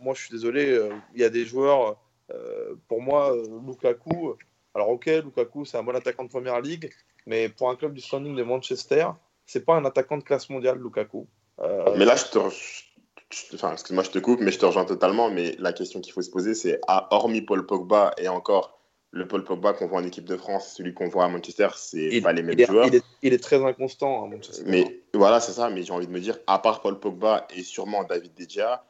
[0.00, 1.96] moi, je suis désolé, euh, il y a des joueurs,
[2.30, 4.34] euh, pour moi, euh, Lukaku.
[4.74, 6.90] Alors, ok, Lukaku, c'est un bon attaquant de première ligue,
[7.26, 9.06] mais pour un club du standing de Manchester,
[9.46, 11.26] c'est pas un attaquant de classe mondiale, Lukaku.
[11.60, 12.38] Euh, Mais là, je te.
[12.38, 12.84] re-
[13.30, 15.30] je te- Enfin, excuse-moi, je te coupe, mais je te rejoins totalement.
[15.30, 18.75] Mais la question qu'il faut se poser, c'est ah, hormis Paul Pogba et encore
[19.16, 22.20] le Paul Pogba qu'on voit en équipe de France, celui qu'on voit à Manchester, c'est
[22.20, 22.86] pas les mêmes il est, joueurs.
[22.86, 24.62] il est- il est très inconstant à Manchester.
[24.66, 25.70] Mais voilà, c'est ça.
[25.70, 28.84] Mais j'ai envie de me dire, à part Paul Pogba et sûrement David De Gea,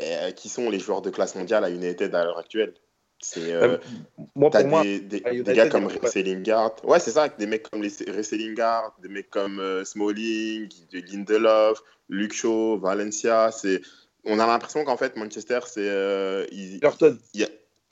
[0.00, 2.74] euh, qui sont les joueurs de classe mondiale à United à l'heure actuelle?
[3.18, 6.74] C'est euh, Euh, moi, des, des- des gars comme Lingard.
[6.84, 12.34] Ouais, c'est ça, des mecs comme Lingard, des mecs comme euh, Smalling, de Lindelof, Luke
[12.34, 13.50] Shaw, Valencia.
[13.52, 13.80] C'est
[14.24, 16.80] on a l'impression qu'en fait Manchester, c'est euh, il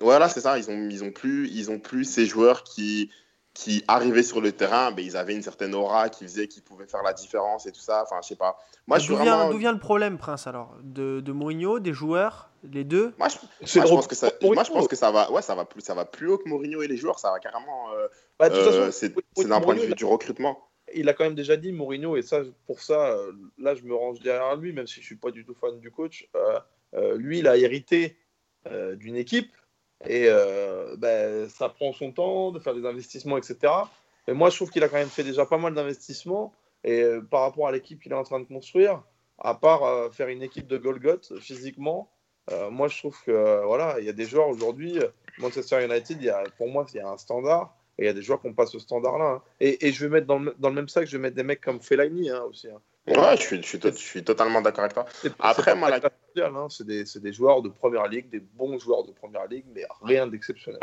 [0.01, 0.59] voilà, c'est ça.
[0.59, 3.11] Ils ont, ils ont plus, ils ont plus ces joueurs qui,
[3.55, 6.87] qui arrivaient sur le terrain, ben, ils avaient une certaine aura qui faisait qu'ils pouvaient
[6.87, 8.03] faire la différence et tout ça.
[8.03, 8.59] Enfin, je sais pas.
[8.87, 9.51] Moi, je D'où vient, vraiment.
[9.51, 10.77] d'où vient le problème, Prince, alors?
[10.83, 13.15] De, de Mourinho, des joueurs, les deux?
[13.19, 13.37] Moi, je,
[13.67, 14.55] C'est moi, je pense que ça, Mourinho.
[14.55, 16.49] moi, je pense que ça va, ouais, ça va plus, ça va plus haut que
[16.49, 17.19] Mourinho et les joueurs.
[17.21, 17.93] Ça va carrément.
[17.95, 20.59] euh, Bah, de toute euh, façon, c'est Mourinho, c'est d'un point de vue du recrutement.
[20.95, 23.95] il a quand même déjà dit Mourinho et ça pour ça euh, là je me
[23.95, 26.59] range derrière lui même si je suis pas du tout fan du coach euh,
[26.95, 28.19] euh, lui il a hérité
[28.67, 29.51] euh, d'une équipe
[30.07, 33.73] et euh, ben, ça prend son temps de faire des investissements etc
[34.29, 36.53] et moi je trouve qu'il a quand même fait déjà pas mal d'investissements
[36.85, 39.03] et euh, par rapport à l'équipe qu'il est en train de construire
[39.39, 42.11] à part euh, faire une équipe de Golgoth physiquement
[42.51, 44.99] euh, moi je trouve que voilà il y a des joueurs aujourd'hui
[45.39, 48.13] Manchester United y a, pour moi il y a un standard et il y a
[48.13, 49.25] des joueurs qui n'ont pas ce standard-là.
[49.25, 49.43] hein.
[49.61, 51.45] Et, et je vais mettre dans le, dans le même sac, je vais mettre des
[51.45, 52.69] mecs comme Fellaini hein, aussi.
[52.69, 52.81] hein.
[53.07, 55.05] Ouais, je suis, je suis, to- je suis totalement d'accord avec toi.
[55.39, 56.01] Après, moi, la-
[56.47, 56.69] hein.
[56.71, 60.27] c'est des, des joueurs de première ligue, des bons joueurs de première ligue, mais rien
[60.27, 60.81] d'exceptionnel.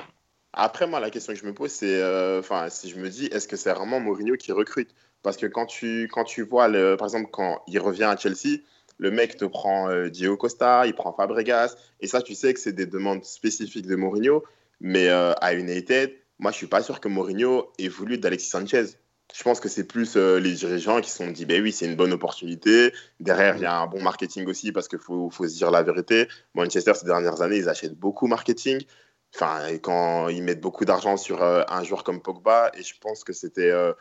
[0.53, 3.47] Après, moi, la question que je me pose, c'est, euh, si je me dis, est-ce
[3.47, 4.93] que c'est vraiment Mourinho qui recrute?
[5.23, 8.59] Parce que quand tu, quand tu vois, le, par exemple, quand il revient à Chelsea,
[8.97, 12.59] le mec te prend euh, Diego Costa, il prend Fabregas, et ça, tu sais que
[12.59, 14.43] c'est des demandes spécifiques de Mourinho.
[14.79, 18.85] Mais euh, à United, moi, je suis pas sûr que Mourinho ait voulu d'Alexis Sanchez.
[19.33, 21.85] Je pense que c'est plus euh, les dirigeants qui se sont dit, ben oui, c'est
[21.85, 22.93] une bonne opportunité.
[23.19, 26.27] Derrière, il y a un bon marketing aussi, parce qu'il faut, se dire la vérité.
[26.53, 28.83] Manchester, ces dernières années, ils achètent beaucoup marketing.
[29.33, 32.93] Enfin, et quand ils mettent beaucoup d'argent sur euh, un joueur comme Pogba, et je
[32.99, 33.93] pense que c'était euh,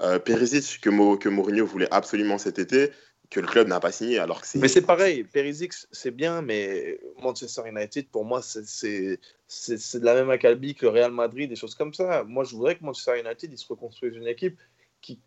[0.00, 2.90] euh, que, que Mourinho voulait absolument cet été,
[3.30, 4.58] que le club n'a pas signé, alors que c'est.
[4.58, 10.14] Mais c'est pareil, Perisic, c'est bien, mais Manchester United, pour moi, c'est- c'est de la
[10.14, 12.24] même acabit que le Real Madrid, des choses comme ça.
[12.24, 14.58] Moi, je voudrais que Manchester United il se reconstruise une équipe
[15.00, 15.20] qui,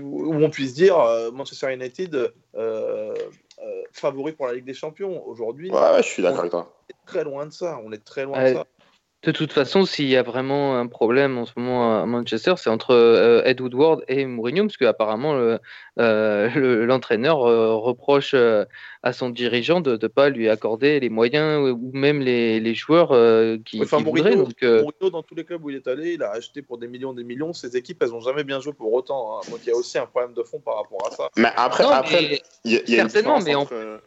[0.00, 3.14] où on puisse dire euh, Manchester United euh, euh,
[3.92, 5.24] favori pour la Ligue des Champions.
[5.26, 6.72] Aujourd'hui, Ouais, ouais, je suis d'accord avec toi.
[6.88, 7.78] on est très loin de ça.
[7.84, 8.52] On est très loin Ouais.
[8.52, 8.66] de ça.
[9.24, 12.70] De toute façon, s'il y a vraiment un problème en ce moment à Manchester, c'est
[12.70, 15.58] entre euh, Ed Woodward et Mourinho, parce qu'apparemment le-
[15.98, 18.64] euh, le- l'entraîneur euh, reproche euh,
[19.02, 23.10] à son dirigeant de ne pas lui accorder les moyens ou même les, les joueurs
[23.10, 24.30] euh, qui, Enfin, qui voudraient.
[24.36, 26.62] Mourinho, Donc, euh, Mourinho, dans tous les clubs où il est allé, il a acheté
[26.62, 27.52] pour des millions des millions.
[27.52, 29.38] Ses équipes, elles n'ont jamais bien joué pour autant.
[29.38, 29.40] hein.
[29.50, 31.28] Donc il y a aussi un problème de fond par rapport à ça.
[31.36, 33.62] Mais après, Non, après mais- il y a, il y a une certainement, mais en-
[33.62, 34.00] entre,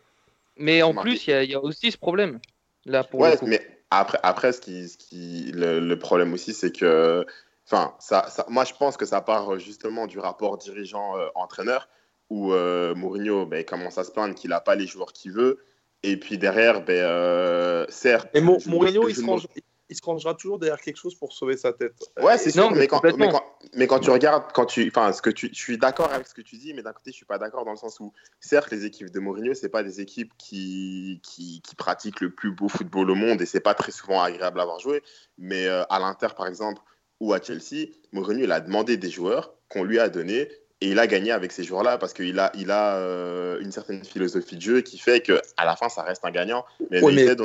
[0.56, 2.40] mais en plus, il y, a- il y a aussi ce problème
[2.86, 3.48] là pour Ouais, le coup.
[3.48, 3.60] mais
[3.92, 7.26] Après, après ce qui, ce qui, le, le problème aussi, c'est que,
[7.68, 11.90] enfin, ça, ça, moi, je pense que ça part justement du rapport dirigeant-entraîneur,
[12.30, 15.60] où euh, Mourinho ben, commence à se plaindre qu'il n'a pas les joueurs qu'il veut.
[16.04, 18.30] Et puis derrière, ben, euh, certes.
[18.60, 19.48] Je- Mourinho, il se, range-
[19.92, 21.94] il se rangera toujours derrière quelque chose pour sauver sa tête.
[22.22, 23.40] Ouais, c'est sûr, Non, mais, mais quand, mais, complètement.
[23.40, 26.28] quand, mais quand tu regardes, quand tu, enfin, ce que tu, je suis d'accord avec
[26.28, 28.14] ce que tu dis, mais d'un côté, je suis pas d'accord dans le sens où,
[28.40, 32.52] certes, les équipes de Mourinho, c'est pas des équipes qui, qui, qui pratiquent le plus
[32.52, 35.04] beau football au monde et c'est pas très souvent agréable à avoir joué.
[35.38, 36.82] Mais euh, à l'Inter, par exemple,
[37.20, 40.50] ou à Chelsea, Mourinho, il a demandé des joueurs qu'on lui a donnés
[40.80, 44.06] et il a gagné avec ces joueurs-là parce qu'il a, il a euh, une certaine
[44.06, 46.66] philosophie de jeu qui fait que à la fin, ça reste un gagnant.
[46.90, 47.42] Mais, Ouais, mais United,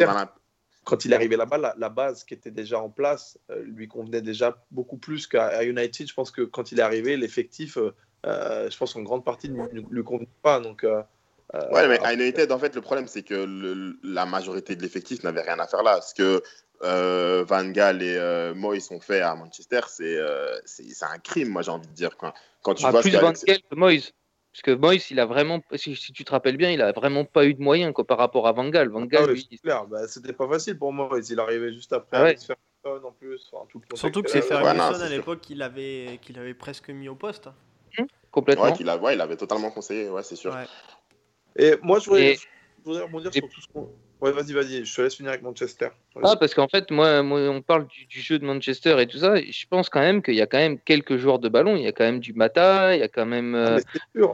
[0.86, 3.88] Quand il est arrivé là-bas, la, la base qui était déjà en place euh, lui
[3.88, 6.08] convenait déjà beaucoup plus qu'à United.
[6.08, 7.92] Je pense que quand il est arrivé, l'effectif, euh,
[8.24, 10.60] euh, je pense qu'en grande partie ne lui, lui convenait pas.
[10.60, 11.02] Donc, euh,
[11.72, 15.22] Ouais, mais à United, en fait, le problème, c'est que le- la majorité de l'effectif
[15.22, 16.00] n'avait rien à faire là.
[16.00, 16.42] Ce que
[16.82, 21.48] euh, Van Gaal et euh, Moyes ont fait à Manchester, c'est euh, c'est un crime,
[21.48, 22.16] moi, j'ai envie de dire.
[22.16, 22.32] Quand,
[22.62, 24.12] quand tu Ah, vois plus ce Van Gaal que Moyes.
[24.56, 27.26] Parce que Moyes, il a vraiment, si, si tu te rappelles bien, il a vraiment
[27.26, 28.88] pas eu de moyens quoi, par rapport à Van Gaal.
[28.88, 29.36] Van ah Gaal.
[29.86, 31.10] Bah, C'était pas facile pour moi.
[31.28, 32.36] Il arrivait juste après ouais.
[32.38, 33.50] Ferguson en plus.
[33.52, 34.64] Enfin, tout le contexte Surtout que c'est là.
[34.64, 37.50] Ouais, non, Ferguson à l'époque qu'il avait, qu'il avait presque mis au poste.
[38.30, 38.64] complètement.
[38.64, 40.54] Ouais, qu'il a, ouais, il avait totalement conseillé, ouais, c'est sûr.
[40.54, 40.64] Ouais.
[41.56, 42.46] Et moi, je voulais, Et- je
[42.82, 43.90] voudrais rebondir et- sur tout ce qu'on.
[44.20, 44.84] Ouais, vas-y, vas-y.
[44.84, 45.88] Je te laisse finir avec Manchester.
[46.22, 49.18] Ah, parce qu'en fait, moi, moi, on parle du, du jeu de Manchester et tout
[49.18, 49.36] ça.
[49.36, 51.76] et je pense quand même qu'il y a quand même quelques joueurs de ballon.
[51.76, 53.78] Il y a quand même du Mata, il y a quand même euh.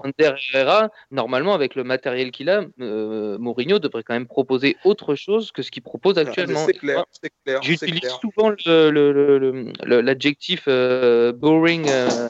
[0.05, 0.91] Ander Herrera.
[1.11, 5.63] Normalement, avec le matériel qu'il a, euh, Mourinho devrait quand même proposer autre chose que
[5.63, 6.65] ce qu'il propose Ah, actuellement.
[6.67, 7.61] C'est clair, c'est clair.
[7.63, 12.29] J'utilise souvent le- le- le- le- l'adjectif euh, boring euh,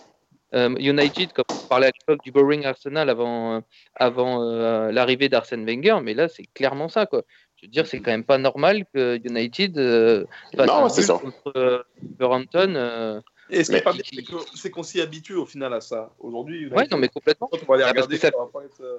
[0.52, 3.60] United, comme on parlait à l'époque du boring Arsenal avant, euh,
[3.94, 7.06] avant euh, l'arrivée d'Arsène Wenger, mais là c'est clairement ça.
[7.06, 7.22] Quoi.
[7.56, 10.24] Je veux dire, c'est quand même pas normal que United euh,
[10.56, 11.20] fasse Non, un sûr.
[11.20, 11.82] contre euh,
[12.18, 12.74] Wolverhampton.
[12.74, 13.20] euh.
[13.50, 14.02] Et ce qui est Mais- pas bien,
[14.54, 16.10] c'est qu'on s'y habitue au final à ça.
[16.18, 17.48] Aujourd'hui, Ouais, non, mais complètement.
[17.50, 18.98] quand on va les Ah, regarder, que ça- ça va pas être, euh,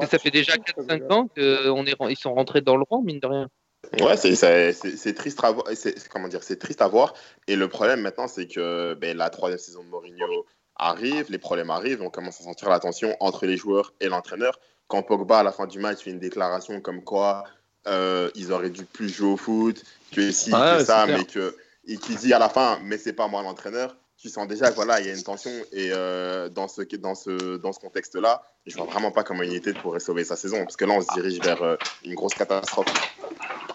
[0.00, 3.48] un ça fait déjà 4-5 ans qu'ils sont rentrés dans le rang, mine de rien.
[4.00, 5.66] Ouais, c'est- triste à voir.
[5.74, 7.14] C'est c'est- comment dire, c'est triste à voir.
[7.48, 10.44] Et le problème maintenant, c'est que ben, la troisième saison de Mourinho
[10.80, 14.58] arrive, les problèmes arrivent, on commence à sentir la tension entre les joueurs et l'entraîneur.
[14.88, 17.44] Quand Pogba à la fin du match fait une déclaration comme quoi
[17.86, 19.82] euh, ils auraient dû plus jouer au foot,
[20.12, 21.18] que si, Ouais, que ça, clair.
[21.18, 23.96] mais que et qui dit à la fin, mais c'est pas moi l'entraîneur.
[24.18, 27.14] Tu sens déjà que voilà, il y a une tension et euh, dans ce dans
[27.14, 30.76] ce dans ce contexte-là, je vois vraiment pas comment United pourrait sauver sa saison parce
[30.76, 32.92] que là, on se dirige vers euh, une grosse catastrophe.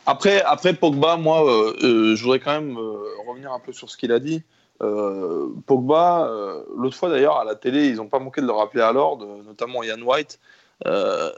[0.06, 1.44] Après, après Pogba, moi,
[1.82, 2.77] je voudrais quand même
[3.27, 4.44] revenir un peu sur ce qu'il a dit.
[4.82, 8.52] Euh, Pogba, euh, l'autre fois d'ailleurs, à la télé, ils n'ont pas manqué de le
[8.52, 10.40] rappeler à l'ordre, euh, notamment Ian White.
[10.86, 11.32] Euh,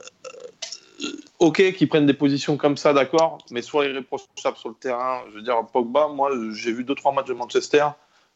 [1.40, 5.22] ok, qu'ils prennent des positions comme ça, d'accord, mais soit irréprochable sur le terrain.
[5.30, 7.86] Je veux dire, Pogba, moi, j'ai vu deux trois matchs de Manchester.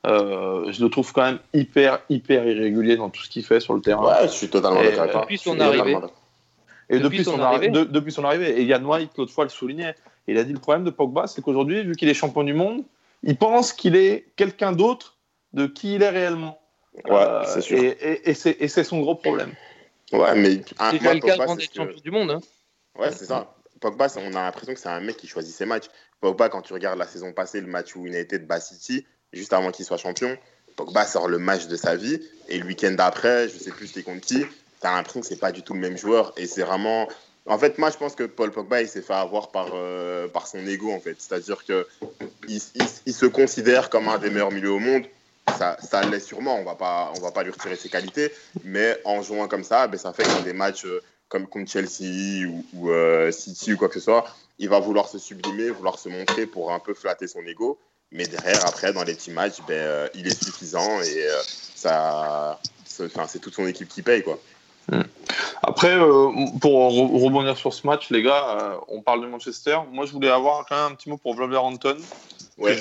[0.08, 3.74] euh, je le trouve quand même hyper, hyper irrégulier dans tout ce qu'il fait sur
[3.74, 4.04] le terrain.
[4.06, 5.22] Ouais, je suis totalement Et, d'accord avec toi.
[5.22, 5.98] depuis son arrivée.
[6.90, 7.68] Et Depuis depuis, son son, arrivée.
[7.70, 9.96] arri- de- depuis son arrivée, et Yann White, l'autre fois, le soulignait.
[10.28, 12.84] Il a dit le problème de Pogba, c'est qu'aujourd'hui, vu qu'il est champion du monde,
[13.24, 15.18] il pense qu'il est quelqu'un d'autre
[15.54, 16.60] de qui il est réellement.
[17.06, 17.78] Ouais, Euh, c'est sûr.
[17.78, 17.88] Et,
[18.26, 19.54] et- et c'est son gros problème.
[20.12, 22.32] Ouais, mais un, C'est moi, déjà le cas Pogba, d'être champion du monde.
[22.32, 22.40] hein.
[23.00, 23.56] Ouais, c'est ça.
[23.80, 25.86] Pogba, on a l'impression que c'est un mec qui choisit ses matchs.
[26.20, 28.64] Pogba, quand tu regardes la saison passée, le match où il a été de Bath
[28.64, 30.38] City, juste avant qu'il soit champion,
[30.76, 32.20] Pogba sort le match de sa vie.
[32.50, 34.46] Et le week-end d'après, je sais plus c'était contre qui,
[34.82, 36.34] t'as l'impression que c'est pas du tout le même joueur.
[36.38, 37.08] Et c'est vraiment.
[37.48, 40.48] En fait, moi, je pense que Paul Pogba, il s'est fait avoir par, euh, par
[40.48, 41.16] son ego, en fait.
[41.18, 41.88] C'est-à-dire que
[42.48, 45.06] il, se considère comme un des meilleurs milieux au monde.
[45.58, 48.32] Ça, ça l'est sûrement, on va pas, on va pas lui retirer ses qualités.
[48.64, 51.72] Mais en jouant comme ça, ben, ça fait que dans des matchs euh, comme contre
[51.72, 54.24] Chelsea ou, euh, City ou quoi que ce soit,
[54.60, 57.80] il va vouloir se sublimer, vouloir se montrer pour un peu flatter son ego.
[58.12, 61.26] Mais derrière, après, dans les petits matchs, ben, il est suffisant et
[61.76, 64.22] ça, c'est toute son équipe qui paye.
[64.22, 64.38] Quoi.
[65.64, 66.30] Après, euh,
[66.60, 69.78] pour re- rebondir sur ce match, les gars, euh, on parle de Manchester.
[69.92, 71.98] Moi, je voulais avoir quand même un petit mot pour Wolverhampton.
[72.58, 72.72] Ouais.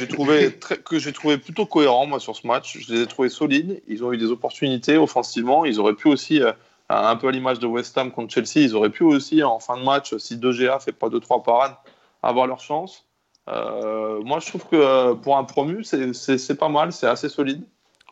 [0.84, 2.78] que j'ai trouvé plutôt cohérent moi sur ce match.
[2.80, 3.80] Je les ai trouvés solides.
[3.86, 5.64] Ils ont eu des opportunités offensivement.
[5.64, 6.52] Ils auraient pu aussi, euh,
[6.88, 9.76] un peu à l'image de West Ham contre Chelsea, ils auraient pu aussi en fin
[9.76, 11.76] de match, si 2GA fait pas 2-3 parades,
[12.22, 13.04] avoir leur chance.
[13.48, 17.62] Euh, moi, je trouve que pour un promu, c'est pas mal, c'est assez solide.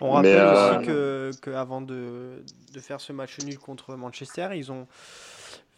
[0.01, 2.43] On rappelle Mais, euh, aussi que, que avant de,
[2.73, 4.87] de faire ce match nul contre Manchester, ils ont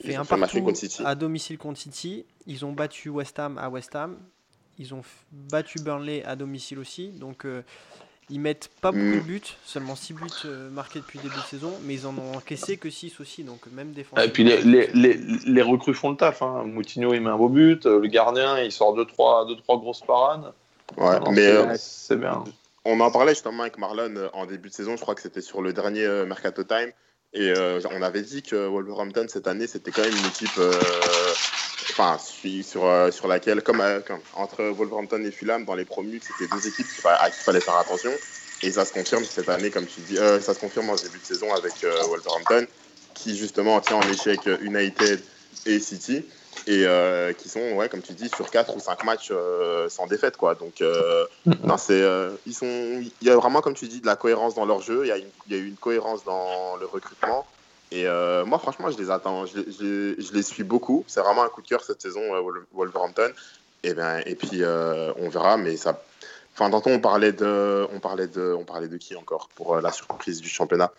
[0.02, 1.02] fait Ils ont un fait nul partout contre City.
[1.04, 2.26] à domicile contre City.
[2.46, 4.16] Ils ont battu West Ham à West Ham.
[4.78, 5.02] Ils ont
[5.32, 7.08] battu Burnley à domicile aussi.
[7.08, 7.62] Donc euh,
[8.32, 9.14] Ils mettent pas beaucoup Mm.
[9.20, 12.16] de buts, seulement 6 buts euh, marqués depuis le début de saison, mais ils en
[12.16, 14.20] ont encaissé que 6 aussi, donc même défense.
[14.22, 15.14] Et puis les, les, les,
[15.46, 16.40] les recrues font le taf.
[16.42, 16.62] Hein.
[16.64, 19.78] Moutinho il met un beau but, le gardien il sort 2-3 deux, trois, deux, trois
[19.78, 20.52] grosses parades.
[20.96, 22.44] Ouais, Non, mais c'est- euh, c'est bien.
[22.84, 25.40] On en parlait justement avec Marlon euh, en début de saison, je crois que c'était
[25.40, 26.92] sur le dernier euh, Mercato Time.
[27.32, 30.50] Et euh, on avait dit que Wolverhampton cette année c'était quand même une équipe
[32.64, 33.82] sur, laquelle, comme,
[34.34, 37.76] entre Wolverhampton et Fulham dans les promus, c'était deux équipes à qui il fallait faire
[37.76, 38.10] attention.
[38.62, 41.24] Et ça se confirme cette année, comme tu dis, ça se confirme en début de
[41.24, 41.74] saison avec
[42.08, 42.66] Wolverhampton,
[43.14, 45.20] qui justement tient en échec United
[45.66, 46.24] et City,
[46.66, 50.06] et euh, qui sont, ouais, comme tu dis, sur 4 ou 5 matchs euh, sans
[50.06, 50.36] défaite.
[50.36, 50.54] Quoi.
[50.54, 51.26] Donc, euh,
[51.64, 54.66] non, euh, ils sont, il y a vraiment, comme tu dis, de la cohérence dans
[54.66, 57.46] leur jeu, il y, a une- il y a eu une cohérence dans le recrutement.
[57.92, 58.04] Et
[58.46, 61.04] moi, franchement, je les attends, je, les- je les- je les suis beaucoup.
[61.08, 63.32] C'est vraiment un coup de cœur cette saison, Wol- Wolverhampton.
[63.82, 66.06] Et, ben, et puis, on verra, mais ça.
[66.52, 69.90] Enfin, tantôt, on parlait de, on parlait de, on parlait de qui encore pour la
[69.92, 70.92] surprise du championnat?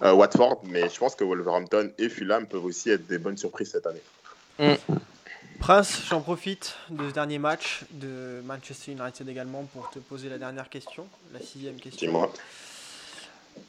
[0.00, 3.86] Watford, mais je pense que Wolverhampton et Fulham peuvent aussi être des bonnes surprises cette
[3.86, 4.02] année.
[5.60, 10.36] Prince, j'en profite de ce dernier match de Manchester United également pour te poser la
[10.38, 12.06] dernière question, la sixième question.
[12.06, 12.32] Dis-moi.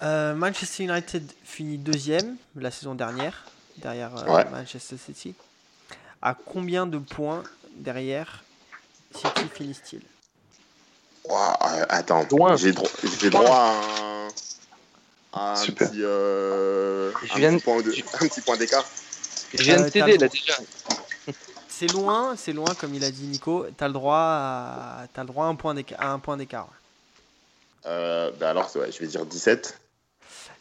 [0.04, 3.46] Euh, Manchester United finit deuxième la saison dernière,
[3.78, 4.46] derrière euh, Ouais.
[4.50, 5.36] Manchester City.
[6.22, 7.44] À combien de points
[7.76, 8.44] derrière
[9.14, 10.02] City finissent-ils?
[11.30, 12.24] Euh, attends,
[12.58, 12.90] j'ai dro-
[13.20, 14.28] j'ai droit à un,
[15.34, 15.90] à un Super.
[15.90, 16.04] petit,
[17.56, 17.92] un point de-
[19.54, 20.28] je- un là droit.
[20.28, 20.58] déjà.
[21.68, 23.66] C'est loin, c'est loin comme il a dit Nico.
[23.76, 26.00] T'as le droit à, t'as le droit à un point d'écart.
[26.02, 26.70] à un point d'écart.
[27.86, 29.78] Euh, bah alors, ouais, je vais dire 17.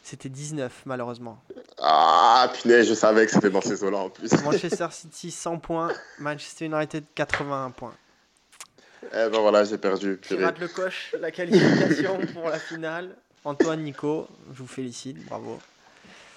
[0.03, 1.41] C'était 19 malheureusement.
[1.81, 4.29] Ah, punaise, je savais que c'était dans ces eaux-là en plus.
[4.43, 7.95] Manchester City 100 points, Manchester United 81 points.
[9.05, 10.19] eh ben voilà, j'ai perdu.
[10.21, 10.43] Qui purée.
[10.45, 13.15] rate le coche, la qualification pour la finale.
[13.45, 15.59] Antoine, Nico, je vous félicite, bravo.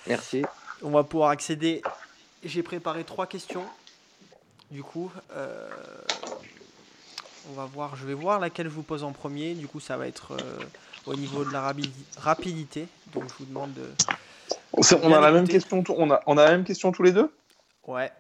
[0.06, 0.44] Merci.
[0.82, 1.82] On va pouvoir accéder.
[2.44, 3.65] J'ai préparé trois questions.
[4.70, 5.69] Du coup, euh,
[7.51, 7.97] on va voir.
[7.97, 9.55] Je vais voir laquelle je vous pose en premier.
[9.55, 10.59] Du coup, ça va être euh,
[11.06, 11.73] au niveau de la
[12.19, 12.86] rapidité.
[13.12, 13.90] Donc, je vous demande de.
[14.82, 15.52] C'est- On Bien a, la même écouté.
[15.55, 17.35] question, tous- on, a, on a la même question tous les deux?
[17.86, 18.12] Ouais.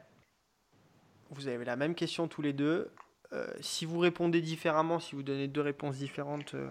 [1.30, 2.90] Vous avez la même question tous les deux.
[3.34, 6.66] Euh, si vous répondez différemment, si vous donnez deux réponses différentes, euh,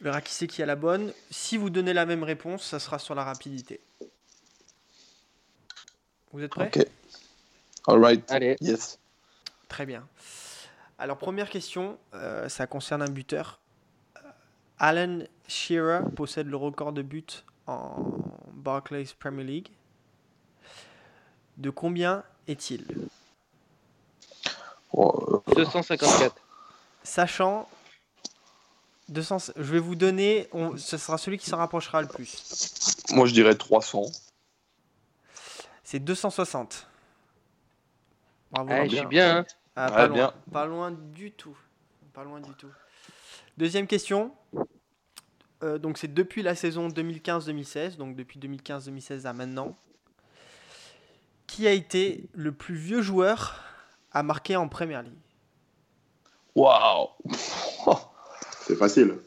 [0.00, 1.12] on verra qui c'est qui a la bonne.
[1.30, 3.80] Si vous donnez la même réponse, ça sera sur la rapidité.
[6.32, 6.86] Vous êtes prêts Ok.
[7.86, 8.30] Alright.
[8.30, 8.56] Allez.
[8.60, 8.98] Yes.
[9.68, 10.06] Très bien.
[10.98, 13.58] Alors, première question, euh, ça concerne un buteur.
[14.16, 14.20] Euh,
[14.78, 17.24] Alan Shearer possède le record de buts
[17.66, 17.94] en
[18.52, 19.68] Barclays Premier League.
[21.56, 22.84] De combien est-il?
[24.92, 26.34] Oh, euh, 254.
[27.02, 27.68] Sachant,
[29.08, 33.04] 200, je vais vous donner, on- ce sera celui qui s'en rapprochera le plus.
[33.12, 34.02] moi je dirais 300.
[35.90, 36.86] C'est 260.
[38.52, 38.70] Bravo.
[38.72, 39.38] Ah, je suis bien.
[39.38, 39.44] hein.
[39.74, 40.34] Ah, Ouais, pas, loin, bien.
[40.52, 41.58] pas loin du tout.
[42.12, 42.70] Pas loin du tout.
[43.58, 44.32] Deuxième question.
[45.64, 49.76] Euh, donc c'est depuis la saison 2015-2016, donc depuis 2015-2016 à maintenant.
[51.48, 53.60] Qui a été le plus vieux joueur
[54.12, 55.18] à marquer en Premier League?
[56.54, 57.08] Waouh
[58.60, 59.18] C'est facile.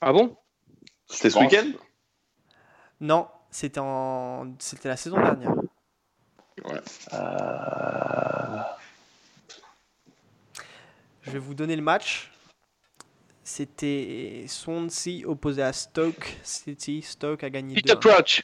[0.00, 0.36] Ah bon?
[1.08, 1.72] C'était ce week-end?
[3.00, 5.52] Non, c'était en, c'était la saison dernière.
[7.12, 8.58] Euh,
[11.22, 12.32] Je vais vous donner le match.
[13.44, 17.02] C'était Swansea opposé à Stoke City.
[17.02, 17.98] Stoke a gagné Peter 2-1.
[18.00, 18.42] Crouch.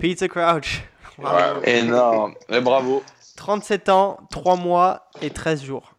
[0.00, 0.82] Peter Crouch.
[1.64, 2.34] Énorme.
[2.48, 3.02] Et bravo.
[3.36, 5.96] 37 ans, 3 mois et 13 jours.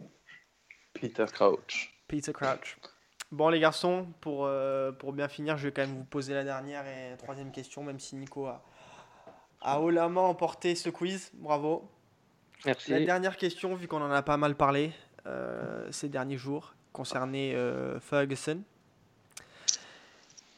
[0.94, 1.94] Peter Crouch.
[2.07, 2.77] Peter Crouch.
[3.31, 6.43] Bon les garçons, pour, euh, pour bien finir, je vais quand même vous poser la
[6.43, 8.64] dernière et troisième question, même si Nico a,
[9.61, 11.31] a haut la main emporté ce quiz.
[11.34, 11.89] Bravo.
[12.65, 12.91] Merci.
[12.91, 14.91] La dernière question, vu qu'on en a pas mal parlé
[15.26, 18.61] euh, ces derniers jours, concernait euh, Ferguson.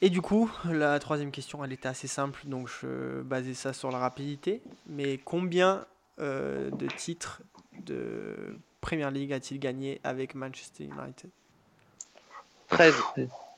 [0.01, 3.89] Et du coup, la troisième question, elle était assez simple, donc je basais ça sur
[3.89, 4.61] la rapidité.
[4.85, 5.85] Mais combien
[6.19, 7.41] de titres
[7.85, 11.31] de Premier League a-t-il gagné avec Manchester United?
[12.69, 12.93] 13.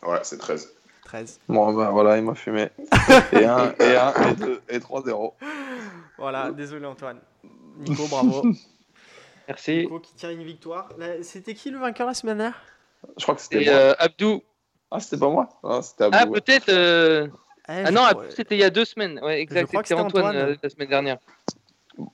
[0.03, 0.73] Ouais, c'est 13.
[1.06, 1.40] 13.
[1.48, 2.69] Bon, bah voilà, il m'a fumé.
[3.34, 5.34] Et 1, et 1, et 2, et 3-0.
[6.18, 7.19] Voilà, désolé Antoine.
[7.80, 8.44] Nico, bravo.
[9.48, 9.77] Merci.
[9.77, 10.90] Nico qui tient une victoire.
[11.23, 12.61] C'était qui le vainqueur la semaine dernière?
[13.18, 14.41] Je crois que c'était euh, Abdou.
[14.91, 16.18] Ah, c'était pas moi Ah, c'était Abdou.
[16.22, 16.40] Ah, ouais.
[16.41, 16.69] peut-être.
[16.69, 17.27] euh,
[17.68, 19.19] Eh, Ah je non, crois- c'était il y a deux semaines.
[19.23, 19.68] Ouais, exact.
[19.68, 20.49] crois que C'était Antoine, Antoine.
[20.52, 21.18] euh, la semaine dernière.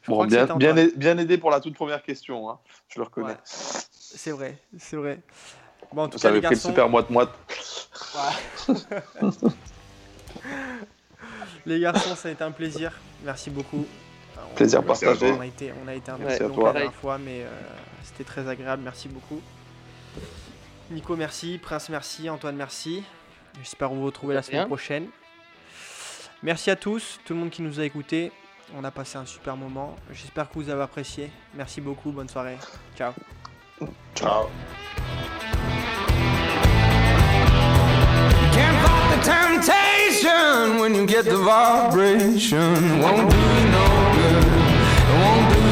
[0.07, 0.47] Bon, bien,
[0.95, 2.59] bien aidé pour la toute première question, hein.
[2.87, 3.27] je le reconnais.
[3.29, 3.37] Ouais.
[3.43, 5.19] C'est vrai, c'est vrai.
[5.95, 7.29] Bon, en tout Vous cas, avez les pris le garçons, super moite-moite.
[11.65, 12.91] Les garçons, ça a été un plaisir.
[13.23, 13.85] Merci beaucoup.
[14.37, 15.31] On- Plaisir on- partagé.
[15.31, 17.49] On a été, on a été un peu long la dernière fois, mais euh,
[18.03, 18.83] c'était très agréable.
[18.83, 19.39] Merci beaucoup.
[20.91, 21.57] Nico, merci.
[21.57, 22.29] Prince, merci.
[22.29, 23.01] Antoine, merci.
[23.63, 25.07] J'espère vous retrouver la semaine prochaine.
[26.43, 28.33] Merci à tous, tout le monde qui nous a écoutés.
[28.75, 29.95] On a passé un super moment.
[30.11, 31.31] J'espère que vous avez apprécié.
[31.55, 32.11] Merci beaucoup.
[32.11, 32.57] Bonne soirée.
[32.97, 33.13] Ciao.
[34.13, 34.49] Ciao.
[39.25, 42.99] temptation when you get the vibration.
[43.01, 43.87] Won't do you no
[44.17, 44.45] good.
[45.21, 45.64] Won't do